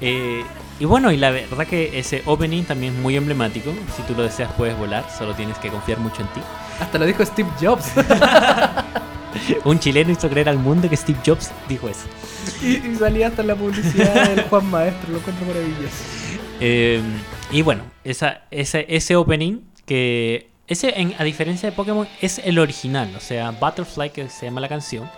Eh, 0.00 0.44
y 0.80 0.84
bueno, 0.84 1.12
y 1.12 1.16
la 1.16 1.30
verdad 1.30 1.66
que 1.66 1.98
ese 1.98 2.22
opening 2.26 2.64
también 2.64 2.94
es 2.94 3.00
muy 3.00 3.16
emblemático. 3.16 3.72
Si 3.96 4.02
tú 4.02 4.12
lo 4.14 4.24
deseas 4.24 4.52
puedes 4.52 4.76
volar, 4.76 5.06
solo 5.16 5.32
tienes 5.34 5.56
que 5.58 5.68
confiar 5.70 5.98
mucho 5.98 6.20
en 6.20 6.28
ti. 6.28 6.40
Hasta 6.80 6.98
lo 6.98 7.06
dijo 7.06 7.24
Steve 7.24 7.48
Jobs. 7.60 7.90
Un 9.64 9.78
chileno 9.78 10.12
hizo 10.12 10.28
creer 10.28 10.48
al 10.48 10.58
mundo 10.58 10.88
que 10.88 10.96
Steve 10.96 11.18
Jobs 11.24 11.50
dijo 11.68 11.88
eso. 11.88 12.06
y, 12.62 12.76
y 12.86 12.96
salía 12.96 13.28
hasta 13.28 13.42
la 13.42 13.54
publicidad 13.56 14.28
del 14.28 14.42
Juan 14.44 14.66
Maestro, 14.70 15.10
lo 15.12 15.18
encuentro 15.18 15.46
maravilloso. 15.46 16.04
Eh, 16.60 17.00
y 17.50 17.62
bueno, 17.62 17.82
esa, 18.04 18.42
ese, 18.50 18.86
ese 18.88 19.16
opening 19.16 19.60
que... 19.86 20.50
Ese, 20.66 20.98
en- 20.98 21.14
a 21.18 21.24
diferencia 21.24 21.68
de 21.68 21.76
Pokémon, 21.76 22.08
es 22.22 22.38
el 22.38 22.58
original. 22.58 23.12
O 23.16 23.20
sea, 23.20 23.50
Butterfly, 23.50 24.10
que 24.10 24.28
se 24.30 24.46
llama 24.46 24.60
la 24.60 24.68
canción. 24.68 25.10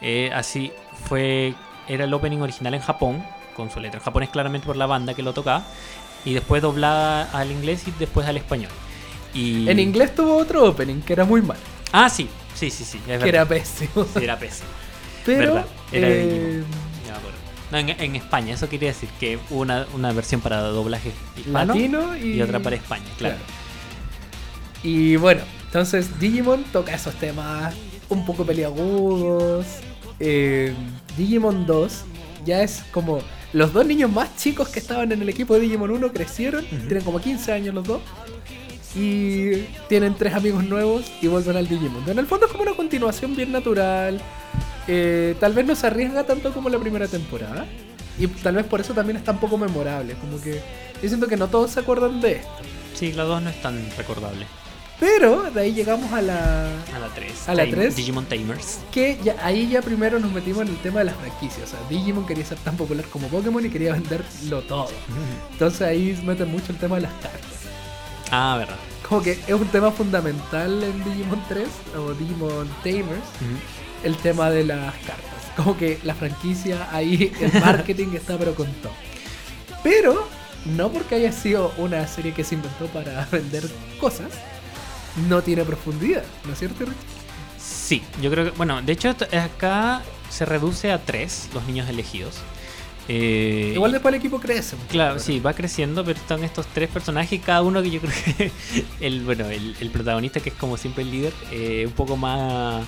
eh, 0.00 0.30
así 0.34 0.72
fue... 1.08 1.54
Era 1.88 2.04
el 2.04 2.14
opening 2.14 2.38
original 2.38 2.74
en 2.74 2.80
Japón, 2.80 3.24
con 3.56 3.68
su 3.70 3.80
letra 3.80 3.98
en 3.98 4.04
japonés 4.04 4.28
claramente 4.30 4.66
por 4.66 4.76
la 4.76 4.86
banda 4.86 5.14
que 5.14 5.22
lo 5.22 5.32
tocaba. 5.32 5.64
Y 6.24 6.34
después 6.34 6.62
doblada 6.62 7.28
al 7.32 7.50
inglés 7.50 7.82
y 7.88 7.90
después 7.98 8.26
al 8.28 8.36
español. 8.36 8.70
Y... 9.34 9.68
En 9.68 9.78
inglés 9.78 10.14
tuvo 10.14 10.36
otro 10.36 10.64
opening 10.64 11.00
que 11.00 11.12
era 11.12 11.24
muy 11.24 11.42
mal, 11.42 11.56
Ah, 11.92 12.08
sí, 12.08 12.28
sí, 12.54 12.70
sí, 12.70 12.84
sí. 12.84 13.00
Es 13.06 13.22
que 13.22 13.28
era 13.28 13.46
pésimo. 13.46 14.06
Sí, 14.14 14.24
era 14.24 14.38
pésimo. 14.38 14.68
Pero 15.26 15.54
Verdad, 15.54 15.66
era 15.92 16.08
eh. 16.10 16.62
No, 17.70 17.78
en, 17.78 17.88
en 17.88 18.16
España, 18.16 18.54
eso 18.54 18.68
quería 18.68 18.90
decir 18.90 19.08
que 19.18 19.38
hubo 19.48 19.60
una, 19.60 19.86
una 19.94 20.12
versión 20.12 20.42
para 20.42 20.60
doblaje 20.60 21.10
hispano 21.38 21.72
latino 21.74 22.16
y, 22.16 22.32
y 22.32 22.42
otra 22.42 22.60
para 22.60 22.76
España, 22.76 23.06
claro. 23.16 23.36
Y 24.82 25.16
bueno, 25.16 25.40
entonces 25.66 26.18
Digimon 26.20 26.64
toca 26.64 26.94
esos 26.94 27.14
temas 27.14 27.74
un 28.10 28.26
poco 28.26 28.44
peliagudos. 28.44 29.66
Eh, 30.20 30.74
Digimon 31.16 31.64
2 31.64 32.04
ya 32.44 32.62
es 32.62 32.84
como 32.90 33.20
los 33.54 33.72
dos 33.72 33.86
niños 33.86 34.10
más 34.10 34.36
chicos 34.36 34.68
que 34.68 34.78
estaban 34.78 35.10
en 35.12 35.22
el 35.22 35.28
equipo 35.30 35.54
de 35.54 35.60
Digimon 35.60 35.90
1 35.92 36.12
crecieron, 36.12 36.66
tienen 36.66 37.02
como 37.02 37.20
15 37.20 37.52
años 37.52 37.74
los 37.74 37.86
dos. 37.86 38.02
Y 38.94 39.64
tienen 39.88 40.14
tres 40.14 40.34
amigos 40.34 40.64
nuevos 40.64 41.10
y 41.20 41.28
vuelven 41.28 41.56
al 41.56 41.66
Digimon. 41.66 42.08
En 42.08 42.18
el 42.18 42.26
fondo 42.26 42.46
es 42.46 42.52
como 42.52 42.64
una 42.64 42.74
continuación 42.74 43.34
bien 43.34 43.52
natural. 43.52 44.20
Eh, 44.86 45.34
tal 45.40 45.54
vez 45.54 45.64
no 45.66 45.74
se 45.74 45.86
arriesga 45.86 46.24
tanto 46.24 46.52
como 46.52 46.68
la 46.68 46.78
primera 46.78 47.08
temporada. 47.08 47.66
Y 48.18 48.26
tal 48.26 48.56
vez 48.56 48.66
por 48.66 48.80
eso 48.80 48.92
también 48.92 49.16
es 49.16 49.24
tan 49.24 49.40
poco 49.40 49.56
memorable. 49.56 50.14
Como 50.14 50.40
que 50.40 50.60
yo 51.02 51.08
siento 51.08 51.26
que 51.26 51.36
no 51.36 51.48
todos 51.48 51.70
se 51.70 51.80
acuerdan 51.80 52.20
de 52.20 52.32
esto. 52.32 52.50
Sí, 52.94 53.12
la 53.12 53.24
2 53.24 53.42
no 53.42 53.50
es 53.50 53.62
tan 53.62 53.80
recordable. 53.96 54.46
Pero 55.00 55.50
de 55.50 55.62
ahí 55.62 55.74
llegamos 55.74 56.12
a 56.12 56.22
la. 56.22 56.66
A 56.94 56.98
la 57.00 57.08
3. 57.12 57.48
¿A 57.48 57.54
la 57.54 57.68
tres? 57.68 57.96
Digimon 57.96 58.24
Tamers. 58.26 58.78
Que 58.92 59.18
ya, 59.24 59.34
ahí 59.42 59.68
ya 59.68 59.82
primero 59.82 60.20
nos 60.20 60.30
metimos 60.30 60.62
en 60.62 60.68
el 60.68 60.76
tema 60.76 61.00
de 61.00 61.06
las 61.06 61.16
franquicias. 61.16 61.64
O 61.64 61.66
sea, 61.66 61.80
Digimon 61.88 62.24
quería 62.24 62.44
ser 62.44 62.58
tan 62.58 62.76
popular 62.76 63.04
como 63.06 63.26
Pokémon 63.26 63.66
y 63.66 63.68
quería 63.68 63.94
venderlo 63.94 64.62
todo. 64.62 64.86
Entonces 65.50 65.82
ahí 65.82 66.22
meten 66.24 66.52
mucho 66.52 66.66
el 66.70 66.78
tema 66.78 66.96
de 66.96 67.02
las 67.02 67.12
cartas. 67.14 67.51
Ah, 68.32 68.56
verdad. 68.58 68.76
Como 69.06 69.22
que 69.22 69.32
es 69.32 69.52
un 69.52 69.68
tema 69.68 69.90
fundamental 69.90 70.82
en 70.82 71.04
Digimon 71.04 71.42
3 71.48 71.68
o 71.98 72.14
Digimon 72.14 72.66
Tamers, 72.82 73.28
el 74.02 74.16
tema 74.16 74.50
de 74.50 74.64
las 74.64 74.94
cartas. 74.94 75.52
Como 75.54 75.76
que 75.76 76.00
la 76.02 76.14
franquicia 76.14 76.88
ahí, 76.90 77.30
el 77.38 77.52
marketing 77.60 78.14
está 78.14 78.38
pero 78.38 78.54
con 78.54 78.72
todo. 78.74 78.92
Pero 79.82 80.26
no 80.64 80.90
porque 80.90 81.16
haya 81.16 81.30
sido 81.30 81.74
una 81.76 82.06
serie 82.06 82.32
que 82.32 82.42
se 82.42 82.54
inventó 82.54 82.86
para 82.86 83.26
vender 83.30 83.68
cosas, 84.00 84.32
no 85.28 85.42
tiene 85.42 85.64
profundidad, 85.64 86.24
¿no 86.46 86.54
es 86.54 86.58
cierto? 86.58 86.86
Rick? 86.86 86.96
Sí, 87.58 88.02
yo 88.22 88.30
creo 88.30 88.46
que. 88.46 88.50
Bueno, 88.52 88.80
de 88.80 88.92
hecho, 88.92 89.10
acá 89.10 90.00
se 90.30 90.46
reduce 90.46 90.90
a 90.90 91.04
3 91.04 91.50
los 91.52 91.64
niños 91.66 91.86
elegidos. 91.90 92.36
Eh, 93.08 93.72
Igual 93.74 93.92
después 93.92 94.14
el 94.14 94.18
equipo 94.20 94.38
crece. 94.40 94.76
mucho. 94.76 94.88
Claro, 94.88 95.18
sí, 95.18 95.40
va 95.40 95.52
creciendo, 95.54 96.04
pero 96.04 96.18
están 96.18 96.44
estos 96.44 96.66
tres 96.68 96.88
personajes 96.88 97.40
cada 97.44 97.62
uno 97.62 97.82
que 97.82 97.90
yo 97.90 98.00
creo 98.00 98.12
que 98.36 98.52
el 99.00 99.22
bueno, 99.22 99.46
el, 99.50 99.74
el 99.80 99.90
protagonista 99.90 100.40
que 100.40 100.50
es 100.50 100.54
como 100.54 100.76
siempre 100.76 101.02
el 101.02 101.10
líder, 101.10 101.32
eh, 101.50 101.84
un 101.86 101.92
poco 101.92 102.16
más 102.16 102.84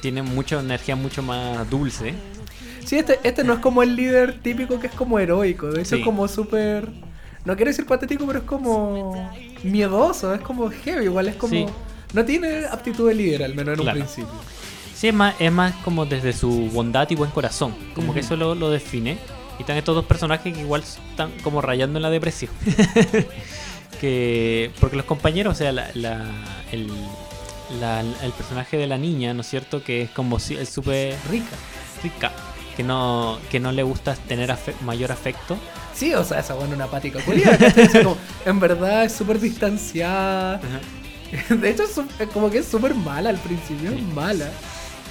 tiene 0.00 0.22
mucha 0.22 0.58
energía 0.60 0.96
mucho 0.96 1.22
más 1.22 1.68
dulce. 1.70 2.14
Sí, 2.84 2.96
este, 2.98 3.20
este 3.22 3.44
no 3.44 3.52
es 3.52 3.58
como 3.60 3.82
el 3.82 3.94
líder 3.94 4.40
típico 4.42 4.80
que 4.80 4.88
es 4.88 4.92
como 4.94 5.18
heroico. 5.18 5.68
De 5.70 5.82
hecho, 5.82 5.90
Sí. 5.90 6.00
es 6.00 6.04
como 6.04 6.26
súper. 6.28 6.88
No 7.44 7.54
quiero 7.56 7.70
decir 7.70 7.86
patético, 7.86 8.26
pero 8.26 8.40
es 8.40 8.44
como 8.44 9.30
miedoso. 9.62 10.34
Es 10.34 10.40
como 10.40 10.68
heavy. 10.70 11.04
Igual 11.04 11.28
es 11.28 11.36
como. 11.36 11.52
Sí. 11.52 11.66
No 12.14 12.24
tiene 12.24 12.64
aptitud 12.66 13.08
de 13.08 13.14
líder, 13.14 13.42
al 13.44 13.54
menos 13.54 13.74
en 13.78 13.82
Claro. 13.84 14.00
un 14.00 14.04
principio. 14.06 14.34
Sí, 14.94 15.08
es 15.08 15.14
más, 15.14 15.34
es 15.38 15.50
más 15.52 15.74
como 15.84 16.04
desde 16.06 16.32
su 16.32 16.50
bondad 16.72 17.08
y 17.10 17.14
buen 17.14 17.30
corazón, 17.30 17.74
como 17.94 18.12
que 18.14 18.20
eso 18.20 18.36
lo, 18.36 18.54
lo 18.54 18.70
define. 18.70 19.18
Y 19.58 19.62
están 19.62 19.76
estos 19.76 19.94
dos 19.94 20.04
personajes 20.06 20.52
que 20.52 20.60
igual 20.60 20.82
están 20.82 21.30
como 21.42 21.60
rayando 21.60 21.98
en 21.98 22.02
la 22.02 22.10
depresión. 22.10 22.50
que 24.00 24.70
porque 24.80 24.96
los 24.96 25.04
compañeros, 25.06 25.54
o 25.54 25.58
sea, 25.58 25.72
la, 25.72 25.90
la- 25.94 26.26
el, 26.72 26.88
la- 27.80 28.00
el 28.00 28.32
personaje 28.32 28.76
de 28.76 28.86
la 28.86 28.98
niña, 28.98 29.34
¿no 29.34 29.42
es 29.42 29.48
cierto? 29.48 29.82
Que 29.82 30.02
es 30.02 30.10
como 30.10 30.38
si 30.38 30.56
es 30.56 30.68
súper 30.68 31.14
Rica. 31.30 31.56
rica. 32.02 32.32
que 32.76 32.82
no, 32.82 33.38
que 33.50 33.60
no 33.60 33.70
le 33.72 33.82
gusta 33.82 34.14
tener 34.14 34.50
afe- 34.50 34.74
mayor 34.80 35.12
afecto. 35.12 35.56
Sí, 35.94 36.14
o 36.14 36.24
sea, 36.24 36.40
esa 36.40 36.54
buena 36.54 36.74
una 36.74 36.84
apática 36.84 37.20
en 38.46 38.58
verdad 38.60 39.04
es 39.04 39.12
súper 39.12 39.38
distanciada. 39.38 40.60
De 41.50 41.70
hecho, 41.70 41.84
es 42.18 42.28
como 42.28 42.50
que 42.50 42.58
es 42.58 42.66
súper 42.66 42.94
mala 42.94 43.30
al 43.30 43.38
principio, 43.38 43.90
es 43.92 44.02
mala. 44.02 44.50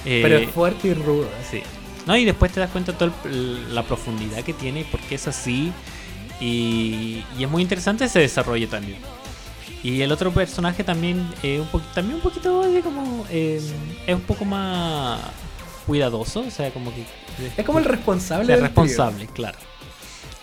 Eh, 0.04 0.20
Pero 0.22 0.36
es 0.38 0.50
fuerte 0.50 0.88
y 0.88 0.94
ruda. 0.94 1.28
Sí. 1.50 1.62
No, 2.06 2.16
y 2.16 2.24
después 2.24 2.50
te 2.52 2.60
das 2.60 2.70
cuenta 2.70 2.92
de 2.92 2.98
toda 2.98 3.12
el- 3.24 3.74
la 3.74 3.82
profundidad 3.84 4.42
que 4.42 4.52
tiene 4.52 4.80
y 4.80 4.84
por 4.84 5.00
qué 5.00 5.14
es 5.16 5.28
así. 5.28 5.72
Y, 6.40 7.22
y 7.38 7.44
es 7.44 7.48
muy 7.48 7.62
interesante 7.62 8.04
ese 8.04 8.18
desarrollo 8.18 8.68
también. 8.68 8.98
Y 9.84 10.00
el 10.02 10.10
otro 10.12 10.32
personaje 10.32 10.82
también, 10.84 11.28
eh, 11.42 11.60
un 11.60 11.66
poquito, 11.68 11.92
también 11.94 12.16
un 12.16 12.22
poquito 12.22 12.62
de 12.70 12.80
como. 12.80 13.24
eh, 13.30 13.60
es 14.06 14.14
un 14.14 14.20
poco 14.22 14.44
más 14.44 15.20
cuidadoso, 15.86 16.40
o 16.40 16.50
sea, 16.50 16.70
como 16.72 16.92
que. 16.94 17.04
Es 17.56 17.64
como 17.64 17.78
el 17.78 17.84
responsable 17.84 18.42
es 18.42 18.48
del 18.48 18.60
responsable, 18.60 19.26
claro. 19.28 19.58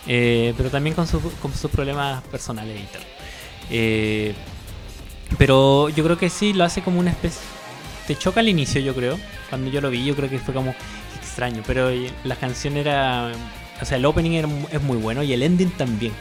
Eh, 0.06 0.54
pero 0.56 0.70
también 0.70 0.94
con, 0.94 1.06
su- 1.06 1.20
con 1.42 1.54
sus 1.54 1.70
problemas 1.70 2.22
personales 2.24 2.78
y 2.80 2.86
tal. 2.92 3.02
Eh, 3.70 4.34
pero 5.38 5.88
yo 5.90 6.02
creo 6.04 6.18
que 6.18 6.28
sí 6.30 6.52
lo 6.52 6.64
hace 6.64 6.82
como 6.82 6.98
una 7.00 7.10
especie. 7.10 7.40
Te 8.06 8.16
choca 8.16 8.40
al 8.40 8.48
inicio, 8.48 8.80
yo 8.80 8.94
creo. 8.94 9.18
Cuando 9.48 9.70
yo 9.70 9.80
lo 9.80 9.90
vi, 9.90 10.04
yo 10.04 10.16
creo 10.16 10.28
que 10.28 10.38
fue 10.38 10.52
como 10.54 10.74
extraño. 11.30 11.62
Pero 11.66 11.90
la 12.24 12.36
canción 12.36 12.76
era. 12.76 13.32
O 13.80 13.84
sea, 13.84 13.96
el 13.96 14.04
opening 14.04 14.32
era, 14.32 14.48
es 14.70 14.82
muy 14.82 14.98
bueno 14.98 15.22
y 15.22 15.32
el 15.32 15.42
ending 15.42 15.70
también. 15.70 16.12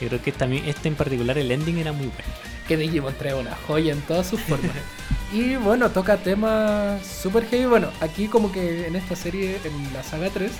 Yo 0.00 0.08
creo 0.08 0.22
que 0.22 0.32
también 0.32 0.64
este 0.66 0.88
en 0.88 0.94
particular, 0.94 1.38
el 1.38 1.50
ending 1.50 1.78
era 1.78 1.92
muy 1.92 2.06
bueno. 2.06 2.34
Que 2.68 2.76
Digimon 2.76 3.14
trae 3.14 3.34
una 3.34 3.56
joya 3.66 3.92
en 3.92 4.00
todas 4.02 4.26
sus 4.26 4.40
formas. 4.40 4.70
y 5.32 5.56
bueno, 5.56 5.90
toca 5.90 6.18
temas 6.18 7.04
super 7.06 7.46
heavy. 7.46 7.66
Bueno, 7.66 7.88
aquí 8.00 8.26
como 8.26 8.52
que 8.52 8.86
en 8.86 8.96
esta 8.96 9.16
serie, 9.16 9.58
en 9.64 9.92
la 9.94 10.02
saga 10.02 10.28
3, 10.30 10.50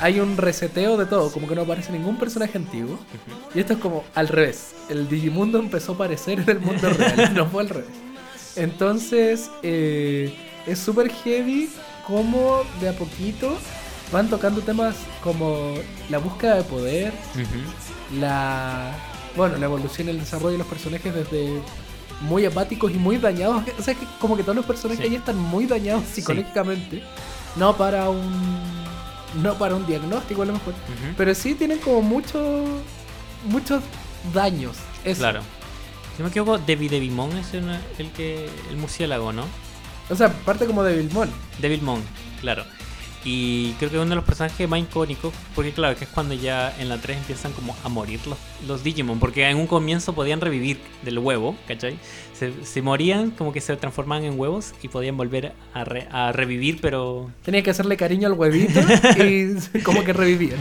hay 0.00 0.20
un 0.20 0.36
reseteo 0.36 0.96
de 0.96 1.06
todo. 1.06 1.32
Como 1.32 1.48
que 1.48 1.54
no 1.54 1.62
aparece 1.62 1.92
ningún 1.92 2.18
personaje 2.18 2.58
antiguo. 2.58 2.98
Y 3.54 3.60
esto 3.60 3.74
es 3.74 3.78
como 3.78 4.04
al 4.14 4.28
revés. 4.28 4.74
El 4.88 5.08
Digimundo 5.08 5.58
empezó 5.58 5.92
a 5.92 5.94
aparecer 5.96 6.40
en 6.40 6.48
el 6.48 6.60
mundo 6.60 6.90
real, 6.90 7.34
no 7.34 7.46
fue 7.46 7.62
al 7.62 7.68
revés. 7.70 7.90
Entonces, 8.56 9.50
eh, 9.62 10.34
es 10.66 10.78
super 10.78 11.10
heavy 11.10 11.70
como 12.10 12.62
de 12.80 12.88
a 12.88 12.92
poquito 12.92 13.56
van 14.12 14.28
tocando 14.28 14.60
temas 14.60 14.96
como 15.22 15.74
la 16.08 16.18
búsqueda 16.18 16.56
de 16.56 16.64
poder, 16.64 17.12
la 18.18 18.92
bueno 19.36 19.56
la 19.56 19.66
evolución 19.66 20.08
y 20.08 20.10
el 20.10 20.18
desarrollo 20.18 20.52
de 20.52 20.58
los 20.58 20.66
personajes 20.66 21.14
desde 21.14 21.60
muy 22.22 22.44
apáticos 22.44 22.90
y 22.90 22.94
muy 22.94 23.16
dañados 23.18 23.62
o 23.78 23.82
sea 23.82 23.94
que 23.94 24.04
como 24.20 24.36
que 24.36 24.42
todos 24.42 24.56
los 24.56 24.66
personajes 24.66 25.04
Sí. 25.06 25.10
ahí 25.12 25.16
están 25.16 25.38
muy 25.38 25.66
dañados 25.66 26.02
psicológicamente 26.12 27.02
no 27.56 27.76
para 27.76 28.10
un 28.10 28.60
no 29.40 29.54
para 29.54 29.76
un 29.76 29.86
diagnóstico 29.86 30.42
a 30.42 30.46
lo 30.46 30.54
mejor 30.54 30.74
pero 31.16 31.32
sí 31.34 31.54
tienen 31.54 31.78
como 31.78 32.02
muchos 32.02 32.68
muchos 33.44 33.82
daños 34.34 34.76
eso. 35.04 35.20
Claro. 35.20 35.40
Si 36.16 36.22
me 36.22 36.28
equivoco, 36.28 36.58
Debbie 36.58 36.90
Devilmon 36.90 37.34
es 37.38 37.54
el 37.54 38.10
que 38.10 38.50
el 38.68 38.76
murciélago, 38.76 39.32
¿no? 39.32 39.44
O 40.10 40.14
sea 40.16 40.28
parte 40.32 40.66
como 40.66 40.82
de 40.82 40.96
Vilmon 40.96 41.28
Devilmon, 41.60 42.02
claro. 42.40 42.64
Y 43.22 43.72
creo 43.72 43.90
que 43.90 43.96
es 43.96 44.00
uno 44.02 44.08
de 44.08 44.16
los 44.16 44.24
personajes 44.24 44.66
más 44.66 44.80
icónicos, 44.80 45.34
porque 45.54 45.72
claro, 45.72 45.94
que 45.94 46.04
es 46.04 46.10
cuando 46.10 46.32
ya 46.32 46.74
en 46.78 46.88
la 46.88 46.96
3 47.02 47.18
empiezan 47.18 47.52
como 47.52 47.76
a 47.84 47.88
morir 47.90 48.18
los, 48.26 48.38
los 48.66 48.82
Digimon, 48.82 49.18
porque 49.20 49.46
en 49.46 49.58
un 49.58 49.66
comienzo 49.66 50.14
podían 50.14 50.40
revivir 50.40 50.80
del 51.02 51.18
huevo, 51.18 51.54
¿cachai? 51.68 51.98
Se, 52.32 52.64
se 52.64 52.80
morían, 52.80 53.30
como 53.32 53.52
que 53.52 53.60
se 53.60 53.76
transformaban 53.76 54.24
en 54.24 54.40
huevos 54.40 54.72
y 54.82 54.88
podían 54.88 55.18
volver 55.18 55.52
a, 55.74 55.84
re- 55.84 56.08
a 56.10 56.32
revivir, 56.32 56.78
pero... 56.80 57.30
tenía 57.44 57.62
que 57.62 57.68
hacerle 57.68 57.98
cariño 57.98 58.26
al 58.26 58.32
huevito 58.32 58.80
y 59.22 59.80
como 59.84 60.02
que 60.02 60.14
revivían. 60.14 60.58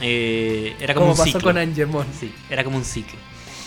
Eh, 0.00 0.74
era 0.80 0.94
como 0.94 1.06
como 1.08 1.12
un 1.12 1.18
pasó 1.18 1.24
ciclo. 1.38 1.42
con 1.42 1.58
Angemon 1.58 2.06
Sí, 2.18 2.32
era 2.50 2.64
como 2.64 2.78
un 2.78 2.84
ciclo. 2.84 3.18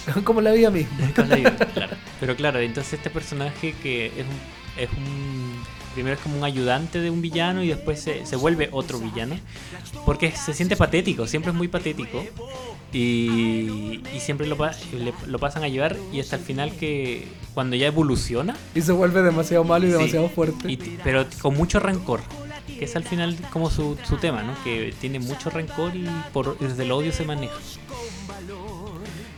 como 0.24 0.42
la 0.42 0.52
vida 0.52 0.70
misma 0.72 0.90
la 1.28 1.36
vida, 1.36 1.56
claro. 1.74 1.96
Pero 2.20 2.36
claro, 2.36 2.60
entonces 2.60 2.94
este 2.94 3.10
personaje 3.10 3.74
que 3.82 4.08
es 4.08 4.14
un, 4.26 4.82
es 4.84 4.90
un 4.98 5.64
primero 5.94 6.16
es 6.16 6.22
como 6.22 6.38
un 6.38 6.44
ayudante 6.44 7.00
de 7.00 7.10
un 7.10 7.22
villano 7.22 7.64
y 7.64 7.70
después 7.70 8.02
se, 8.02 8.26
se 8.26 8.36
vuelve 8.36 8.70
otro 8.72 9.00
villano. 9.00 9.38
Porque 10.06 10.32
se 10.32 10.54
siente 10.54 10.76
patético, 10.76 11.26
siempre 11.28 11.52
es 11.52 11.58
muy 11.58 11.68
patético. 11.68 12.24
Y, 12.94 14.02
y 14.14 14.20
siempre 14.20 14.48
lo, 14.48 14.56
le- 14.56 15.14
lo 15.28 15.40
pasan 15.40 15.64
a 15.64 15.68
llevar 15.68 15.98
y 16.14 16.20
hasta 16.22 16.36
el 16.38 16.42
final 16.42 16.72
que 16.76 17.28
cuando 17.54 17.76
ya 17.76 17.88
evoluciona, 17.88 18.56
y 18.74 18.82
se 18.82 18.92
vuelve 18.94 19.22
demasiado 19.22 19.64
malo 19.66 19.86
y 19.86 19.92
Sí. 19.92 19.98
demasiado 19.98 20.30
fuerte 20.30 20.72
y 20.72 20.78
pero 21.04 21.26
con 21.42 21.56
mucho 21.56 21.80
rencor. 21.80 22.22
Que 22.68 22.86
es 22.86 22.96
al 22.96 23.04
final 23.04 23.38
como 23.52 23.70
su, 23.70 23.98
su 24.08 24.18
tema, 24.18 24.44
¿no? 24.44 24.54
Que 24.64 24.94
tiene 25.00 25.20
mucho 25.20 25.50
rencor 25.50 25.96
y 25.96 26.06
por, 26.34 26.58
desde 26.60 26.84
el 26.84 26.92
odio 26.92 27.12
se 27.14 27.24
maneja. 27.26 27.54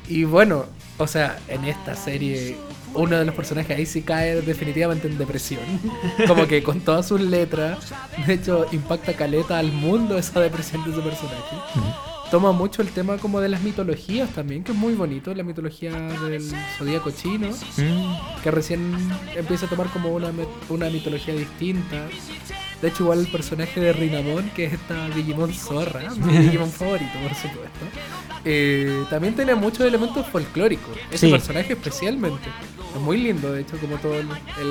Y 0.07 0.23
bueno, 0.23 0.65
o 0.97 1.07
sea, 1.07 1.39
en 1.47 1.65
esta 1.65 1.95
serie 1.95 2.57
uno 2.93 3.17
de 3.17 3.25
los 3.25 3.35
personajes 3.35 3.77
ahí 3.77 3.85
sí 3.85 4.01
cae 4.01 4.41
definitivamente 4.41 5.07
en 5.07 5.17
depresión. 5.17 5.63
Como 6.27 6.47
que 6.47 6.63
con 6.63 6.79
todas 6.81 7.07
sus 7.07 7.21
letras, 7.21 7.93
de 8.25 8.33
hecho, 8.33 8.65
impacta 8.71 9.13
caleta 9.13 9.59
al 9.59 9.71
mundo 9.71 10.17
esa 10.17 10.39
depresión 10.39 10.83
de 10.83 10.91
ese 10.91 11.01
personaje. 11.01 11.55
Toma 12.31 12.51
mucho 12.51 12.81
el 12.81 12.89
tema 12.89 13.17
como 13.17 13.39
de 13.39 13.47
las 13.47 13.61
mitologías 13.61 14.29
también, 14.31 14.61
que 14.61 14.73
es 14.73 14.77
muy 14.77 14.95
bonito, 14.95 15.33
la 15.33 15.43
mitología 15.43 15.93
del 15.93 16.43
zodíaco 16.77 17.09
chino, 17.11 17.47
Mm, 17.77 18.41
que 18.43 18.51
recién 18.51 18.97
empieza 19.33 19.65
a 19.65 19.69
tomar 19.69 19.87
como 19.91 20.09
una, 20.09 20.33
una 20.67 20.89
mitología 20.89 21.33
distinta. 21.33 22.07
De 22.81 22.89
hecho, 22.89 23.03
igual 23.03 23.19
el 23.21 23.27
personaje 23.27 23.79
de 23.79 23.91
Rinamon, 23.93 24.49
que 24.51 24.65
es 24.65 24.73
esta 24.73 25.09
Digimon 25.09 25.51
zorra, 25.53 26.09
mi 26.17 26.37
Digimon 26.37 26.69
favorito, 26.71 27.11
por 27.23 27.33
supuesto, 27.33 27.85
eh, 28.45 29.03
también 29.09 29.33
tiene 29.35 29.55
muchos 29.55 29.81
elementos 29.81 30.25
folclóricos. 30.27 30.95
Ese 31.09 31.25
Sí. 31.27 31.31
personaje 31.31 31.73
especialmente. 31.73 32.49
Es 32.95 33.01
muy 33.01 33.17
lindo, 33.17 33.51
de 33.51 33.61
hecho, 33.61 33.77
como 33.79 33.97
toda 33.97 34.17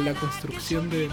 la 0.05 0.15
construcción 0.15 0.89
del- 0.89 1.11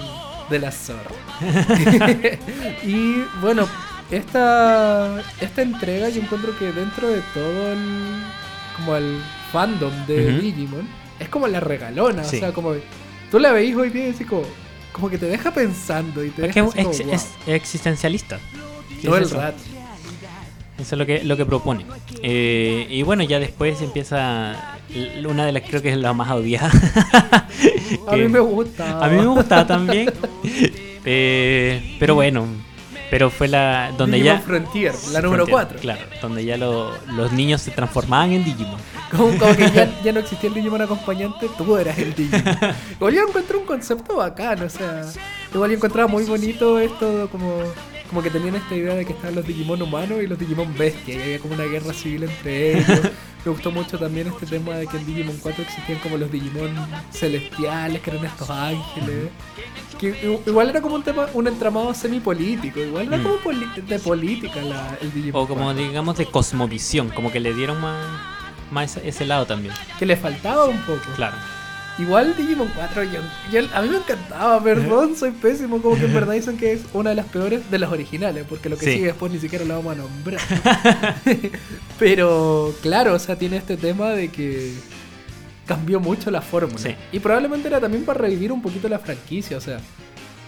de 0.50 0.60
la 0.60 0.72
zorra. 0.72 1.12
y 2.84 3.24
bueno, 3.42 3.68
esta, 4.12 5.22
esta 5.42 5.62
entrega 5.62 6.10
yo 6.10 6.22
encuentro 6.22 6.58
que 6.58 6.72
dentro 6.72 7.08
de 7.10 7.22
todo 7.34 7.72
el, 7.72 7.80
como 8.78 8.96
el 8.96 9.18
fandom 9.52 9.92
de. 10.06 10.40
Digimon, 10.40 10.88
es 11.20 11.30
como 11.30 11.48
la 11.48 11.60
regalona. 11.60 12.24
Sí. 12.24 12.38
O 12.38 12.40
sea, 12.40 12.52
como 12.54 12.74
tú 13.32 13.40
la 13.40 13.52
veis 13.52 13.76
hoy 13.76 13.90
día 13.90 14.08
y 14.08 14.12
así 14.12 14.26
como, 14.26 14.44
como 14.94 15.10
que 15.10 15.18
te 15.18 15.26
deja 15.26 15.52
pensando 15.54 16.24
y 16.24 16.30
te 16.30 16.44
deja 16.44 16.60
es, 16.62 16.66
wow, 16.76 17.12
es 17.12 17.28
existencialista. 17.48 18.40
Sí, 19.02 19.08
todo 19.08 19.18
es 19.18 19.24
el 19.24 19.28
eso. 19.28 19.38
rato. 19.38 19.58
Eso 20.78 20.96
es 20.96 21.00
lo 21.00 21.06
que, 21.06 21.24
lo 21.24 21.38
que 21.38 21.46
propone. 21.46 21.86
Eh, 22.22 22.88
y 22.90 23.04
bueno, 23.04 23.24
ya 23.24 23.40
después 23.40 23.82
empieza 23.82 24.80
una 25.28 25.46
de 25.46 25.52
las 25.52 25.64
creo 25.64 25.82
que 25.82 25.90
es 25.90 25.98
la 25.98 26.14
más 26.14 26.32
odiada. 26.32 26.72
A 28.08 28.16
mí 28.16 28.28
me 28.28 28.40
gusta. 28.40 29.04
a 29.04 29.08
mí 29.10 29.18
me 29.18 29.26
gustaba 29.28 29.68
también. 29.68 30.12
Eh, 31.06 31.98
pero 32.00 32.16
bueno, 32.16 32.48
pero 33.14 33.30
fue 33.30 33.48
la 33.48 33.92
donde 33.96 34.18
Digimon 34.18 34.40
ya... 34.40 34.44
Frontier, 34.44 34.94
la 35.12 35.22
número 35.22 35.46
Frontier, 35.46 35.68
4. 35.78 35.80
Claro, 35.82 36.02
donde 36.20 36.44
ya 36.46 36.58
lo- 36.58 36.98
los 37.16 37.32
niños 37.32 37.62
se 37.62 37.70
transformaban 37.70 38.32
en 38.32 38.44
Digimon. 38.44 38.80
Como, 39.12 39.38
como 39.38 39.56
que 39.56 39.70
ya, 39.70 39.88
ya 40.04 40.12
no 40.12 40.20
existía 40.22 40.48
el 40.50 40.56
Digimon 40.56 40.82
acompañante, 40.82 41.48
tú 41.56 41.78
eras 41.78 41.96
el 42.00 42.16
Digimon. 42.16 42.58
Igual 42.96 43.14
yo 43.14 43.28
encontré 43.28 43.58
un 43.58 43.66
concepto 43.68 44.16
bacán, 44.16 44.64
o 44.64 44.70
sea, 44.70 45.04
igual 45.54 45.70
yo 45.70 45.78
encontraba 45.78 46.08
muy 46.08 46.24
bonito 46.24 46.80
esto, 46.80 47.30
como, 47.32 47.62
como 48.14 48.22
que 48.24 48.30
tenían 48.30 48.56
esta 48.56 48.76
idea 48.76 48.94
de 48.94 49.06
que 49.06 49.14
estaban 49.14 49.34
los 49.34 49.48
Digimon 49.48 49.82
humanos 49.82 50.20
y 50.22 50.28
los 50.28 50.38
Digimon 50.38 50.72
bestias, 50.78 51.18
y 51.18 51.22
había 51.22 51.40
como 51.40 51.56
una 51.56 51.64
guerra 51.64 51.94
civil 51.94 52.24
entre 52.24 52.78
ellos. 52.78 53.00
Me 53.46 53.52
gustó 53.52 53.72
mucho 53.72 53.98
también 53.98 54.28
este 54.28 54.46
tema 54.46 54.76
de 54.76 54.86
que 54.88 54.98
en 54.98 55.06
Digimon 55.08 55.36
4 55.42 55.64
existían 55.64 55.98
como 56.00 56.18
los 56.18 56.32
Digimon 56.32 56.70
celestiales, 57.12 58.02
que 58.02 58.12
eran 58.12 58.26
estos 58.26 58.50
ángeles. 58.50 59.30
Que 60.00 60.40
igual 60.46 60.70
era 60.70 60.80
como 60.82 60.96
un 60.96 61.04
tema, 61.04 61.28
un 61.34 61.48
entramado 61.48 61.92
semipolítico, 61.94 62.80
igual 62.80 63.08
era 63.08 63.18
Mm. 63.18 63.24
como 63.24 63.36
poli- 63.38 63.82
de 63.88 64.00
política 64.00 64.62
la, 64.62 64.96
el 65.02 65.12
Digimon 65.12 65.42
O 65.44 65.48
como 65.48 65.64
4, 65.64 65.82
digamos 65.84 66.18
de 66.18 66.26
cosmovisión, 66.28 67.10
como 67.10 67.32
que 67.32 67.40
le 67.40 67.54
dieron 67.54 67.82
más, 67.82 68.06
más 68.72 68.98
ese 68.98 69.26
lado 69.26 69.46
también. 69.48 69.74
que 69.98 70.06
le 70.06 70.16
faltaba 70.18 70.66
un 70.66 70.78
poco. 70.82 71.02
Claro. 71.16 71.36
Igual 72.00 72.36
Digimon 72.36 72.70
4, 72.76 73.04
yo, 73.04 73.20
yo- 73.52 73.68
a 73.72 73.82
mí 73.84 73.90
me 73.90 73.98
encantaba, 73.98 74.64
perdón, 74.64 75.16
soy 75.16 75.30
pésimo, 75.30 75.80
como 75.80 75.96
que 75.96 76.06
en 76.06 76.14
verdad 76.14 76.34
dicen 76.34 76.58
que 76.58 76.74
es 76.74 76.82
una 76.92 77.12
de 77.12 77.16
las 77.18 77.28
peores 77.28 77.70
de 77.70 77.78
las 77.78 77.92
originales, 77.92 78.46
porque 78.50 78.68
lo 78.68 78.78
que 78.78 78.86
Sí. 78.86 78.92
sigue 78.94 79.06
después 79.08 79.32
ni 79.32 79.38
siquiera 79.38 79.64
lo 79.64 79.76
vamos 79.76 79.94
a 79.94 80.02
nombrar. 80.02 80.42
Pero 82.00 82.74
claro, 82.82 83.14
o 83.14 83.20
sea, 83.20 83.36
tiene 83.36 83.58
este 83.58 83.78
tema 83.78 84.10
de 84.12 84.30
que 84.30 84.74
cambió 85.68 86.00
mucho 86.00 86.32
la 86.32 86.42
fórmula. 86.42 86.80
Sí. 86.80 86.96
Y 87.12 87.20
probablemente 87.20 87.68
era 87.68 87.80
también 87.80 88.04
para 88.06 88.20
revivir 88.20 88.52
un 88.52 88.62
poquito 88.62 88.90
la 88.90 89.00
franquicia, 89.00 89.58
o 89.58 89.62
sea, 89.62 89.78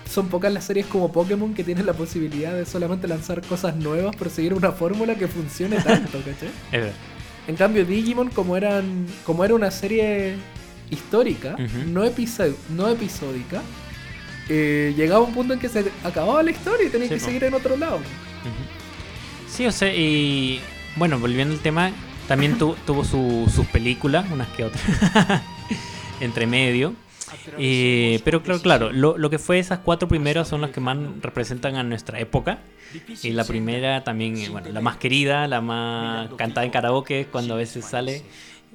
son 0.10 0.28
pocas 0.28 0.52
las 0.52 0.64
series 0.66 0.86
como 0.88 1.12
Pokémon 1.12 1.54
que 1.54 1.64
tienen 1.64 1.86
la 1.86 1.93
posibilidad 1.93 2.54
de 2.54 2.66
solamente 2.66 3.08
lanzar 3.08 3.41
cosas 3.41 3.76
nuevas, 3.76 4.16
pero 4.18 4.30
seguir 4.30 4.54
una 4.54 4.72
fórmula 4.72 5.16
que 5.16 5.28
funcione 5.28 5.78
tanto, 5.78 6.18
¿cachai? 6.20 6.50
Es 6.72 6.82
verdad. 6.82 6.93
En 7.48 7.56
cambio, 7.56 7.86
Digimon, 7.86 8.30
como 8.30 8.58
eran. 8.58 9.06
como 9.24 9.46
era 9.46 9.54
una 9.54 9.70
serie 9.70 10.36
histórica, 10.91 11.55
no, 11.88 12.03
episódica, 12.05 13.61
eh, 14.49 14.93
llegaba 14.95 15.23
un 15.23 15.33
punto 15.33 15.53
en 15.53 15.59
que 15.59 15.69
se 15.69 15.86
acababa 16.03 16.43
la 16.43 16.51
historia 16.51 16.88
y 16.88 16.89
tenías 16.89 17.09
Sí, 17.09 17.15
que 17.15 17.19
seguir 17.19 17.43
en 17.45 17.53
otro 17.53 17.75
lado. 17.77 17.99
Sí, 19.49 19.65
o 19.65 19.71
sea, 19.71 19.93
y 19.93 20.59
bueno, 20.97 21.17
volviendo 21.19 21.53
al 21.53 21.61
tema, 21.61 21.91
también 22.27 22.57
tu- 22.57 22.75
tuvo 22.86 23.03
su- 23.03 23.49
sus 23.53 23.65
películas, 23.67 24.25
unas 24.31 24.47
que 24.49 24.65
otras, 24.65 24.83
entre 26.19 26.45
medio. 26.47 26.93
Eh, 27.57 28.21
pero 28.23 28.43
claro, 28.43 28.61
claro, 28.61 28.91
lo, 28.91 29.17
lo 29.17 29.29
que 29.29 29.39
fue 29.39 29.57
esas 29.59 29.79
cuatro 29.79 30.07
primeras 30.07 30.47
son 30.47 30.61
las 30.61 30.69
que 30.71 30.79
más 30.79 30.97
representan 31.21 31.75
a 31.75 31.83
nuestra 31.83 32.19
época. 32.19 32.59
Y 33.23 33.31
la 33.31 33.43
primera 33.43 34.03
también, 34.03 34.51
bueno, 34.51 34.69
la 34.71 34.79
más 34.79 34.97
querida, 34.97 35.47
la 35.47 35.59
más 35.59 36.29
cantada 36.38 36.65
en 36.65 36.71
karaoke 36.71 37.27
cuando 37.31 37.55
a 37.55 37.57
veces 37.57 37.83
sale. 37.86 38.23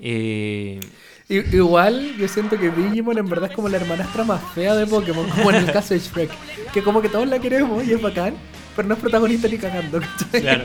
Eh, 0.03 0.81
Igual 1.31 2.17
yo 2.17 2.27
siento 2.27 2.59
que 2.59 2.71
Digimon 2.71 3.17
en 3.17 3.29
verdad 3.29 3.51
es 3.51 3.57
como 3.57 3.69
la 3.69 3.77
hermanastra 3.77 4.25
más 4.25 4.41
fea 4.53 4.75
de 4.75 4.85
Pokémon, 4.85 5.29
como 5.29 5.51
en 5.51 5.57
el 5.57 5.73
caso 5.73 5.95
de 5.95 6.01
Shrek. 6.01 6.31
Que 6.73 6.83
como 6.83 7.01
que 7.01 7.09
todos 7.09 7.29
la 7.29 7.39
queremos 7.39 7.87
y 7.87 7.93
es 7.93 8.03
bacán, 8.03 8.35
pero 8.75 8.89
no 8.89 8.95
es 8.95 9.01
protagonista 9.01 9.47
ni 9.47 9.57
cagando. 9.57 10.01
¿cachai? 10.01 10.41
Claro. 10.41 10.65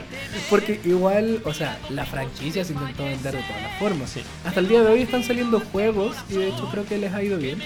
Porque 0.50 0.82
igual, 0.84 1.40
o 1.46 1.54
sea, 1.54 1.78
la 1.92 2.04
franquicia 2.04 2.66
se 2.66 2.74
intentó 2.74 3.04
vender 3.04 3.36
de 3.36 3.44
todas 3.44 3.62
las 3.62 3.78
formas. 3.78 4.10
Sí. 4.10 4.22
Hasta 4.44 4.60
el 4.60 4.68
día 4.68 4.82
de 4.82 4.92
hoy 4.92 5.02
están 5.04 5.24
saliendo 5.24 5.60
juegos 5.60 6.18
y 6.32 6.34
de 6.34 6.48
hecho 6.50 6.68
creo 6.72 6.84
que 6.84 6.98
les 6.98 7.14
ha 7.14 7.22
ido 7.22 7.38
bien. 7.38 7.60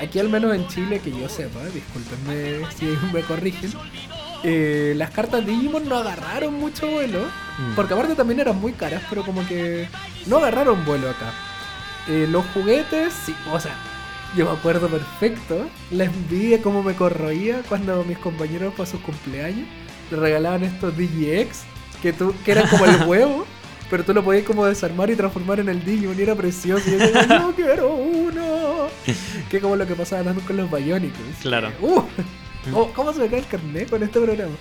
Aquí 0.00 0.18
al 0.18 0.30
menos 0.30 0.54
en 0.54 0.66
Chile, 0.68 1.00
que 1.04 1.10
yo 1.10 1.28
sepa, 1.28 1.60
discúlpenme 1.66 2.66
si 2.78 2.86
me 3.12 3.20
corrigen, 3.24 3.72
eh, 4.42 4.94
las 4.96 5.10
cartas 5.10 5.44
Digimon 5.44 5.86
no 5.86 5.96
agarraron 5.96 6.54
mucho 6.54 6.88
vuelo. 6.90 7.20
Mm. 7.58 7.74
Porque 7.74 7.92
aparte 7.92 8.14
también 8.14 8.40
eran 8.40 8.58
muy 8.58 8.72
caras, 8.72 9.02
pero 9.10 9.22
como 9.22 9.46
que 9.46 9.86
no 10.26 10.38
agarraron 10.38 10.82
vuelo 10.86 11.10
acá. 11.10 11.34
Eh, 12.08 12.26
los 12.30 12.44
juguetes, 12.46 13.12
sí, 13.12 13.34
o 13.52 13.60
sea, 13.60 13.74
yo 14.36 14.46
me 14.46 14.52
acuerdo 14.52 14.88
perfecto 14.88 15.68
la 15.90 16.04
envidia 16.04 16.62
como 16.62 16.82
me 16.82 16.94
corroía 16.94 17.62
cuando 17.68 18.02
mis 18.04 18.18
compañeros 18.18 18.72
para 18.74 18.88
sus 18.88 19.00
cumpleaños 19.00 19.66
le 20.10 20.16
regalaban 20.16 20.64
estos 20.64 20.96
DigiX, 20.96 21.64
que, 22.02 22.12
tú, 22.12 22.34
que 22.44 22.52
eran 22.52 22.68
como 22.68 22.86
el 22.86 23.02
huevo, 23.06 23.46
pero 23.90 24.04
tú 24.04 24.14
lo 24.14 24.24
podías 24.24 24.44
como 24.44 24.64
desarmar 24.66 25.10
y 25.10 25.16
transformar 25.16 25.60
en 25.60 25.68
el 25.68 25.84
Digimon 25.84 26.18
y 26.18 26.22
era 26.22 26.34
precioso. 26.34 26.88
Y 26.88 26.92
yo 26.92 26.98
decía, 26.98 27.40
yo 27.40 27.52
quiero 27.54 27.94
uno. 27.94 28.88
Que 29.50 29.60
como 29.60 29.76
lo 29.76 29.86
que 29.86 29.94
pasaba 29.94 30.20
andando 30.20 30.42
con 30.42 30.56
los 30.56 30.70
Bionicles. 30.70 31.36
Claro. 31.40 31.72
Uh, 31.80 32.02
¿cómo, 32.72 32.92
cómo 32.92 33.12
se 33.12 33.20
me 33.20 33.28
cae 33.28 33.40
el 33.40 33.46
carnet 33.46 33.88
con 33.90 34.02
este 34.02 34.20
programa? 34.20 34.54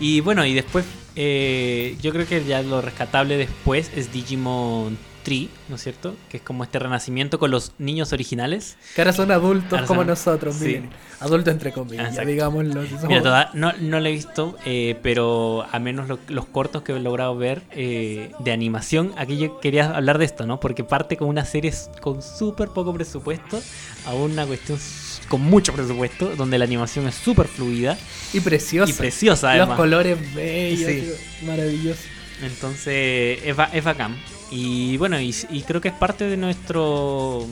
Y 0.00 0.20
bueno, 0.20 0.44
y 0.44 0.54
después, 0.54 0.84
eh, 1.16 1.96
yo 2.02 2.12
creo 2.12 2.26
que 2.26 2.44
ya 2.44 2.62
lo 2.62 2.80
rescatable 2.80 3.36
después 3.36 3.90
es 3.94 4.12
Digimon 4.12 4.96
Tree, 5.22 5.48
¿no 5.70 5.76
es 5.76 5.82
cierto? 5.82 6.14
Que 6.28 6.36
es 6.36 6.42
como 6.42 6.64
este 6.64 6.78
renacimiento 6.78 7.38
con 7.38 7.50
los 7.50 7.72
niños 7.78 8.12
originales. 8.12 8.76
Que 8.94 9.00
ahora 9.00 9.14
son 9.14 9.30
adultos 9.30 9.72
Ahora 9.72 9.86
como 9.86 10.00
son- 10.00 10.08
nosotros, 10.08 10.54
sí. 10.56 10.64
miren. 10.66 10.90
Adultos 11.20 11.54
entre 11.54 11.72
comillas, 11.72 12.08
Exacto. 12.10 12.28
digámoslo. 12.30 12.82
Mira, 13.08 13.22
toda- 13.22 13.50
no, 13.54 13.72
no 13.80 14.00
lo 14.00 14.06
he 14.06 14.12
visto, 14.12 14.58
eh, 14.66 14.98
pero 15.02 15.64
a 15.72 15.78
menos 15.78 16.08
lo- 16.08 16.18
los 16.28 16.44
cortos 16.44 16.82
que 16.82 16.92
he 16.92 17.00
logrado 17.00 17.34
ver 17.38 17.62
eh, 17.70 18.32
de 18.40 18.52
animación, 18.52 19.14
aquí 19.16 19.38
yo 19.38 19.60
quería 19.60 19.96
hablar 19.96 20.18
de 20.18 20.26
esto, 20.26 20.44
¿no? 20.46 20.60
Porque 20.60 20.84
parte 20.84 21.16
con 21.16 21.28
una 21.28 21.46
serie 21.46 21.72
con 22.02 22.20
súper 22.20 22.68
poco 22.68 22.92
presupuesto 22.92 23.62
a 24.06 24.12
una 24.12 24.44
cuestión 24.44 24.78
con 25.26 25.40
mucho 25.42 25.72
presupuesto, 25.72 26.34
donde 26.36 26.58
la 26.58 26.64
animación 26.64 27.06
es 27.08 27.14
súper 27.14 27.46
fluida 27.48 27.98
Y 28.32 28.40
preciosa. 28.40 28.90
y 28.90 28.94
preciosa 28.94 29.48
Los 29.54 29.60
además. 29.62 29.76
colores 29.76 30.34
bellos, 30.34 30.90
Sí. 30.90 31.44
maravillosos. 31.46 32.04
Entonces 32.42 33.40
es, 33.44 33.56
ba- 33.56 33.70
es 33.72 33.84
bacán. 33.84 34.16
Y 34.50 34.96
bueno, 34.98 35.20
y, 35.20 35.34
y 35.50 35.62
creo 35.62 35.80
que 35.80 35.88
es 35.88 35.94
parte 35.94 36.24
de 36.24 36.36
nuestro 36.36 37.46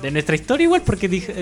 de 0.00 0.10
nuestra 0.10 0.34
historia 0.34 0.64
igual, 0.64 0.82
porque 0.84 1.06
dije, 1.06 1.32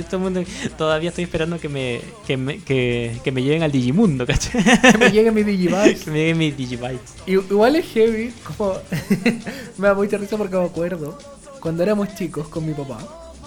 todavía 0.77 1.09
estoy 1.11 1.25
esperando 1.25 1.59
que 1.59 1.69
me, 1.69 2.01
que 2.27 2.37
me, 2.37 2.59
que, 2.59 3.13
que 3.23 3.33
me 3.33 3.43
lleven 3.43 3.63
al 3.63 3.71
Digimundo, 3.73 4.27
¿cachai? 4.27 4.63
Que 4.93 4.99
me 4.99 5.11
llegue 5.13 5.31
mi 5.31 5.43
Digivice. 5.45 5.97
que 6.05 6.11
me 6.11 6.19
lleguen 6.19 6.39
mis 6.39 6.57
Digibytes. 6.57 7.15
Igual 7.27 7.77
es 7.77 7.87
heavy, 7.87 8.33
como 8.45 8.75
me 9.79 9.89
da 9.89 9.95
mucha 9.95 10.17
risa 10.19 10.37
porque 10.37 10.57
me 10.57 10.65
acuerdo 10.65 11.19
cuando 11.61 11.83
éramos 11.83 12.15
chicos 12.17 12.49
con 12.49 12.67
mi 12.67 12.75
papá, 12.75 12.99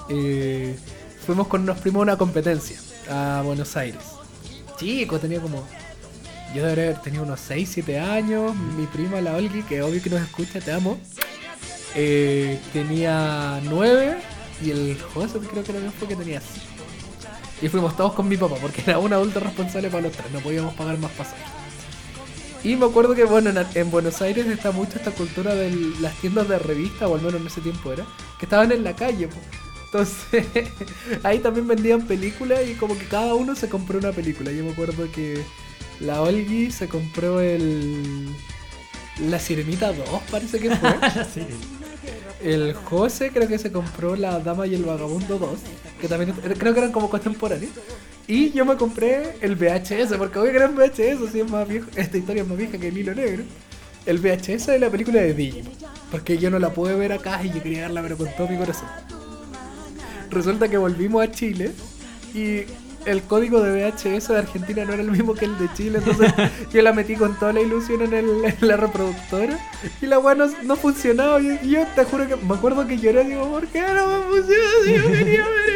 eh, 0.09 0.76
fuimos 1.26 1.47
con 1.47 1.61
unos 1.61 1.80
primos 1.80 2.01
a 2.01 2.03
una 2.03 2.17
competencia 2.17 2.78
a 3.09 3.41
Buenos 3.43 3.76
Aires. 3.78 4.01
Chico, 4.78 5.19
tenía 5.19 5.39
como. 5.39 5.63
Yo 6.53 6.61
debería 6.63 6.86
haber 6.86 7.01
tenido 7.01 7.24
unos 7.24 7.39
6, 7.39 7.69
7 7.74 7.99
años. 7.99 8.55
Mi 8.78 8.86
prima, 8.86 9.19
la 9.21 9.36
Olgi, 9.36 9.63
que 9.63 9.82
obvio 9.82 10.01
que 10.01 10.09
nos 10.09 10.21
escucha, 10.21 10.59
te 10.59 10.71
amo. 10.71 10.97
eh, 11.95 12.59
tenía 12.74 13.59
9 13.63 14.17
y 14.63 14.71
el 14.71 15.01
José 15.13 15.39
creo 15.39 15.63
que 15.63 15.74
también 15.74 15.93
fue 15.93 16.07
que 16.07 16.15
tenía 16.15 16.39
5. 16.41 16.65
Y 17.61 17.69
fuimos 17.69 17.95
todos 17.95 18.13
con 18.13 18.28
mi 18.28 18.36
papá 18.38 18.55
porque 18.61 18.82
era 18.86 18.99
un 18.99 19.13
adulto 19.13 19.39
responsable 19.39 19.89
para 19.89 20.03
los 20.03 20.11
tres, 20.11 20.32
no 20.32 20.39
podíamos 20.39 20.74
pagar 20.76 20.97
más 20.97 21.11
pasajes. 21.11 21.45
Y 22.63 22.76
me 22.76 22.86
acuerdo 22.86 23.13
que, 23.13 23.26
bueno, 23.26 23.49
en, 23.49 23.65
en 23.74 23.91
Buenos 23.91 24.21
Aires 24.21 24.45
está 24.47 24.71
mucho 24.71 24.97
esta 24.97 25.11
cultura 25.11 25.53
de 25.53 25.69
las 25.99 26.15
tiendas 26.21 26.47
de 26.47 26.59
revista, 26.59 27.07
o 27.07 27.15
al 27.15 27.21
menos 27.21 27.41
en 27.41 27.47
ese 27.47 27.61
tiempo 27.61 27.91
era, 27.91 28.05
que 28.39 28.45
estaban 28.45 28.71
en 28.71 28.84
la 28.84 28.95
calle. 28.95 29.28
po. 29.28 29.36
Entonces, 29.93 30.45
ahí 31.23 31.37
también 31.37 31.67
vendían 31.67 32.07
películas 32.07 32.61
y 32.67 32.73
como 32.73 32.97
que 32.97 33.05
cada 33.05 33.35
uno 33.35 33.55
se 33.55 33.69
compró 33.69 33.99
una 33.99 34.11
película. 34.11 34.51
Yo 34.51 34.63
me 34.63 34.71
acuerdo 34.71 35.11
que 35.11 35.43
la 35.99 36.21
Olgi 36.21 36.71
se 36.71 36.87
compró 36.87 37.39
el... 37.39 38.27
La 39.29 39.37
Sirenita 39.37 39.93
2, 39.93 40.07
parece 40.31 40.59
que 40.59 40.75
fue. 40.75 40.89
El 42.41 42.73
José 42.73 43.29
creo 43.31 43.47
que 43.47 43.59
se 43.59 43.71
compró 43.71 44.15
La 44.15 44.39
Dama 44.39 44.67
y 44.67 44.73
el 44.75 44.83
Vagabundo 44.83 45.37
2, 45.37 45.59
que 46.01 46.09
también 46.09 46.33
creo 46.33 46.73
que 46.73 46.79
eran 46.79 46.91
como 46.91 47.09
contemporáneos. 47.09 47.71
Y 48.27 48.51
yo 48.51 48.65
me 48.65 48.75
compré 48.75 49.37
el 49.39 49.55
VHS, 49.55 50.17
porque 50.17 50.39
hoy 50.39 50.49
era 50.49 50.65
en 50.65 50.75
VHS, 50.75 51.29
así 51.29 51.39
es 51.39 51.49
más 51.49 51.65
viejo, 51.65 51.87
esta 51.95 52.17
historia 52.17 52.41
es 52.41 52.49
más 52.49 52.57
vieja 52.57 52.77
que 52.77 52.89
el 52.89 52.97
hilo 52.97 53.15
negro. 53.15 53.43
El 54.05 54.17
VHS 54.17 54.65
de 54.65 54.79
la 54.79 54.89
película 54.89 55.21
de 55.21 55.33
Digimon, 55.33 55.71
porque 56.11 56.37
yo 56.37 56.49
no 56.49 56.59
la 56.59 56.73
pude 56.73 56.95
ver 56.95 57.13
acá 57.13 57.41
y 57.45 57.49
yo 57.49 57.63
quería 57.63 57.83
verla, 57.83 58.01
pero 58.01 58.17
con 58.17 58.27
todo 58.35 58.49
mi 58.49 58.57
corazón. 58.57 58.89
Resulta 60.34 60.67
que 60.67 60.77
volvimos 60.77 61.23
a 61.23 61.31
Chile 61.31 61.71
y 62.34 62.61
el 63.05 63.21
código 63.23 63.61
de 63.61 63.71
VHS 63.91 64.29
de 64.29 64.38
Argentina 64.38 64.86
no 64.86 64.93
era 64.93 65.01
el 65.03 65.11
mismo 65.11 65.34
que 65.34 65.43
el 65.43 65.57
de 65.57 65.67
Chile, 65.73 65.97
entonces 65.97 66.34
yo 66.73 66.81
la 66.81 66.93
metí 66.93 67.15
con 67.15 67.38
toda 67.38 67.51
la 67.51 67.59
ilusión 67.61 68.01
en, 68.01 68.13
el- 68.13 68.45
en 68.45 68.55
la 68.61 68.77
reproductora 68.77 69.59
y 70.01 70.05
la 70.05 70.19
weá 70.19 70.36
no, 70.36 70.45
no 70.63 70.75
funcionaba. 70.77 71.41
Y 71.41 71.69
yo 71.69 71.86
te 71.95 72.05
juro 72.05 72.27
que 72.27 72.38
me 72.38 72.55
acuerdo 72.55 72.88
que 72.88 72.97
lloré, 72.97 73.25
digo, 73.25 73.49
¿por 73.51 73.67
qué 73.67 73.81
no 73.81 74.07
me 74.07 74.23
funciona 74.25 74.63
si 74.86 74.93
yo 74.93 75.11
quería 75.11 75.41
ver 75.49 75.69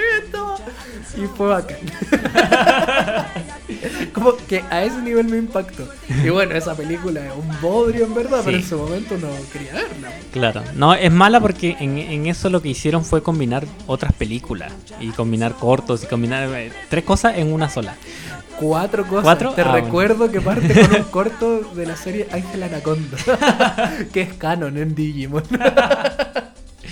Y 1.18 1.26
fue 1.36 1.48
bacán. 1.48 1.78
Como 4.14 4.36
que 4.48 4.64
a 4.70 4.84
ese 4.84 5.02
nivel 5.02 5.28
me 5.28 5.38
impactó. 5.38 5.88
Y 6.24 6.30
bueno, 6.30 6.56
esa 6.56 6.76
película 6.76 7.26
es 7.26 7.32
un 7.36 7.62
bodrio 7.62 8.06
en 8.06 8.16
verdad, 8.16 8.42
pero 8.44 8.58
en 8.58 8.64
su 8.64 8.78
momento 8.78 9.18
no 9.18 9.28
quería 9.52 9.74
verla. 9.74 10.10
Claro, 10.32 10.64
no, 10.76 10.94
es 10.94 11.12
mala 11.12 11.40
porque 11.40 11.76
en, 11.80 11.98
en 11.98 12.26
eso 12.28 12.50
lo 12.50 12.62
que 12.62 12.70
hicieron 12.70 13.04
fue 13.04 13.22
combinar 13.22 13.66
otras 13.88 14.14
películas 14.14 14.72
y 15.00 15.10
combinar 15.10 15.54
cortos 15.56 16.04
y 16.04 16.08
combinar 16.08 16.50
eh, 16.54 16.72
tres 16.90 17.04
cosas 17.04 17.38
en 17.38 17.52
una 17.52 17.70
sola. 17.70 17.96
Cuatro 18.60 19.06
cosas. 19.06 19.24
¿Cuatro? 19.24 19.52
Te 19.54 19.62
Ah, 19.62 19.72
recuerdo 19.74 20.32
que 20.32 20.42
parte 20.42 20.74
con 20.88 20.96
un 20.96 21.04
corto 21.12 21.60
de 21.76 21.86
la 21.86 21.96
serie 21.96 22.28
Ángel 22.32 22.64
Anaconda, 22.64 23.18
que 24.14 24.22
es 24.22 24.34
canon 24.34 24.78
en 24.78 24.96
Digimon. 24.96 25.44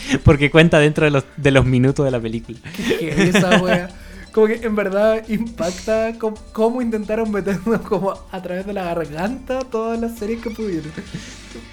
Porque 0.24 0.49
cuenta 0.51 0.80
dentro 0.80 1.06
de 1.06 1.12
los, 1.12 1.24
de 1.38 1.51
los 1.51 1.66
minutos 1.66 2.06
de 2.06 2.12
la 2.12 2.20
película. 2.20 2.58
que 2.99 3.30
esa 3.30 3.62
wea. 3.62 3.89
Como 4.32 4.47
que 4.47 4.56
en 4.64 4.76
verdad 4.76 5.24
impacta 5.30 6.14
cómo 6.51 6.82
intentaron 6.82 7.32
meternos 7.32 7.80
como 7.82 8.14
a 8.32 8.41
través 8.41 8.66
de 8.66 8.74
la 8.74 8.84
garganta 8.84 9.60
todas 9.62 9.97
las 9.99 10.18
series 10.18 10.41
que 10.41 10.49
pudieron. 10.49 10.91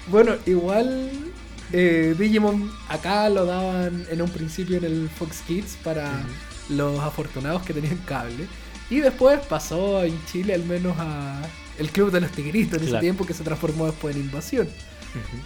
Bueno, 0.09 0.35
igual 0.45 1.09
eh, 1.73 2.15
Digimon 2.17 2.71
acá 2.87 3.27
lo 3.29 3.45
daban 3.45 4.05
en 4.09 4.21
un 4.21 4.29
principio 4.29 4.77
en 4.77 4.85
el 4.85 5.09
Fox 5.09 5.41
Kids 5.45 5.77
para 5.83 6.09
los 6.69 6.99
afortunados 7.01 7.63
que 7.63 7.73
tenían 7.73 7.97
cable. 8.05 8.45
Y 8.89 8.99
después 9.01 9.39
pasó 9.49 10.01
en 10.03 10.17
Chile 10.31 10.53
al 10.53 10.63
menos 10.63 10.95
a 10.99 11.41
el 11.79 11.89
Club 11.89 12.11
de 12.11 12.21
los 12.21 12.31
Tigritos 12.31 12.75
en 12.77 12.81
ese 12.83 12.89
Claro. 12.91 13.01
tiempo 13.01 13.25
que 13.25 13.33
se 13.33 13.43
transformó 13.43 13.87
después 13.87 14.15
en 14.15 14.21
Invasión. 14.21 14.69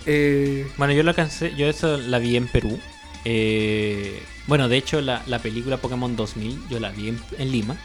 Eh, 0.06 0.68
Bueno, 0.78 0.94
yo 0.94 1.04
lo 1.04 1.10
alcancé, 1.10 1.54
yo 1.56 1.68
eso 1.68 1.98
la 1.98 2.20
vi 2.20 2.38
en 2.38 2.48
Perú. 2.48 2.80
Eh, 3.26 4.22
bueno, 4.48 4.70
de 4.70 4.78
hecho 4.78 5.02
la, 5.02 5.22
la 5.26 5.40
película 5.40 5.78
Pokémon 5.78 6.16
2000 6.16 6.70
yo 6.70 6.80
la 6.80 6.92
vi 6.92 7.10
en, 7.10 7.52
Lima. 7.52 7.76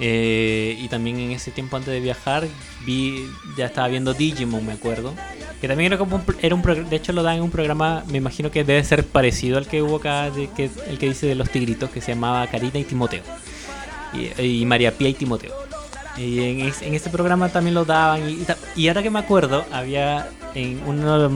Eh, 0.00 0.78
y 0.78 0.86
también 0.86 1.18
en 1.18 1.32
ese 1.32 1.50
tiempo 1.50 1.76
antes 1.76 1.92
de 1.92 1.98
viajar 1.98 2.46
vi 2.86 3.26
ya 3.56 3.66
estaba 3.66 3.88
viendo 3.88 4.14
Digimon, 4.14 4.64
me 4.64 4.72
acuerdo. 4.72 5.14
Que 5.60 5.66
también 5.66 5.92
era 5.92 5.98
como 5.98 6.16
un, 6.16 6.22
era 6.40 6.54
un 6.54 6.62
de 6.62 6.96
hecho 6.96 7.12
lo 7.12 7.24
dan 7.24 7.38
en 7.38 7.42
un 7.42 7.50
programa, 7.50 8.04
me 8.08 8.18
imagino 8.18 8.52
que 8.52 8.62
debe 8.62 8.84
ser 8.84 9.04
parecido 9.04 9.58
al 9.58 9.66
que 9.66 9.82
hubo 9.82 9.96
acá, 9.96 10.30
de, 10.30 10.48
que, 10.50 10.70
el 10.86 10.98
que 10.98 11.08
dice 11.08 11.26
de 11.26 11.34
los 11.34 11.50
tigritos, 11.50 11.90
que 11.90 12.00
se 12.00 12.12
llamaba 12.12 12.46
Karina 12.46 12.78
y 12.78 12.84
Timoteo. 12.84 13.22
Y 14.38 14.64
María 14.64 14.96
Pía 14.96 15.08
y 15.08 15.14
Timoteo. 15.14 15.67
Y 16.18 16.40
en, 16.40 16.60
en 16.60 16.94
ese 16.94 17.10
programa 17.10 17.48
también 17.48 17.74
lo 17.74 17.84
daban. 17.84 18.22
Y, 18.76 18.88
ahora 18.88 19.02
que 19.02 19.10
me 19.10 19.18
acuerdo, 19.20 19.64
había 19.72 20.28
en 20.54 20.82
uno 20.86 21.14
de 21.14 21.28
los 21.28 21.32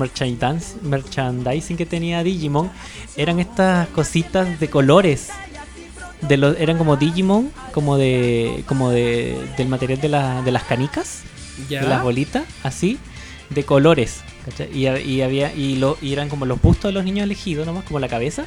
merchandising 0.82 1.76
que 1.76 1.86
tenía 1.86 2.22
Digimon, 2.22 2.70
eran 3.16 3.38
estas 3.38 3.88
cositas 3.88 4.58
de 4.58 4.68
colores. 4.68 5.28
de 6.22 6.36
los 6.36 6.58
eran 6.58 6.78
como 6.78 6.96
Digimon, 6.96 7.50
como 7.72 7.96
de 7.96 8.64
como 8.66 8.90
de 8.90 9.36
del 9.56 9.68
material 9.68 10.00
de, 10.00 10.08
la, 10.08 10.42
de 10.42 10.50
las 10.50 10.64
canicas, 10.64 11.22
Ya. 11.68 11.82
de 11.82 11.88
las 11.88 12.02
bolitas, 12.02 12.44
así, 12.62 12.98
de 13.50 13.64
colores. 13.64 14.22
Y, 14.74 14.88
y 14.88 15.22
había 15.22 15.54
y, 15.54 15.76
lo, 15.76 15.96
y 16.02 16.12
eran 16.12 16.28
como 16.28 16.46
los 16.46 16.60
bustos 16.60 16.88
de 16.88 16.92
los 16.92 17.04
niños 17.04 17.24
elegidos, 17.24 17.66
nomás 17.66 17.84
como 17.84 18.00
la 18.00 18.08
cabeza, 18.08 18.46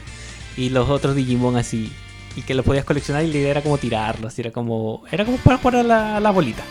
y 0.58 0.70
los 0.70 0.90
otros 0.90 1.16
Digimon 1.16 1.56
así. 1.56 1.92
Y 2.36 2.42
que 2.42 2.54
los 2.54 2.66
podías 2.66 2.84
coleccionar 2.84 3.24
y 3.24 3.32
la 3.32 3.38
idea 3.38 3.52
era 3.52 3.62
como 3.62 3.78
tirarlos, 3.78 4.38
era 4.38 4.52
como 4.52 5.04
era 5.10 5.24
como 5.24 5.38
para 5.38 5.58
jugar 5.58 5.78
a 5.78 5.84
la, 5.84 6.20
la 6.20 6.32
bolita. 6.32 6.64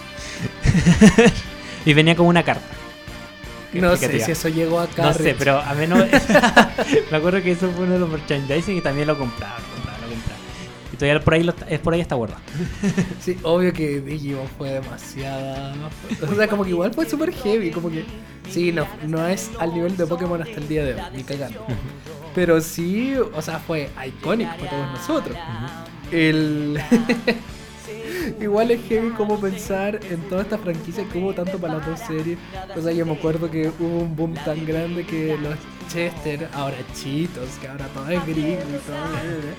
y 1.87 1.95
venía 1.95 2.15
como 2.15 2.29
una 2.29 2.43
carta. 2.43 2.69
No 3.81 3.97
sé 3.97 4.21
si 4.25 4.31
eso 4.31 4.49
llegó 4.49 4.81
acá. 4.81 5.03
No 5.03 5.15
sé, 5.15 5.35
pero 5.39 5.59
a 5.59 5.75
menos. 5.75 5.99
me 7.11 7.17
acuerdo 7.17 7.43
que 7.43 7.53
eso 7.53 7.71
fue 7.71 7.85
uno 7.85 7.95
de 7.95 7.99
los 7.99 8.09
merchandising 8.09 8.77
y 8.77 8.81
también 8.81 9.07
lo 9.07 9.19
compraba, 9.19 9.59
lo 9.59 9.75
compraba, 9.75 9.99
lo 9.99 10.09
compraba. 10.09 10.41
Y 10.93 10.97
todavía 10.97 11.25
por 11.25 11.35
ahí, 11.35 11.43
lo, 11.43 11.55
es 11.69 11.81
por 11.81 11.95
ahí 11.95 12.01
está 12.01 12.15
guardado. 12.15 12.41
Sí, 13.21 13.39
obvio 13.43 13.73
que 13.73 14.01
Digimon 14.01 14.49
fue 14.57 14.71
demasiada. 14.71 15.75
O 16.23 16.35
sea, 16.35 16.49
como 16.49 16.65
que 16.65 16.71
igual 16.71 16.93
fue 16.93 17.09
súper 17.09 17.33
heavy. 17.33 17.71
Como 17.71 17.91
que. 17.91 18.05
Sí, 18.51 18.73
no, 18.73 18.87
no 19.07 19.27
es 19.27 19.51
al 19.59 19.75
nivel 19.75 19.97
de 19.97 20.07
Pokémon 20.07 20.41
hasta 20.41 20.61
el 20.61 20.69
día 20.69 20.85
de 20.85 20.95
hoy, 20.95 21.01
ni 21.17 21.25
cagando. 21.25 21.67
Pero 22.35 22.61
sí, 22.61 23.15
o 23.17 23.43
sea, 23.43 23.59
fue 23.59 23.91
icónico 24.07 24.51
para 24.59 24.71
todos 24.71 24.91
nosotros. 24.93 25.37
El. 26.11 26.81
Igual 28.41 28.71
es 28.71 28.81
heavy 28.89 29.11
como 29.11 29.39
pensar 29.39 30.01
en 30.11 30.19
toda 30.31 30.43
esta 30.43 30.57
franquicia 30.57 31.05
que 31.13 31.19
hubo 31.19 31.35
tanto 31.35 31.59
para 31.59 31.75
las 31.75 31.87
dos 31.87 32.01
series. 32.01 32.39
O 32.75 32.81
sea, 32.81 32.93
yo 32.93 33.05
me 33.05 33.13
acuerdo 33.13 33.51
que 33.51 33.71
hubo 33.79 33.99
un 34.01 34.17
boom 34.17 34.35
tan 34.35 34.65
grande 34.65 35.05
que 35.05 35.37
los 35.37 35.55
Chester, 35.93 36.49
ahora 36.55 36.77
Chitos, 36.95 37.51
que 37.61 37.69
ahora 37.69 37.87
todo 37.89 38.09
es 38.09 38.27
gringo 38.27 38.53
y 38.53 38.79
todo. 38.87 38.97
eh, 39.23 39.55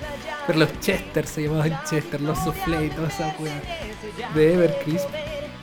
Pero 0.48 0.58
los 0.58 0.80
Chester 0.80 1.26
se 1.26 1.44
llamaban 1.44 1.78
Chester, 1.88 2.20
los 2.20 2.36
Soufflé 2.40 2.86
y 2.86 2.90
toda 2.90 3.08
esa 3.08 3.32
de 4.34 4.54
Evercrisp. 4.54 5.06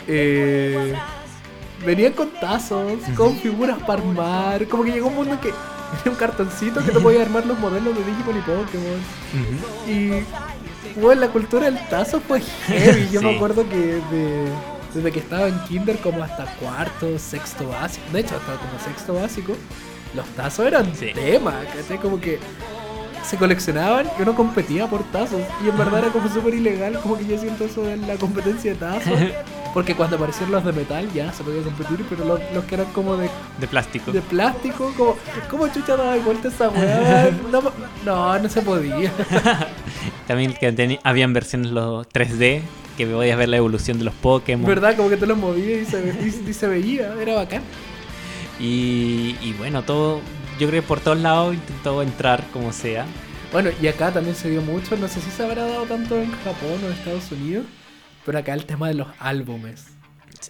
Eh, 0.08 0.94
venían 1.86 2.14
con 2.14 2.30
tazos, 2.40 3.00
con 3.18 3.36
figuras 3.36 3.80
para 3.86 4.02
armar. 4.02 4.66
Como 4.68 4.84
que 4.86 4.92
llegó 4.92 5.10
un 5.10 5.16
mundo 5.16 5.34
en 5.34 5.40
que 5.40 5.52
era 6.02 6.12
un 6.12 6.16
cartoncito 6.16 6.84
que 6.84 6.92
te 6.92 7.00
podía 7.00 7.22
armar 7.22 7.46
los 7.46 7.58
modelos 7.60 7.96
de 7.98 8.04
Digimon 8.04 8.38
y 8.38 8.42
Pokémon. 8.42 9.00
Y 9.88 11.00
bueno, 11.00 11.22
la 11.22 11.28
cultura 11.30 11.66
del 11.70 11.80
tazo 11.90 12.20
fue 12.22 12.42
heavy. 12.68 13.10
Yo 13.12 13.22
me 13.22 13.36
acuerdo 13.36 13.68
que 13.68 13.76
de- 14.12 14.48
desde 14.94 15.12
que 15.12 15.20
estaba 15.20 15.48
en 15.48 15.58
kinder 15.62 15.98
como 16.00 16.24
hasta 16.24 16.46
cuarto, 16.58 17.18
sexto 17.18 17.68
básico, 17.68 18.06
de 18.14 18.20
hecho 18.20 18.36
hasta 18.36 18.54
como 18.58 18.80
sexto 18.84 19.16
básico, 19.16 19.54
los 20.16 20.26
tazos 20.36 20.68
eran 20.68 20.94
Sí. 20.96 21.12
tema, 21.16 21.62
¿cachai? 21.76 21.98
Como 21.98 22.20
que 22.22 22.38
se 23.24 23.38
coleccionaban 23.38 24.08
y 24.18 24.22
uno 24.22 24.36
competía 24.36 24.88
por 24.88 25.04
tazos. 25.04 25.42
Y 25.66 25.70
en 25.70 25.78
verdad 25.78 26.00
era 26.00 26.10
como 26.10 26.28
súper 26.30 26.54
ilegal, 26.56 27.00
como 27.02 27.18
que 27.18 27.26
yo 27.26 27.38
siento 27.38 27.66
eso 27.66 27.84
de 27.84 27.98
la 27.98 28.16
competencia 28.16 28.72
de 28.74 28.78
tazos. 28.78 29.14
Porque 29.74 29.96
cuando 29.96 30.18
aparecieron 30.18 30.52
los 30.52 30.64
de 30.64 30.72
metal 30.72 31.10
ya 31.14 31.34
se 31.34 31.44
podía 31.44 31.64
competir, 31.64 32.06
pero 32.08 32.24
los, 32.26 32.40
los 32.54 32.64
que 32.66 32.76
eran 32.76 32.88
como 32.94 33.18
de 33.18 33.28
De 33.60 33.68
plástico. 33.68 34.12
de 34.12 34.22
plástico, 34.22 34.94
como, 34.96 35.16
¿cómo 35.50 35.68
chucha 35.70 35.96
daba 35.98 36.16
vuelta 36.18 36.50
esa 36.50 36.70
weá? 36.70 37.32
No, 37.52 37.62
no, 38.06 38.38
no 38.40 38.50
se 38.50 38.62
podía. 38.62 39.12
También 40.28 40.54
que 40.54 40.72
teni- 40.76 41.00
habían 41.04 41.34
versiones 41.34 41.72
los 41.72 42.08
3D, 42.08 42.62
que 42.98 43.08
podías 43.08 43.36
ver 43.36 43.50
la 43.50 43.58
evolución 43.58 43.98
de 43.98 44.06
los 44.06 44.14
Pokémon. 44.14 44.68
¿Verdad? 44.68 44.96
Como 44.96 45.10
que 45.10 45.18
te 45.18 45.26
los 45.26 45.40
movías 45.40 45.82
y 45.82 45.86
se, 45.90 46.02
ve- 46.02 46.16
y- 46.46 46.50
y 46.50 46.54
se 46.54 46.68
veía, 46.68 47.12
era 47.20 47.34
bacán. 47.34 47.64
Y, 48.60 49.36
y 49.42 49.56
bueno, 49.58 49.82
todo, 49.82 50.22
yo 50.60 50.68
creo 50.70 50.82
que 50.82 50.88
por 50.88 51.00
todos 51.00 51.20
lados 51.20 51.54
intentó 51.56 52.02
entrar 52.02 52.44
como 52.54 52.72
sea. 52.72 53.06
Bueno, 53.52 53.70
y 53.82 53.88
acá 53.88 54.12
también 54.12 54.36
se 54.36 54.50
dio 54.50 54.62
mucho, 54.62 54.98
no 54.98 55.08
sé 55.08 55.22
si 55.22 55.30
se 55.30 55.44
habrá 55.44 55.64
dado 55.66 55.84
tanto 55.86 56.20
en 56.20 56.32
Japón 56.32 56.80
o 56.84 56.88
en 56.88 56.94
Estados 56.94 57.32
Unidos, 57.32 57.66
pero 58.26 58.40
acá 58.40 58.54
el 58.54 58.66
tema 58.66 58.88
de 58.88 58.96
los 58.96 59.08
álbumes. 59.20 59.88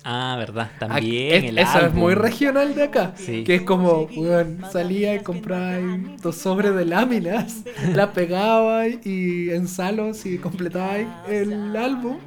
Ah, 0.05 0.35
verdad, 0.39 0.71
también. 0.79 1.43
es- 1.43 1.49
el 1.51 1.57
eso 1.59 1.77
es 1.77 1.83
álbum. 1.83 1.99
muy 1.99 2.15
regional 2.15 2.73
de 2.73 2.83
acá. 2.83 3.13
Sí. 3.15 3.43
Que 3.43 3.55
es 3.55 3.61
como, 3.61 4.03
weón, 4.15 4.61
salía 4.71 5.13
y 5.15 5.19
compraba 5.19 5.77
dos 6.21 6.35
sobres 6.37 6.73
de 6.75 6.85
láminas, 6.85 7.57
las 7.93 8.09
pegaba 8.09 8.87
y 8.87 9.49
en 9.51 9.67
salos 9.67 10.25
y 10.25 10.37
completaba 10.39 10.97
el 11.27 11.75
álbum, 11.75 12.17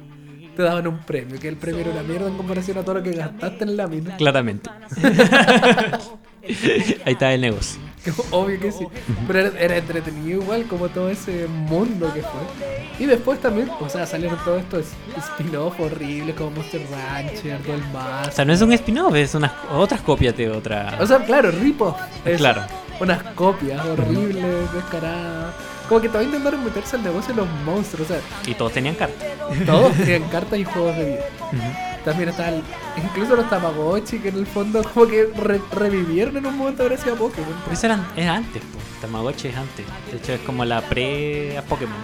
te 0.55 0.61
daban 0.63 0.87
un 0.87 0.99
premio, 0.99 1.39
que 1.39 1.47
el 1.49 1.57
premio 1.57 1.81
era 1.81 1.91
una 1.91 2.03
mierda 2.03 2.27
en 2.29 2.37
comparación 2.37 2.77
a 2.77 2.83
todo 2.83 2.95
lo 2.95 3.03
que 3.03 3.11
gastaste 3.11 3.63
en 3.65 3.75
láminas. 3.77 4.15
Claramente. 4.17 4.69
Ahí 7.05 7.13
está 7.13 7.33
el 7.33 7.41
negocio. 7.41 7.79
Obvio 8.31 8.59
que 8.59 8.71
sí. 8.71 8.87
Pero 9.27 9.39
era, 9.39 9.59
era 9.59 9.77
entretenido 9.77 10.41
igual 10.41 10.63
como 10.67 10.87
todo 10.87 11.09
ese 11.09 11.47
mundo 11.47 12.13
que 12.13 12.21
fue. 12.21 12.85
Y 12.99 13.05
después 13.05 13.39
también, 13.41 13.69
o 13.81 13.89
sea, 13.89 14.05
salieron 14.05 14.37
todos 14.45 14.61
estos 14.61 14.85
spin-off 15.17 15.79
horribles 15.79 16.35
como 16.35 16.51
Monster 16.51 16.81
Rancher, 16.89 17.61
Duel 17.63 17.81
O 17.89 17.93
Master. 17.93 18.33
sea, 18.33 18.45
no 18.45 18.53
es 18.53 18.61
un 18.61 18.71
spin-off, 18.73 19.13
es 19.15 19.35
unas 19.35 19.51
otras 19.71 20.01
copias 20.01 20.37
de 20.37 20.49
otra. 20.49 20.97
O 21.01 21.05
sea, 21.05 21.19
claro, 21.19 21.51
rip-off. 21.51 21.97
Es 22.23 22.37
Claro. 22.37 22.61
Unas 22.99 23.21
copias 23.33 23.85
horribles, 23.85 24.73
descaradas. 24.73 25.53
Como 25.87 26.01
que 26.01 26.07
todavía 26.09 26.27
intentaron 26.29 26.63
meterse 26.65 26.95
al 26.97 27.03
negocio 27.03 27.33
de 27.33 27.41
los 27.41 27.49
monstruos. 27.65 28.09
O 28.09 28.13
sea, 28.13 28.21
Y 28.45 28.53
todos 28.55 28.73
tenían 28.73 28.95
cartas. 28.95 29.27
todos 29.65 29.93
tenían 29.93 30.23
cartas 30.29 30.59
y 30.59 30.63
juegos 30.65 30.95
de 30.97 31.05
vida. 31.05 31.99
También 32.03 32.29
está 32.29 32.49
el- 32.49 32.63
incluso 33.03 33.35
los 33.35 33.49
Tamagotchi 33.49 34.19
que 34.19 34.29
en 34.29 34.37
el 34.37 34.47
fondo 34.47 34.81
como 34.93 35.07
que 35.07 35.27
re- 35.35 35.61
revivieron 35.73 36.37
en 36.37 36.45
un 36.45 36.57
momento 36.57 36.83
gracias 36.85 37.09
a 37.15 37.17
Pokémon. 37.17 37.53
Pero 37.65 37.73
eso 37.73 37.85
eran, 37.85 38.07
es 38.15 38.27
antes, 38.27 38.61
po. 38.63 38.79
Tamagotchi 39.01 39.49
es 39.49 39.57
antes. 39.57 39.85
De 40.11 40.17
hecho, 40.17 40.33
es 40.33 40.39
como 40.41 40.63
la 40.65 40.81
pre 40.81 41.57
a 41.57 41.61
Pokémon. 41.63 41.95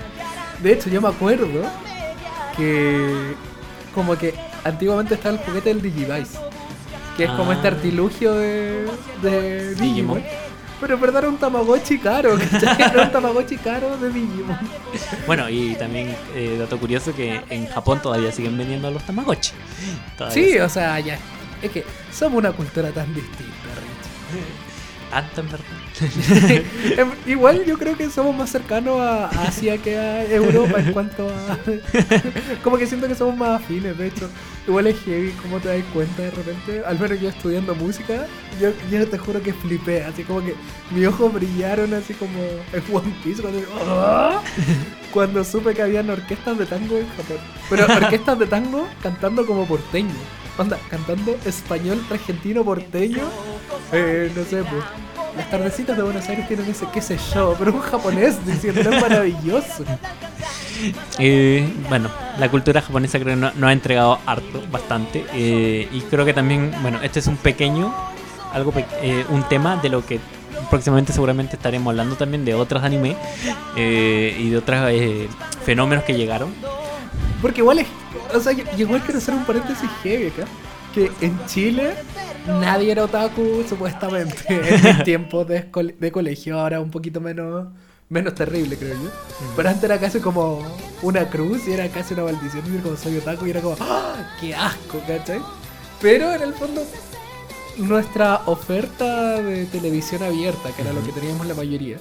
De 0.61 0.73
hecho, 0.73 0.89
yo 0.89 1.01
me 1.01 1.07
acuerdo 1.09 1.47
que 2.57 3.33
como 3.93 4.17
que 4.17 4.33
antiguamente 4.63 5.15
estaba 5.15 5.35
el 5.35 5.41
juguete 5.45 5.69
del 5.69 5.81
Digivice, 5.81 6.37
que 7.17 7.25
es 7.25 7.31
como 7.31 7.51
Ah. 7.51 7.55
este 7.55 7.67
artilugio 7.69 8.33
de, 8.33 8.85
de 9.21 9.75
Digimon. 9.75 10.17
Digimon. 10.17 10.23
Pero 10.83 10.95
en 10.95 10.99
verdad 10.99 11.19
era 11.19 11.29
un 11.29 11.37
Tamagotchi 11.37 11.97
caro, 11.97 12.37
¿cachai? 12.51 12.91
Era 12.91 13.03
un 13.03 13.11
Tamagotchi 13.13 13.55
caro 13.55 13.95
de 13.95 14.09
Digimon. 14.09 14.59
Bueno, 15.25 15.49
y 15.49 15.75
también, 15.75 16.13
eh, 16.35 16.57
dato 16.59 16.77
curioso, 16.77 17.15
que 17.15 17.39
en 17.49 17.67
Japón 17.67 18.01
todavía 18.01 18.33
siguen 18.33 18.57
vendiendo 18.57 18.91
los 18.91 19.01
Tamagotchi. 19.05 19.53
Todavía 20.17 20.43
Sí, 20.43 20.59
o 20.59 20.67
sea, 20.67 20.99
ya. 20.99 21.17
Es 21.61 21.71
que 21.71 21.85
somos 22.11 22.39
una 22.39 22.51
cultura 22.51 22.91
tan 22.91 23.13
distinta, 23.15 23.45
Rich. 23.79 25.09
Tanto 25.09 25.39
en 25.39 25.51
verdad. 25.51 25.82
Em, 26.97 27.11
Igual 27.25 27.65
yo 27.65 27.77
creo 27.77 27.95
que 27.95 28.09
somos 28.09 28.35
más 28.35 28.49
cercanos 28.49 28.99
a 28.99 29.27
Asia 29.27 29.77
que 29.77 29.97
a 29.97 30.25
Europa 30.25 30.79
en 30.79 30.91
cuanto 30.91 31.29
a... 31.29 31.57
como 32.63 32.77
que 32.77 32.87
siento 32.87 33.07
que 33.07 33.15
somos 33.15 33.37
más 33.37 33.61
afines, 33.61 33.97
de 33.97 34.07
hecho. 34.07 34.29
Igual 34.67 34.87
es 34.87 34.99
heavy 35.03 35.31
como 35.31 35.59
te 35.59 35.67
das 35.67 35.83
cuenta 35.93 36.21
de 36.21 36.31
repente. 36.31 36.83
Al 36.85 36.99
menos 36.99 37.19
yo 37.19 37.29
estudiando 37.29 37.75
música, 37.75 38.27
yo, 38.59 39.07
te 39.07 39.17
juro 39.17 39.41
que 39.41 39.53
flipé. 39.53 40.03
Así 40.03 40.23
como 40.23 40.41
que 40.41 40.55
mis 40.91 41.07
ojos 41.07 41.33
brillaron 41.33 41.93
así 41.93 42.13
como 42.13 42.39
en 42.39 42.95
One 42.95 43.13
Piece 43.23 43.41
cuando, 43.41 43.61
¡Ah! 43.87 44.41
cuando 45.11 45.43
supe 45.43 45.73
que 45.73 45.81
habían 45.81 46.09
orquestas 46.09 46.57
de 46.57 46.65
tango 46.65 46.97
en 46.97 47.07
Japón. 47.09 47.37
Pero 47.69 47.85
orquestas 47.85 48.39
de 48.39 48.47
tango 48.47 48.87
cantando 49.01 49.45
como 49.45 49.65
porteño. 49.65 50.13
Onda, 50.57 50.77
cantando 50.89 51.35
español 51.45 52.01
argentino 52.11 52.63
porteño. 52.63 53.23
Eh, 53.91 54.31
no 54.35 54.43
sé, 54.43 54.63
pues. 54.63 54.83
Las 55.37 55.49
tardecitas 55.49 55.97
de 55.97 56.03
Buenos 56.03 56.27
Aires 56.29 56.47
tienen 56.47 56.69
ese 56.69 56.85
qué 56.93 57.01
sé 57.01 57.17
yo, 57.33 57.55
pero 57.57 57.73
un 57.73 57.79
japonés 57.81 58.45
diciendo 58.45 58.81
es 58.81 59.01
maravilloso. 59.01 59.83
Eh, 61.19 61.71
bueno, 61.87 62.09
la 62.39 62.49
cultura 62.49 62.81
japonesa 62.81 63.17
creo 63.19 63.35
que 63.35 63.39
no- 63.41 63.51
nos 63.53 63.69
ha 63.69 63.71
entregado 63.71 64.19
harto, 64.25 64.61
bastante. 64.69 65.23
eh, 65.33 65.87
y 65.93 66.01
creo 66.01 66.25
que 66.25 66.33
también, 66.33 66.73
bueno, 66.81 66.99
este 67.01 67.19
es 67.19 67.27
un 67.27 67.37
pequeño, 67.37 67.93
algo 68.51 68.71
pe- 68.73 68.85
eh, 69.01 69.23
un 69.29 69.43
tema 69.47 69.77
de 69.77 69.87
lo 69.89 70.05
que 70.05 70.19
próximamente 70.69 71.13
seguramente 71.13 71.55
estaremos 71.55 71.91
hablando 71.91 72.15
también 72.15 72.43
de 72.43 72.53
otros 72.55 72.83
animes 72.83 73.15
eh, 73.77 74.35
y 74.37 74.49
de 74.49 74.57
otros 74.57 74.79
fenómenos 75.63 76.03
que 76.03 76.15
llegaron. 76.15 76.53
Porque 77.41 77.61
igual 77.61 77.79
es. 77.79 77.87
O 78.33 78.39
sea, 78.41 78.51
yo 78.51 78.63
igual 78.77 79.01
quiero 79.03 79.19
hacer 79.19 79.35
un 79.35 79.45
paréntesis 79.45 79.89
heavy 80.03 80.27
acá. 80.27 80.43
Que 80.93 81.11
en 81.21 81.45
Chile 81.45 81.93
nadie 82.47 82.91
era 82.91 83.05
otaku, 83.05 83.63
supuestamente. 83.67 84.35
En 84.49 84.83
mis 84.83 85.03
tiempos 85.03 85.47
de, 85.47 85.69
de 85.99 86.11
colegio, 86.11 86.59
ahora 86.59 86.79
un 86.79 86.91
poquito 86.91 87.21
menos. 87.21 87.67
Menos 88.09 88.35
terrible, 88.35 88.77
creo 88.77 88.93
yo. 88.95 89.09
Pero 89.55 89.69
antes 89.69 89.83
era 89.85 89.99
casi 89.99 90.19
como 90.19 90.61
una 91.01 91.29
cruz 91.29 91.67
y 91.67 91.71
era 91.71 91.87
casi 91.89 92.13
una 92.13 92.25
maldición. 92.25 92.63
Decir 92.63 92.81
como 92.81 92.95
soy 92.95 93.17
otaku 93.17 93.47
y 93.47 93.51
era 93.51 93.61
como, 93.61 93.75
¡Ah! 93.79 94.35
¡Qué 94.39 94.53
asco! 94.53 95.01
¿cachai? 95.07 95.41
Pero 95.99 96.33
en 96.33 96.41
el 96.41 96.53
fondo, 96.53 96.85
nuestra 97.77 98.41
oferta 98.45 99.41
de 99.41 99.65
televisión 99.65 100.21
abierta, 100.21 100.69
que 100.75 100.81
era 100.81 100.93
lo 100.93 101.03
que 101.03 101.11
teníamos 101.11 101.47
la 101.47 101.55
mayoría, 101.55 101.97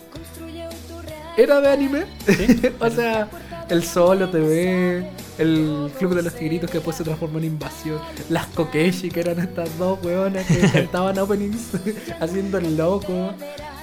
era 1.36 1.61
de 1.61 1.68
anime. 1.68 2.05
o 2.80 2.90
sea, 2.90 3.28
el 3.73 3.83
Solo 3.85 4.29
TV, 4.29 5.03
el 5.39 5.91
Club 5.99 6.14
de 6.14 6.23
los 6.23 6.35
Tigritos 6.35 6.70
que 6.70 6.77
después 6.77 6.95
se 6.95 7.05
transformó 7.05 7.39
en 7.39 7.45
Invasión, 7.45 7.99
las 8.29 8.47
Kokeshi, 8.49 9.09
que 9.09 9.20
eran 9.20 9.39
estas 9.39 9.79
dos 9.79 9.99
weonas 10.05 10.47
que 10.47 10.61
cantaban 10.73 11.18
openings 11.18 11.70
haciendo 12.20 12.59
el 12.59 12.77
loco. 12.77 13.33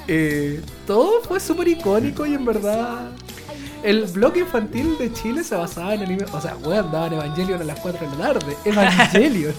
Eh, 0.08 0.62
todo 0.86 1.24
fue 1.24 1.40
súper 1.40 1.70
icónico 1.70 2.26
y 2.26 2.34
en 2.34 2.46
verdad 2.46 3.12
El 3.84 4.06
bloque 4.06 4.40
infantil 4.42 4.96
de 4.98 5.12
Chile 5.12 5.44
se 5.44 5.56
basaba 5.56 5.96
en 5.96 6.04
anime. 6.04 6.26
O 6.34 6.40
sea, 6.40 6.56
weón, 6.58 6.92
daban 6.92 7.14
Evangelion 7.14 7.60
a 7.60 7.64
las 7.64 7.80
4 7.80 8.12
de 8.12 8.16
la 8.16 8.34
tarde. 8.34 8.58
Evangelion. 8.66 9.56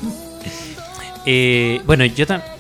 Eh, 1.26 1.80
bueno, 1.84 2.04
yo 2.04 2.26
también. 2.26 2.50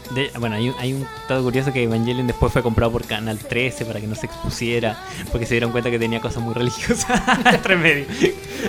Bueno, 0.40 0.56
hay 0.56 0.68
un, 0.68 0.74
hay 0.78 0.92
un 0.92 1.06
dato 1.28 1.40
curioso 1.42 1.72
que 1.72 1.84
Evangelion 1.84 2.26
después 2.26 2.52
fue 2.52 2.64
comprado 2.64 2.90
por 2.90 3.04
Canal 3.04 3.38
13 3.38 3.84
para 3.84 4.00
que 4.00 4.08
no 4.08 4.16
se 4.16 4.26
expusiera, 4.26 4.98
porque 5.30 5.46
se 5.46 5.54
dieron 5.54 5.70
cuenta 5.70 5.88
que 5.88 6.00
tenía 6.00 6.20
cosas 6.20 6.42
muy 6.42 6.52
religiosas 6.52 7.22
entre 7.44 7.76
medio. 7.76 8.06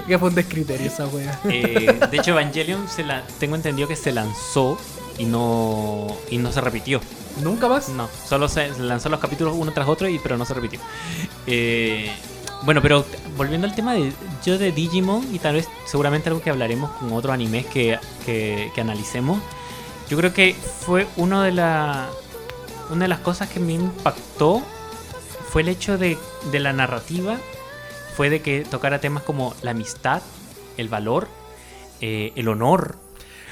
que 0.07 0.19
fue 0.19 0.29
un 0.29 0.35
descriterio 0.35 0.85
esa 0.85 1.07
wea. 1.07 1.39
Eh, 1.49 1.99
de 2.11 2.17
hecho, 2.17 2.31
Evangelion 2.31 2.87
se 2.87 3.03
la, 3.03 3.23
tengo 3.39 3.55
entendido 3.55 3.87
que 3.87 3.95
se 3.95 4.11
lanzó 4.11 4.77
y 5.17 5.25
no, 5.25 6.15
y 6.29 6.37
no 6.37 6.51
se 6.51 6.61
repitió. 6.61 7.01
¿Nunca 7.41 7.67
más? 7.67 7.89
No, 7.89 8.07
solo 8.27 8.47
se 8.47 8.69
lanzó 8.77 9.09
los 9.09 9.19
capítulos 9.19 9.55
uno 9.57 9.71
tras 9.71 9.87
otro, 9.87 10.07
y, 10.07 10.19
pero 10.19 10.37
no 10.37 10.45
se 10.45 10.53
repitió. 10.53 10.79
Eh, 11.47 12.11
bueno, 12.63 12.83
pero 12.83 13.03
volviendo 13.35 13.65
al 13.65 13.73
tema 13.73 13.93
de 13.93 14.13
yo 14.45 14.59
de 14.59 14.71
Digimon 14.71 15.33
y 15.33 15.39
tal 15.39 15.55
vez 15.55 15.67
seguramente 15.85 16.29
algo 16.29 16.41
que 16.41 16.51
hablaremos 16.51 16.91
con 16.91 17.11
otros 17.13 17.33
animes 17.33 17.65
que, 17.65 17.97
que, 18.25 18.71
que 18.75 18.81
analicemos. 18.81 19.41
Yo 20.11 20.17
creo 20.17 20.33
que 20.33 20.53
fue 20.53 21.07
uno 21.15 21.41
de 21.41 21.53
la, 21.53 22.09
una 22.89 23.05
de 23.05 23.07
las 23.07 23.19
cosas 23.19 23.47
que 23.47 23.61
me 23.61 23.71
impactó 23.71 24.61
fue 25.47 25.61
el 25.61 25.69
hecho 25.69 25.97
de, 25.97 26.17
de 26.51 26.59
la 26.59 26.73
narrativa, 26.73 27.37
fue 28.17 28.29
de 28.29 28.41
que 28.41 28.65
tocara 28.69 28.99
temas 28.99 29.23
como 29.23 29.55
la 29.61 29.71
amistad, 29.71 30.21
el 30.75 30.89
valor, 30.89 31.29
eh, 32.01 32.33
el 32.35 32.49
honor. 32.49 32.97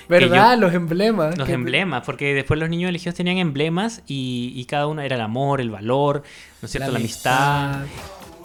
¿Verdad? 0.09 0.57
los 0.57 0.73
emblemas. 0.73 1.37
Los 1.37 1.47
emblemas, 1.47 2.03
porque 2.05 2.33
después 2.33 2.59
los 2.59 2.67
niños 2.67 2.89
elegidos 2.89 3.15
tenían 3.15 3.37
emblemas 3.37 4.01
y, 4.05 4.51
y, 4.53 4.65
cada 4.65 4.87
uno 4.87 5.01
era 5.01 5.15
el 5.15 5.21
amor, 5.21 5.61
el 5.61 5.71
valor, 5.71 6.23
¿no 6.61 6.65
es 6.65 6.71
cierto? 6.71 6.91
La, 6.91 6.99
amistad. 6.99 7.85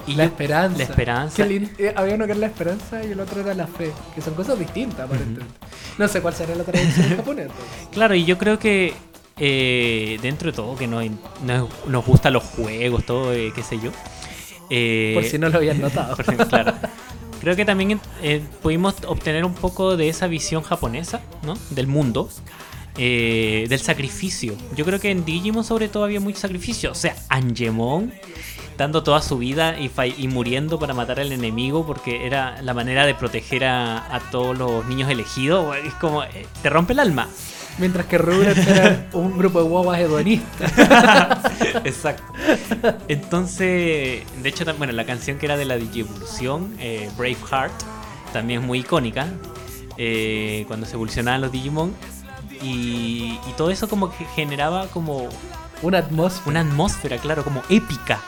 Y 0.06 0.14
la 0.14 0.24
esperanza. 0.24 0.78
La 0.78 0.84
esperanza. 0.84 1.46
Eh, 1.46 1.94
había 1.96 2.14
uno 2.14 2.26
que 2.26 2.32
era 2.32 2.40
la 2.40 2.46
esperanza 2.46 3.04
y 3.04 3.12
el 3.12 3.20
otro 3.20 3.40
era 3.40 3.54
la 3.54 3.66
fe, 3.66 3.90
que 4.14 4.20
son 4.20 4.34
cosas 4.34 4.58
distintas, 4.58 5.00
aparentemente. 5.00 5.54
No 5.98 6.08
sé 6.08 6.20
cuál 6.20 6.34
será 6.34 6.54
la 6.54 6.64
traducción 6.64 7.06
en 7.06 7.16
japonés. 7.16 7.48
Claro, 7.92 8.14
y 8.14 8.24
yo 8.24 8.36
creo 8.38 8.58
que 8.58 8.92
eh, 9.38 10.18
dentro 10.20 10.50
de 10.50 10.56
todo, 10.56 10.76
que 10.76 10.86
no, 10.86 11.00
nos 11.86 12.06
gustan 12.06 12.32
los 12.32 12.42
juegos, 12.42 13.04
todo, 13.04 13.32
eh, 13.32 13.52
qué 13.54 13.62
sé 13.62 13.78
yo. 13.78 13.90
Eh, 14.70 15.12
por 15.14 15.24
si 15.24 15.38
no 15.38 15.48
lo 15.48 15.58
habían 15.58 15.80
notado. 15.80 16.16
claro. 16.48 16.74
Creo 17.40 17.56
que 17.56 17.64
también 17.64 18.00
eh, 18.22 18.42
pudimos 18.62 18.94
obtener 19.06 19.44
un 19.44 19.54
poco 19.54 19.96
de 19.96 20.08
esa 20.08 20.26
visión 20.26 20.62
japonesa, 20.62 21.20
¿no? 21.42 21.54
Del 21.70 21.86
mundo. 21.86 22.28
Eh, 22.96 23.66
del 23.68 23.80
sacrificio. 23.80 24.54
Yo 24.76 24.84
creo 24.84 25.00
que 25.00 25.10
en 25.10 25.24
Digimon 25.24 25.64
sobre 25.64 25.88
todo 25.88 26.04
había 26.04 26.20
mucho 26.20 26.38
sacrificio. 26.38 26.92
O 26.92 26.94
sea, 26.94 27.16
Angemon 27.28 28.12
dando 28.76 29.02
toda 29.02 29.22
su 29.22 29.38
vida 29.38 29.78
y, 29.78 29.90
y, 30.18 30.28
muriendo 30.28 30.78
para 30.78 30.94
matar 30.94 31.20
al 31.20 31.32
enemigo 31.32 31.86
porque 31.86 32.26
era 32.26 32.60
la 32.62 32.74
manera 32.74 33.06
de 33.06 33.14
proteger 33.14 33.64
a, 33.64 34.14
a 34.14 34.20
todos 34.30 34.56
los 34.56 34.86
niños 34.86 35.10
elegidos. 35.10 35.76
Es 35.76 35.94
como, 35.94 36.22
eh, 36.24 36.46
te 36.62 36.70
rompe 36.70 36.92
el 36.92 37.00
alma. 37.00 37.28
Mientras 37.78 38.06
que 38.06 38.18
Rugrats 38.18 38.66
era 38.66 39.08
un 39.12 39.36
grupo 39.36 39.62
de 39.62 39.68
guaguas 39.68 39.98
hedonistas. 39.98 40.72
Exacto. 41.84 42.24
Entonces, 43.08 44.22
de 44.42 44.48
hecho, 44.48 44.64
bueno, 44.78 44.92
la 44.92 45.04
canción 45.04 45.38
que 45.38 45.46
era 45.46 45.56
de 45.56 45.64
la 45.64 45.76
Digievolución, 45.76 46.74
eh, 46.78 47.10
Braveheart, 47.16 47.72
también 48.32 48.60
es 48.60 48.66
muy 48.66 48.80
icónica. 48.80 49.26
Eh, 49.96 50.64
cuando 50.66 50.86
se 50.86 50.94
evolucionaban 50.94 51.40
los 51.40 51.52
Digimon. 51.52 51.94
Y, 52.62 53.38
y, 53.46 53.52
todo 53.56 53.70
eso 53.70 53.88
como 53.88 54.16
que 54.16 54.24
generaba 54.36 54.86
como... 54.88 55.28
Una 55.82 55.98
atmósfera. 55.98 56.50
Una 56.50 56.60
atmósfera, 56.60 57.18
claro, 57.18 57.44
como 57.44 57.62
épica. 57.68 58.20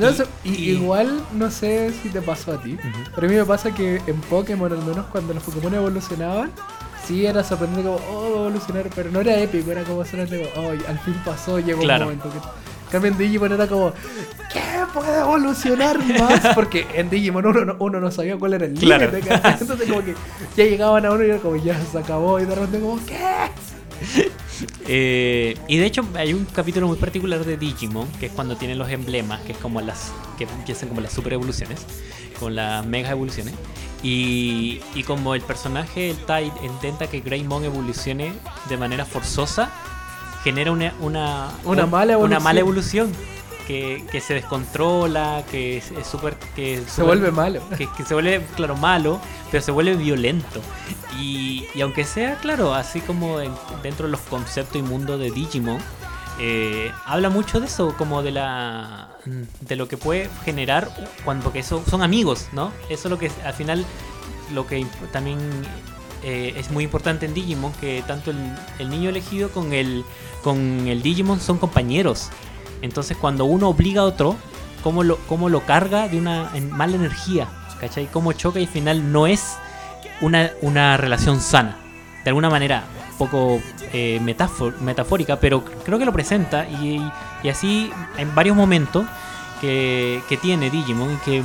No, 0.00 0.24
y, 0.44 0.48
y, 0.50 0.70
igual, 0.70 1.20
no 1.32 1.50
sé 1.50 1.92
si 2.02 2.08
te 2.08 2.22
pasó 2.22 2.52
a 2.52 2.62
ti, 2.62 2.72
uh 2.72 2.76
-huh. 2.76 3.10
pero 3.14 3.26
a 3.26 3.30
mí 3.30 3.36
me 3.36 3.44
pasa 3.44 3.74
que 3.74 4.00
en 4.06 4.20
Pokémon, 4.22 4.72
al 4.72 4.84
menos 4.84 5.06
cuando 5.06 5.34
los 5.34 5.42
Pokémon 5.42 5.74
evolucionaban, 5.74 6.50
sí 7.06 7.26
era 7.26 7.44
sorprendente 7.44 7.88
como, 7.88 8.00
oh, 8.10 8.46
evolucionar, 8.46 8.88
pero 8.94 9.10
no 9.10 9.20
era 9.20 9.38
épico, 9.38 9.70
era 9.70 9.82
como 9.84 10.04
solamente 10.04 10.50
como, 10.54 10.66
oh, 10.66 10.70
al 10.70 10.98
fin 11.00 11.14
pasó, 11.24 11.58
llegó 11.60 11.82
claro. 11.82 12.06
un 12.06 12.16
momento 12.16 12.30
que... 12.30 12.48
En 12.90 12.92
cambio 12.92 13.12
en 13.12 13.18
Digimon 13.18 13.52
era 13.52 13.68
como, 13.68 13.92
¿qué 14.52 14.60
puede 14.92 15.20
evolucionar 15.20 15.96
más? 16.18 16.40
Porque 16.56 16.88
en 16.94 17.08
Digimon 17.08 17.46
uno 17.46 17.64
no, 17.64 17.76
uno 17.78 18.00
no 18.00 18.10
sabía 18.10 18.36
cuál 18.36 18.54
era 18.54 18.66
el 18.66 18.74
claro. 18.74 19.06
límite. 19.12 19.32
Entonces 19.60 19.88
como 19.88 20.04
que 20.04 20.16
ya 20.56 20.64
llegaban 20.64 21.06
a 21.06 21.12
uno 21.12 21.22
y 21.22 21.30
era 21.30 21.38
como, 21.38 21.54
ya 21.54 21.80
se 21.80 21.96
acabó. 21.96 22.40
Y 22.40 22.46
de 22.46 22.54
repente 22.56 22.80
como, 22.80 22.98
¿qué? 23.06 24.26
Eh, 24.86 25.56
y 25.68 25.78
de 25.78 25.86
hecho 25.86 26.04
hay 26.14 26.32
un 26.32 26.44
capítulo 26.44 26.86
muy 26.86 26.96
particular 26.96 27.44
de 27.44 27.56
Digimon, 27.56 28.08
que 28.18 28.26
es 28.26 28.32
cuando 28.32 28.56
tienen 28.56 28.78
los 28.78 28.88
emblemas, 28.90 29.40
que 29.42 29.52
es 29.52 29.58
como 29.58 29.80
las 29.80 30.12
que 30.38 30.44
empiezan 30.44 30.88
como 30.88 31.00
las 31.00 31.12
super 31.12 31.32
evoluciones, 31.32 31.86
con 32.38 32.54
las 32.54 32.84
mega 32.86 33.10
evoluciones. 33.10 33.54
Y, 34.02 34.80
y 34.94 35.02
como 35.02 35.34
el 35.34 35.42
personaje, 35.42 36.10
el 36.10 36.16
Tide, 36.16 36.52
intenta 36.62 37.06
que 37.06 37.20
Greymon 37.20 37.64
evolucione 37.64 38.32
de 38.68 38.76
manera 38.76 39.04
forzosa, 39.04 39.70
genera 40.42 40.72
una, 40.72 40.94
una, 41.00 41.50
una, 41.64 41.86
mala, 41.86 42.14
evolución. 42.14 42.36
una 42.36 42.40
mala 42.40 42.60
evolución. 42.60 43.12
Que, 43.70 44.04
que, 44.10 44.20
se 44.20 44.34
descontrola, 44.34 45.44
que 45.48 45.76
es 45.76 45.92
súper. 46.10 46.34
Que 46.56 46.78
se 46.78 46.90
super, 46.90 47.06
vuelve 47.06 47.30
malo. 47.30 47.60
Que, 47.78 47.86
que, 47.96 48.04
se 48.04 48.14
vuelve, 48.14 48.44
claro, 48.56 48.76
malo, 48.76 49.20
pero 49.52 49.62
se 49.62 49.70
vuelve 49.70 49.94
violento. 49.94 50.60
Y, 51.20 51.66
y 51.72 51.80
aunque 51.80 52.04
sea, 52.04 52.34
claro, 52.36 52.74
así 52.74 53.00
como 53.00 53.40
en, 53.40 53.52
dentro 53.80 54.06
de 54.06 54.12
los 54.12 54.22
conceptos 54.22 54.76
y 54.76 54.82
mundo 54.82 55.18
de 55.18 55.30
Digimon, 55.30 55.78
eh, 56.40 56.90
habla 57.06 57.30
mucho 57.30 57.60
de 57.60 57.66
eso, 57.66 57.94
como 57.96 58.24
de 58.24 58.32
la. 58.32 59.10
de 59.60 59.76
lo 59.76 59.86
que 59.86 59.96
puede 59.96 60.28
generar 60.44 60.90
cuando. 61.24 61.44
porque 61.44 61.60
eso 61.60 61.84
son 61.88 62.02
amigos, 62.02 62.48
¿no? 62.52 62.72
Eso 62.88 63.06
es 63.06 63.10
lo 63.10 63.18
que 63.18 63.30
al 63.44 63.54
final. 63.54 63.86
lo 64.52 64.66
que 64.66 64.84
también 65.12 65.38
eh, 66.24 66.54
es 66.56 66.72
muy 66.72 66.82
importante 66.82 67.24
en 67.24 67.34
Digimon 67.34 67.72
que 67.74 68.02
tanto 68.04 68.32
el, 68.32 68.38
el, 68.80 68.90
niño 68.90 69.10
elegido 69.10 69.50
con 69.50 69.72
el, 69.72 70.04
con 70.42 70.88
el 70.88 71.02
Digimon 71.02 71.38
son 71.38 71.58
compañeros. 71.58 72.30
Entonces 72.82 73.16
cuando 73.16 73.44
uno 73.44 73.68
obliga 73.68 74.02
a 74.02 74.04
otro, 74.04 74.36
cómo 74.82 75.02
lo, 75.02 75.16
cómo 75.28 75.48
lo 75.48 75.64
carga 75.66 76.08
de 76.08 76.18
una 76.18 76.50
mala 76.70 76.96
energía, 76.96 77.48
¿cachai? 77.80 78.06
Cómo 78.06 78.32
choca 78.32 78.60
y 78.60 78.64
al 78.64 78.68
final 78.68 79.12
no 79.12 79.26
es 79.26 79.56
una, 80.20 80.50
una 80.62 80.96
relación 80.96 81.40
sana. 81.40 81.76
De 82.24 82.30
alguna 82.30 82.50
manera, 82.50 82.84
un 83.12 83.18
poco 83.18 83.60
eh, 83.92 84.20
metafórica, 84.20 85.40
pero 85.40 85.64
creo 85.84 85.98
que 85.98 86.04
lo 86.04 86.12
presenta 86.12 86.68
y, 86.68 87.00
y 87.42 87.48
así 87.48 87.90
en 88.18 88.34
varios 88.34 88.56
momentos 88.56 89.06
que, 89.60 90.22
que 90.28 90.36
tiene 90.36 90.70
Digimon 90.70 91.14
y 91.14 91.16
que 91.18 91.42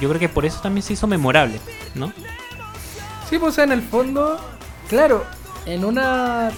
yo 0.00 0.08
creo 0.08 0.20
que 0.20 0.28
por 0.28 0.44
eso 0.44 0.60
también 0.60 0.82
se 0.82 0.92
hizo 0.92 1.06
memorable, 1.06 1.60
¿no? 1.94 2.12
Sí, 3.28 3.38
pues 3.38 3.58
en 3.58 3.72
el 3.72 3.82
fondo, 3.82 4.40
claro, 4.88 5.24
en 5.66 5.84
una 5.84 6.50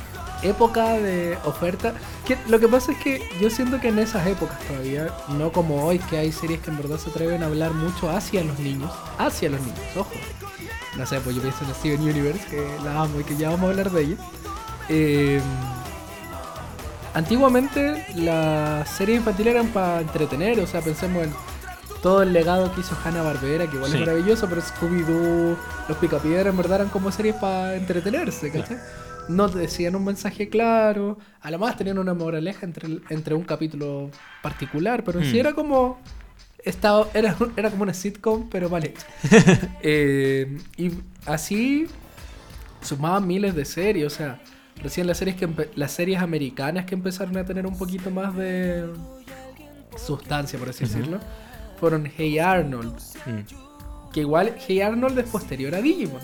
época 0.43 0.93
de 0.93 1.37
oferta, 1.45 1.95
que 2.31 2.51
lo 2.51 2.61
que 2.61 2.69
pasa 2.69 2.93
es 2.93 2.99
que 2.99 3.29
yo 3.41 3.51
siento 3.51 3.81
que 3.81 3.89
en 3.89 3.99
esas 3.99 4.27
épocas 4.27 4.59
todavía, 4.69 5.09
no 5.31 5.51
como 5.51 5.85
hoy, 5.85 5.99
que 5.99 6.19
hay 6.19 6.31
series 6.31 6.61
que 6.61 6.71
en 6.71 6.77
verdad 6.77 6.97
se 6.99 7.11
atreven 7.11 7.43
a 7.43 7.47
hablar 7.47 7.73
mucho 7.73 8.09
hacia 8.09 8.45
los 8.45 8.59
niños, 8.61 8.93
hacia 9.19 9.51
los 9.51 9.61
niños, 9.61 9.81
ojo. 9.97 10.13
No 10.97 11.07
sé, 11.07 11.21
pues 11.21 11.35
yo 11.35 11.43
pienso 11.43 11.65
en 11.65 11.75
Steven 11.75 12.03
Universe, 12.03 12.47
que 12.49 12.65
la 12.85 13.03
amo 13.03 13.21
y 13.21 13.25
que 13.25 13.37
ya 13.37 13.51
vamos 13.51 13.67
a 13.67 13.71
hablar 13.71 13.91
de 13.91 14.03
ella. 14.03 14.17
Eh, 14.89 15.41
antiguamente 17.15 18.07
las 18.15 18.89
series 18.91 19.19
infantiles 19.19 19.55
eran 19.55 19.69
para 19.69 20.01
entretener, 20.01 20.61
o 20.61 20.67
sea, 20.67 20.83
pensemos 20.83 21.25
en 21.25 21.33
todo 22.03 22.23
el 22.23 22.33
legado 22.33 22.73
que 22.73 22.81
hizo 22.81 22.97
Hanna 23.05 23.23
Barbera, 23.23 23.67
que 23.67 23.77
igual 23.77 23.91
sí. 23.91 23.97
es 23.97 24.07
maravilloso, 24.07 24.49
pero 24.49 24.63
Scooby-Doo, 24.63 25.57
los 25.89 25.99
Picapiedras, 25.99 26.47
en 26.47 26.57
verdad 26.57 26.81
eran 26.81 26.91
como 26.91 27.11
series 27.11 27.35
para 27.37 27.75
entretenerse, 27.75 28.53
¿cachai? 28.53 28.77
Claro. 28.77 29.10
No 29.29 29.49
decían 29.49 29.95
un 29.95 30.05
mensaje 30.05 30.49
claro, 30.49 31.19
a 31.41 31.51
lo 31.51 31.59
más 31.59 31.77
tenían 31.77 31.99
una 31.99 32.15
moraleja 32.15 32.67
entre, 32.67 32.99
entre 33.11 33.35
un 33.35 33.45
capítulo 33.45 34.11
particular, 34.43 35.05
pero 35.05 35.21
mm. 35.21 35.25
sí 35.25 35.39
era 35.39 35.53
como. 35.53 36.01
Estaba, 36.65 37.07
era, 37.15 37.37
era 37.57 37.71
como 37.71 37.85
una 37.85 37.95
sitcom, 37.95 38.51
pero 38.51 38.71
hecha. 38.79 39.07
eh, 39.83 40.59
y 40.77 40.91
así 41.25 41.87
sumaban 42.83 43.27
miles 43.27 43.55
de 43.55 43.65
series, 43.65 44.07
o 44.07 44.11
sea, 44.11 44.41
recién 44.83 45.07
las 45.07 45.19
series, 45.19 45.37
que 45.37 45.49
las 45.75 45.93
series 45.93 46.21
americanas 46.21 46.85
que 46.85 46.95
empezaron 46.95 47.37
a 47.39 47.45
tener 47.45 47.67
un 47.67 47.79
poquito 47.79 48.11
más 48.11 48.37
de 48.37 48.91
sustancia, 49.97 50.59
por 50.59 50.69
así 50.69 50.85
uh 50.85 50.87
-huh. 50.87 50.91
decirlo 50.91 51.21
fueron 51.81 52.13
Hey 52.15 52.39
Arnold. 52.39 52.95
Mm. 53.25 54.11
Que 54.13 54.21
igual 54.21 54.55
Hey 54.59 54.83
Arnold 54.83 55.19
es 55.19 55.29
posterior 55.31 55.75
a 55.75 55.81
Digimon. 55.81 56.21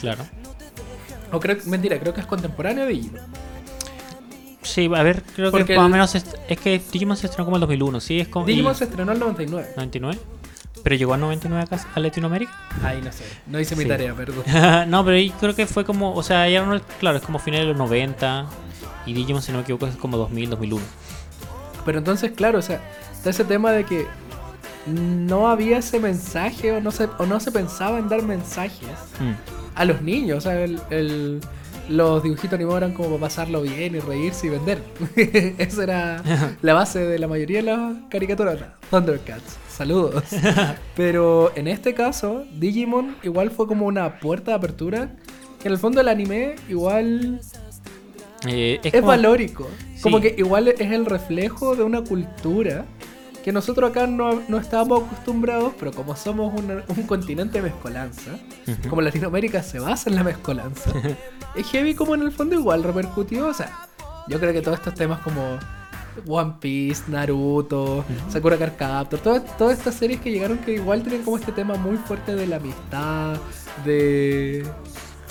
Claro. 0.00 0.24
O 1.32 1.40
creo, 1.40 1.56
mentira, 1.66 1.98
creo 1.98 2.12
que 2.14 2.20
es 2.20 2.26
contemporáneo 2.26 2.84
a 2.84 2.86
Digimon. 2.86 3.20
Sí, 4.62 4.90
a 4.94 5.02
ver, 5.02 5.22
creo 5.34 5.50
Porque 5.50 5.72
que 5.72 5.76
más 5.76 5.86
o 5.86 5.88
menos 5.88 6.14
es, 6.14 6.24
es, 6.48 6.58
que 6.58 6.80
Digimon 6.92 7.16
se 7.16 7.26
estrenó 7.26 7.46
como 7.46 7.56
en 7.56 7.60
2001, 7.60 8.00
sí, 8.00 8.20
es 8.20 8.28
como... 8.28 8.46
Digimon 8.46 8.72
y... 8.72 8.76
se 8.76 8.84
estrenó 8.84 9.12
en 9.12 9.16
el 9.16 9.20
99. 9.20 9.68
99. 9.76 10.20
¿Pero 10.82 10.96
llegó 10.96 11.14
al 11.14 11.20
99 11.20 11.64
acá 11.64 11.86
a 11.94 12.00
Latinoamérica? 12.00 12.52
Ay, 12.82 13.00
no 13.02 13.12
sé. 13.12 13.24
No 13.46 13.60
hice 13.60 13.76
mi 13.76 13.82
sí. 13.82 13.88
tarea, 13.88 14.14
perdón. 14.14 14.44
no, 14.90 15.04
pero 15.04 15.16
ahí 15.16 15.30
creo 15.30 15.54
que 15.54 15.66
fue 15.66 15.84
como... 15.84 16.14
O 16.14 16.22
sea, 16.22 16.48
ya 16.48 16.64
no, 16.64 16.80
claro, 16.98 17.18
es 17.18 17.22
como 17.22 17.38
finales 17.38 17.66
de 17.66 17.72
los 17.72 17.78
90. 17.78 18.46
Y 19.06 19.12
Digimon, 19.12 19.42
si 19.42 19.52
no 19.52 19.58
me 19.58 19.62
equivoco, 19.62 19.86
es 19.86 19.96
como 19.96 20.16
2000, 20.16 20.50
2001. 20.50 20.84
Pero 21.84 21.98
entonces, 21.98 22.32
claro, 22.32 22.58
o 22.58 22.62
sea, 22.62 22.80
está 23.12 23.30
ese 23.30 23.44
tema 23.44 23.72
de 23.72 23.84
que 23.84 24.06
no 24.86 25.48
había 25.48 25.78
ese 25.78 25.98
mensaje 25.98 26.72
o 26.72 26.80
no 26.80 26.90
se, 26.90 27.08
o 27.18 27.26
no 27.26 27.40
se 27.40 27.52
pensaba 27.52 27.98
en 27.98 28.08
dar 28.08 28.22
mensajes 28.22 28.88
Mm. 29.20 29.59
A 29.80 29.84
los 29.86 30.02
niños. 30.02 30.38
O 30.38 30.40
sea, 30.42 30.62
el- 30.62 30.80
el- 30.90 31.40
los 31.88 32.22
dibujitos 32.22 32.54
animados 32.54 32.82
eran 32.82 32.92
como 32.94 33.08
para 33.08 33.20
pasarlo 33.22 33.62
bien 33.62 33.96
y 33.96 34.00
reírse 34.00 34.46
y 34.46 34.50
vender. 34.50 34.82
Esa 35.58 35.82
era 35.82 36.22
la 36.62 36.74
base 36.74 37.00
de 37.00 37.18
la 37.18 37.26
mayoría 37.26 37.58
de 37.58 37.62
las 37.64 37.94
caricaturas. 38.08 38.58
Thundercats, 38.90 39.56
saludos. 39.68 40.22
Pero 40.96 41.50
en 41.56 41.66
este 41.68 41.94
caso, 41.94 42.44
Digimon 42.58 43.16
igual 43.22 43.50
fue 43.50 43.66
como 43.66 43.86
una 43.86 44.20
puerta 44.20 44.52
de 44.52 44.56
apertura. 44.58 45.10
Que 45.60 45.68
en 45.68 45.72
el 45.74 45.78
fondo 45.78 46.00
el 46.00 46.08
anime 46.08 46.54
igual 46.68 47.40
Eh, 48.46 48.80
es, 48.82 48.92
como- 48.92 49.08
valórico. 49.08 49.68
Como 50.02 50.18
Sí. 50.18 50.22
que 50.22 50.34
igual 50.38 50.68
es 50.68 50.80
el 50.80 51.04
reflejo 51.06 51.76
de 51.76 51.82
una 51.82 52.02
cultura 52.02 52.86
que 53.44 53.52
nosotros 53.52 53.90
acá 53.90 54.06
no, 54.06 54.42
no 54.48 54.58
estábamos 54.58 55.04
acostumbrados, 55.04 55.72
pero 55.78 55.92
como 55.92 56.14
somos 56.16 56.52
una- 56.60 56.82
un 56.88 57.02
continente 57.04 57.58
de 57.60 57.70
mezcolanza, 57.70 58.32
como 58.88 59.00
Latinoamérica 59.02 59.62
se 59.62 59.78
basa 59.78 60.10
en 60.10 60.16
la 60.16 60.24
mezcolanza, 60.24 60.90
es 61.54 61.66
heavy 61.70 61.94
como 61.94 62.14
en 62.14 62.22
el 62.22 62.32
fondo 62.32 62.54
igual 62.54 62.82
repercutió. 62.82 63.46
O 63.48 63.54
sea, 63.54 63.86
yo 64.28 64.38
creo 64.38 64.52
que 64.52 64.60
todos 64.60 64.78
estos 64.78 64.94
temas 64.94 65.20
como 65.20 65.58
One 66.26 66.54
Piece, 66.60 67.04
Naruto, 67.08 68.04
Sakura 68.28 68.58
Card 68.58 68.72
Captor, 68.76 69.20
todas, 69.20 69.56
todas 69.56 69.78
estas 69.78 69.94
series 69.94 70.20
que 70.20 70.30
llegaron 70.30 70.58
que 70.58 70.72
igual 70.74 71.02
tienen 71.02 71.22
como 71.22 71.38
este 71.38 71.52
tema 71.52 71.74
muy 71.76 71.96
fuerte 71.96 72.34
de 72.34 72.46
la 72.46 72.56
amistad, 72.56 73.36
de 73.84 74.66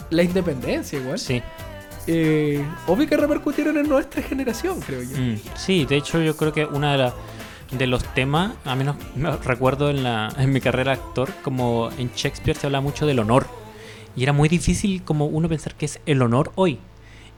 la 0.10 0.24
independencia 0.24 1.00
igual. 1.00 1.20
Sí. 1.20 1.42
Eh, 2.08 2.66
obvio 2.88 3.08
que 3.08 3.16
repercutieron 3.18 3.78
en 3.78 3.88
nuestra 3.88 4.24
generación, 4.24 4.80
creo 4.80 5.04
yo. 5.04 5.16
Mm, 5.16 5.36
sí, 5.56 5.86
de 5.86 5.98
hecho 5.98 6.20
yo 6.22 6.36
creo 6.36 6.52
que 6.52 6.66
una 6.66 6.94
de, 6.94 6.98
la- 6.98 7.14
de 7.72 7.88
los 7.88 8.04
temas, 8.14 8.54
a 8.66 8.76
menos 8.76 8.96
me 9.16 9.32
recuerdo 9.38 9.90
en, 9.90 10.04
la, 10.04 10.34
en 10.38 10.52
mi 10.52 10.60
carrera 10.62 10.96
de 10.96 11.02
actor, 11.02 11.30
como 11.44 11.90
en 11.98 12.12
Shakespeare 12.16 12.58
se 12.58 12.68
habla 12.68 12.82
mucho 12.82 13.06
del 13.06 13.20
honor. 13.20 13.48
Y 14.16 14.24
era 14.24 14.34
muy 14.34 14.50
difícil 14.50 15.04
como 15.04 15.26
uno 15.28 15.48
pensar 15.48 15.76
que 15.76 15.86
es 15.86 16.00
el 16.06 16.22
honor 16.22 16.52
hoy. 16.56 16.80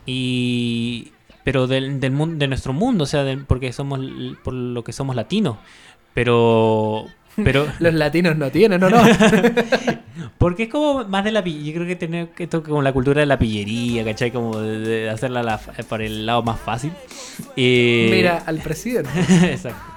Y 0.06 1.12
pero 1.44 1.68
del, 1.68 2.00
del 2.00 2.12
mundo 2.12 2.38
de 2.38 2.48
nuestro 2.48 2.72
mundo, 2.74 3.04
o 3.04 3.08
sea, 3.08 3.24
del- 3.24 3.46
porque 3.46 3.74
somos 3.74 4.00
por 4.44 4.54
lo 4.54 4.84
que 4.84 4.94
somos 4.94 5.16
latinos. 5.16 5.58
Pero 6.14 7.06
pero 7.44 7.66
Los 7.80 7.94
latinos 7.94 8.36
no 8.36 8.52
tienen, 8.52 8.84
¿o 8.84 8.90
no? 8.90 9.02
porque 10.38 10.64
es 10.64 10.70
como 10.70 11.04
más 11.06 11.24
de 11.24 11.32
la 11.32 11.44
yo 11.44 11.74
creo 11.74 11.86
que 11.88 11.96
tiene 11.96 12.30
esto 12.38 12.64
como 12.64 12.82
la 12.82 12.94
cultura 12.94 13.20
de 13.22 13.26
la 13.26 13.38
pillería, 13.40 14.04
¿cachai? 14.04 14.32
Como 14.32 14.58
de, 14.60 14.80
de 14.80 15.10
hacerla 15.10 15.44
la- 15.44 15.58
por 15.58 16.02
el 16.02 16.26
lado 16.26 16.42
más 16.44 16.60
fácil. 16.60 16.92
Eh, 17.56 18.10
Mira, 18.12 18.44
al 18.46 18.58
presidente. 18.60 19.10
Exacto. 19.52 19.91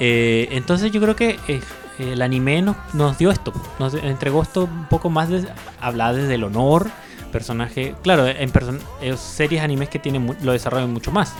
Eh, 0.00 0.48
entonces 0.52 0.90
yo 0.90 1.00
creo 1.00 1.14
que 1.16 1.38
eh, 1.48 1.60
el 1.98 2.20
anime 2.22 2.62
nos, 2.62 3.18
dio 3.18 3.30
esto, 3.30 3.52
nos 3.78 3.94
entregó 3.94 4.42
esto 4.42 4.64
un 4.64 4.86
poco 4.86 5.10
más 5.10 5.28
de 5.28 5.46
hablar 5.80 6.14
desde 6.14 6.34
el 6.34 6.44
honor, 6.44 6.90
personaje, 7.30 7.94
claro, 8.02 8.26
en 8.26 8.52
person- 8.52 8.80
series 9.16 9.62
animes 9.62 9.88
que 9.88 9.98
tienen 9.98 10.36
lo 10.42 10.52
desarrollan 10.52 10.92
mucho 10.92 11.10
más. 11.12 11.32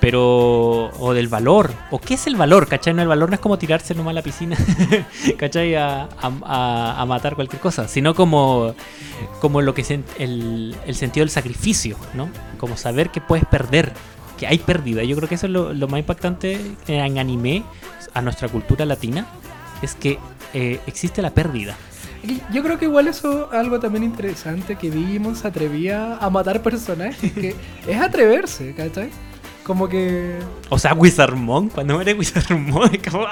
Pero, 0.00 0.90
o 1.00 1.12
del 1.12 1.26
valor, 1.26 1.72
o 1.90 1.98
qué 1.98 2.14
es 2.14 2.28
el 2.28 2.36
valor, 2.36 2.68
¿cachai? 2.68 2.94
No, 2.94 3.02
el 3.02 3.08
valor 3.08 3.30
no 3.30 3.34
es 3.34 3.40
como 3.40 3.58
tirarse 3.58 3.96
nomás 3.96 4.12
a 4.12 4.14
la 4.14 4.22
piscina, 4.22 4.56
¿cachai? 5.38 5.74
A, 5.74 6.08
matar 7.04 7.34
cualquier 7.34 7.60
cosa, 7.60 7.88
sino 7.88 8.14
como, 8.14 8.74
como 9.40 9.60
lo 9.60 9.74
que 9.74 9.82
el, 10.18 10.76
el 10.86 10.94
sentido 10.94 11.22
del 11.22 11.30
sacrificio, 11.30 11.96
¿no? 12.14 12.28
Como 12.58 12.76
saber 12.76 13.10
que 13.10 13.20
puedes 13.20 13.44
perder, 13.46 13.92
que 14.38 14.46
hay 14.46 14.58
pérdida. 14.58 15.02
Yo 15.02 15.16
creo 15.16 15.28
que 15.28 15.34
eso 15.34 15.46
es 15.46 15.52
lo, 15.52 15.74
lo 15.74 15.88
más 15.88 16.00
impactante 16.00 16.58
en 16.86 17.18
anime, 17.18 17.64
a 18.14 18.22
nuestra 18.22 18.48
cultura 18.48 18.86
latina, 18.86 19.26
es 19.82 19.94
que 19.94 20.18
eh, 20.54 20.80
existe 20.86 21.20
la 21.22 21.30
pérdida. 21.30 21.76
Yo 22.52 22.62
creo 22.62 22.78
que 22.78 22.86
igual 22.86 23.06
eso 23.06 23.48
es 23.52 23.58
algo 23.58 23.78
también 23.78 24.02
interesante 24.02 24.76
que 24.76 24.90
Digimon 24.90 25.36
se 25.36 25.46
atrevía 25.46 26.16
a 26.16 26.30
matar 26.30 26.62
personajes, 26.62 27.32
que 27.32 27.54
es 27.86 28.00
atreverse, 28.00 28.74
¿cachai? 28.74 29.10
Como 29.62 29.88
que... 29.88 30.38
O 30.70 30.78
sea, 30.78 30.94
Wizardmon, 30.94 31.68
cuando 31.68 31.94
muere 31.94 32.14
Wizardmon, 32.14 32.90
como... 33.10 33.26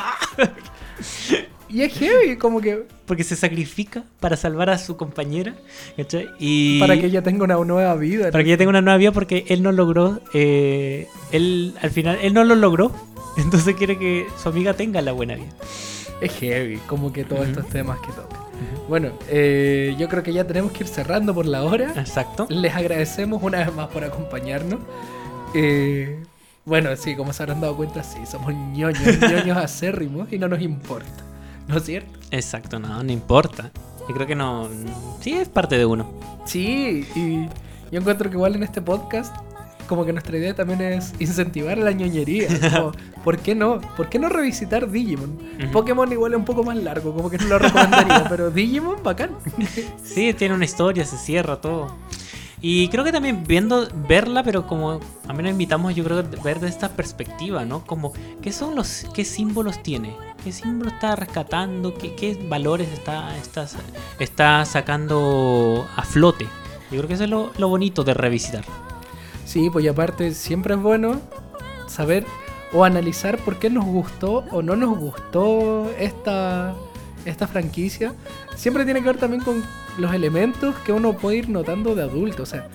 Y 1.69 1.83
es 1.83 1.93
heavy, 1.95 2.37
como 2.37 2.61
que... 2.61 2.85
Porque 3.07 3.25
se 3.25 3.37
sacrifica 3.37 4.05
para 4.21 4.37
salvar 4.37 4.71
a 4.71 4.79
su 4.79 4.97
compañera, 4.97 5.55
¿cachai? 5.97 6.29
Y 6.39 6.79
Para 6.81 6.99
que 6.99 7.07
ella 7.07 7.23
tenga 7.23 7.45
una 7.45 7.57
nueva 7.57 7.95
vida. 7.97 8.31
para 8.31 8.45
que 8.45 8.51
ella 8.51 8.59
tenga 8.59 8.71
una 8.71 8.83
nueva 8.83 8.99
vida 8.99 9.13
porque 9.13 9.45
él 9.49 9.63
no 9.63 9.73
logró, 9.73 10.21
eh, 10.33 11.09
él 11.33 11.75
al 11.83 11.91
final, 11.91 12.19
él 12.23 12.35
no 12.35 12.45
lo 12.45 12.55
logró, 12.55 12.93
entonces 13.37 13.75
quiere 13.75 13.99
que 13.99 14.27
su 14.41 14.49
amiga 14.49 14.75
tenga 14.75 15.03
la 15.03 15.13
buena 15.13 15.35
vida. 15.35 15.53
Es 16.21 16.33
heavy, 16.33 16.79
como 16.87 17.13
que 17.13 17.25
todos 17.25 17.47
estos 17.47 17.69
temas 17.69 17.99
que 18.01 18.09
toca. 18.13 18.37
Bueno, 18.89 19.11
eh, 19.29 19.95
yo 19.99 20.09
creo 20.09 20.23
que 20.23 20.33
ya 20.33 20.47
tenemos 20.47 20.73
que 20.73 20.85
ir 20.85 20.89
cerrando 20.89 21.35
por 21.35 21.45
la 21.47 21.63
hora. 21.65 21.93
Exacto. 21.97 22.47
Les 22.49 22.75
agradecemos 22.75 23.43
una 23.43 23.59
vez 23.59 23.75
más 23.75 23.89
por 23.89 24.03
acompañarnos. 24.05 24.81
Eh, 25.55 26.23
bueno, 26.65 26.97
sí, 26.97 27.15
como 27.15 27.33
se 27.33 27.43
habrán 27.43 27.61
dado 27.61 27.77
cuenta, 27.77 28.03
sí, 28.03 28.19
somos 28.31 28.55
ñoños, 28.55 29.21
ñoños 29.21 29.57
acérrimos 29.59 30.33
y 30.33 30.39
no 30.39 30.49
nos 30.49 30.61
importa. 30.63 31.25
¿No 31.69 31.79
es 31.79 31.85
cierto? 31.85 32.19
Exacto, 32.31 32.79
no, 32.79 33.03
no 33.03 33.13
importa. 33.13 33.71
Yo 34.09 34.15
creo 34.15 34.27
que 34.27 34.35
no, 34.35 34.69
sí 35.21 35.33
es 35.33 35.49
parte 35.49 35.77
de 35.77 35.85
uno. 35.85 36.09
Sí, 36.45 37.07
y 37.15 37.49
yo 37.91 38.01
encuentro 38.01 38.31
que 38.31 38.37
igual 38.37 38.55
en 38.55 38.63
este 38.63 38.81
podcast, 38.81 39.35
como 39.89 40.05
que 40.05 40.13
nuestra 40.13 40.37
idea 40.37 40.55
también 40.55 40.81
es 40.81 41.13
incentivar 41.19 41.79
la 41.79 41.93
ñoñería. 41.93 42.49
Como, 42.71 42.93
¿Por 43.25 43.39
qué 43.39 43.55
no? 43.55 43.81
¿Por 43.97 44.09
qué 44.09 44.19
no 44.19 44.29
revisitar 44.29 44.89
Digimon? 44.91 45.39
Pokémon 45.73 46.11
igual 46.13 46.33
es 46.33 46.39
un 46.39 46.45
poco 46.45 46.63
más 46.63 46.77
largo, 46.77 47.15
como 47.15 47.31
que 47.31 47.39
no 47.39 47.47
lo 47.47 47.59
recomendaría, 47.59 48.25
pero 48.29 48.51
Digimon, 48.51 49.03
bacán. 49.03 49.31
Sí, 50.05 50.33
tiene 50.35 50.55
una 50.55 50.65
historia, 50.65 51.05
se 51.05 51.17
cierra 51.17 51.61
todo. 51.61 51.89
Y 52.61 52.89
creo 52.89 53.05
que 53.05 53.13
también 53.13 53.45
viendo, 53.47 53.89
verla, 54.09 54.43
pero 54.43 54.67
como 54.67 55.01
a 55.29 55.33
mí 55.33 55.43
nos 55.43 55.53
invitamos, 55.53 55.95
yo 55.95 56.05
creo, 56.05 56.29
que 56.29 56.37
ver 56.39 56.61
de 56.61 56.69
esta 56.69 56.89
perspectiva, 56.89 57.65
¿no? 57.65 57.85
Como, 57.85 58.13
¿qué 58.41 58.53
son 58.53 58.75
los, 58.75 59.07
qué 59.13 59.25
símbolos 59.25 59.83
tiene? 59.83 60.17
¿Qué 60.47 60.53
símbolos 60.53 60.93
está 60.93 61.17
rescatando? 61.17 61.93
¿Qué, 61.93 62.39
valores 62.49 62.89
está, 62.93 63.37
está, 63.37 63.67
está 64.21 64.65
sacando 64.65 65.89
a 65.97 66.03
flote? 66.05 66.45
Yo 66.93 66.99
creo 66.99 67.09
que 67.09 67.15
eso 67.15 67.25
es 67.25 67.31
lo, 67.31 67.69
bonito 67.69 68.05
de 68.05 68.15
revisitar. 68.15 68.65
Sí, 69.45 69.71
pues 69.71 69.85
y 69.85 69.89
aparte 69.89 70.33
siempre 70.35 70.75
es 70.75 70.81
bueno 70.81 71.21
saber 71.89 72.25
o 72.73 72.85
analizar 72.85 73.39
por 73.39 73.59
qué 73.59 73.71
nos 73.71 73.87
gustó 73.87 74.45
o 74.53 74.63
no 74.63 74.77
nos 74.77 74.97
gustó 74.97 75.91
esta, 75.99 76.77
esta 77.25 77.49
franquicia. 77.49 78.15
Siempre 78.55 78.85
tiene 78.85 79.01
que 79.01 79.07
ver 79.07 79.19
también 79.19 79.43
con 79.43 79.65
los 79.99 80.15
elementos 80.15 80.77
que 80.85 80.93
uno 80.93 81.15
puede 81.15 81.39
ir 81.39 81.49
notando 81.49 81.97
de 81.97 82.05
adulto. 82.05 82.45
O 82.45 82.47
sea, 82.47 82.69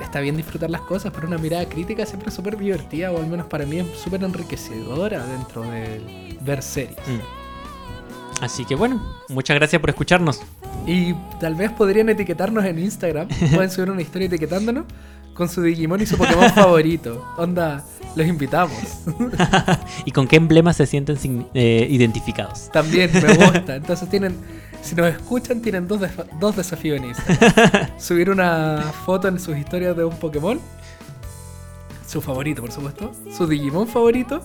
está 0.00 0.20
bien 0.20 0.38
disfrutar 0.38 0.70
las 0.70 0.80
cosas, 0.80 1.12
pero 1.14 1.26
una 1.26 1.36
mirada 1.36 1.68
crítica 1.68 2.06
siempre 2.06 2.30
es 2.30 2.34
súper 2.34 2.56
divertida, 2.56 3.12
o 3.12 3.18
al 3.18 3.26
menos 3.26 3.48
para 3.48 3.66
mí 3.66 3.80
es 3.80 3.98
súper 3.98 4.24
enriquecedora 4.24 5.26
dentro 5.26 5.60
de 5.60 6.27
ver 6.40 6.62
series. 6.62 6.96
Mm. 7.06 8.44
Así 8.44 8.64
que 8.64 8.74
bueno, 8.76 9.02
muchas 9.28 9.56
gracias 9.56 9.80
por 9.80 9.90
escucharnos. 9.90 10.40
Y 10.86 11.12
tal 11.40 11.54
vez 11.56 11.70
podrían 11.72 12.08
etiquetarnos 12.08 12.64
en 12.64 12.78
Instagram. 12.78 13.28
Pueden 13.54 13.70
subir 13.70 13.90
una 13.90 14.02
historia 14.02 14.26
etiquetándonos 14.26 14.84
con 15.34 15.48
su 15.48 15.62
Digimon 15.62 16.00
y 16.00 16.06
su 16.06 16.16
Pokémon 16.16 16.50
favorito. 16.50 17.24
Onda, 17.36 17.84
los 18.16 18.26
invitamos. 18.26 18.76
¿Y 20.04 20.10
con 20.12 20.26
qué 20.26 20.36
emblemas 20.36 20.76
se 20.76 20.86
sienten 20.86 21.46
eh, 21.54 21.86
identificados? 21.90 22.70
También 22.72 23.10
me 23.12 23.34
gusta. 23.46 23.76
Entonces 23.76 24.08
tienen, 24.08 24.36
si 24.82 24.94
nos 24.94 25.06
escuchan, 25.08 25.60
tienen 25.60 25.86
dos, 25.86 26.00
def- 26.00 26.24
dos 26.40 26.56
desafíos 26.56 26.96
en 26.98 27.04
Instagram. 27.06 27.90
Subir 27.98 28.30
una 28.30 28.82
foto 29.04 29.28
en 29.28 29.38
sus 29.38 29.56
historias 29.56 29.96
de 29.96 30.04
un 30.04 30.16
Pokémon. 30.16 30.60
Su 32.06 32.20
favorito, 32.20 32.62
por 32.62 32.72
supuesto. 32.72 33.12
Su 33.36 33.46
Digimon 33.46 33.86
favorito. 33.86 34.42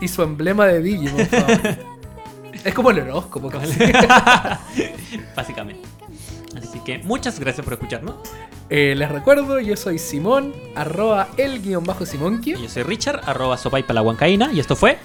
Y 0.00 0.08
su 0.08 0.22
emblema 0.22 0.66
de 0.66 0.82
Digimon. 0.82 1.28
Es 2.64 2.74
como 2.74 2.90
el 2.90 2.98
horóscopo, 2.98 3.48
casi. 3.48 3.78
Básicamente. 5.36 5.82
Así 6.56 6.80
que 6.80 6.98
muchas 6.98 7.38
gracias 7.38 7.64
por 7.64 7.74
escucharnos. 7.74 8.16
Eh, 8.70 8.94
les 8.96 9.08
recuerdo, 9.08 9.60
yo 9.60 9.76
soy 9.76 10.00
Simón, 10.00 10.52
arroba 10.74 11.28
el 11.36 11.62
guion 11.62 11.84
bajo 11.84 12.02
Y 12.02 12.06
Simonquio. 12.06 12.58
Yo 12.58 12.68
soy 12.68 12.82
Richard, 12.82 13.20
arroba 13.24 13.56
sopaipa 13.56 13.92
la 13.92 14.02
huancaína. 14.02 14.52
Y 14.52 14.58
esto 14.58 14.74
fue. 14.74 14.98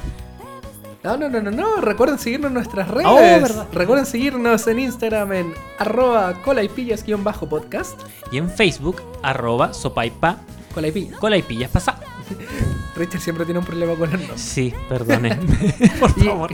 No, 1.04 1.18
no, 1.18 1.30
no, 1.30 1.40
no, 1.40 1.52
no. 1.52 1.82
Recuerden 1.82 2.18
seguirnos 2.18 2.48
en 2.50 2.56
nuestras 2.56 2.88
redes. 2.88 3.08
Oh, 3.08 3.16
verdad. 3.16 3.68
Recuerden 3.72 4.08
seguirnos 4.08 4.66
en 4.66 4.80
Instagram 4.80 5.34
en 5.34 5.54
arroba 5.78 6.34
colaipillas 6.42 7.04
guion 7.04 7.24
bajo 7.24 7.48
podcast. 7.48 8.02
Y 8.32 8.40
en 8.40 8.50
Facebook, 8.50 9.04
arroba 9.22 9.74
sopaipa 9.74 10.38
Colaipillas. 10.74 11.20
cola 11.20 11.38
y 11.38 11.44
pillas 11.44 11.70
pasa. 11.70 12.00
Richard 12.96 13.22
siempre 13.22 13.46
tiene 13.46 13.60
un 13.60 13.66
problema 13.66 13.94
con 13.96 14.10
los 14.12 14.20
nombres. 14.20 14.42
Sí, 14.42 14.74
perdonen. 14.90 15.40
por 16.00 16.12
Y, 16.18 16.22
favor. 16.24 16.52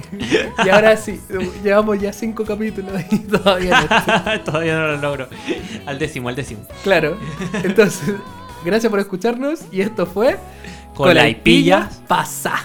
y 0.65 0.69
ahora 0.69 0.95
sí, 0.97 1.19
llevamos 1.63 1.99
ya 1.99 2.13
cinco 2.13 2.45
capítulos 2.45 2.93
y 3.11 3.19
todavía 3.19 3.81
no. 3.81 4.43
Todavía 4.43 4.77
no 4.77 4.87
lo 4.87 4.97
logro. 4.97 5.27
Al 5.85 5.97
décimo, 5.97 6.29
al 6.29 6.35
décimo. 6.35 6.61
Claro. 6.83 7.17
Entonces, 7.63 8.13
gracias 8.63 8.89
por 8.89 8.99
escucharnos 8.99 9.61
y 9.71 9.81
esto 9.81 10.05
fue 10.05 10.37
Cola 10.93 11.27
y 11.27 11.35
pillas 11.35 12.01
pasa. 12.07 12.55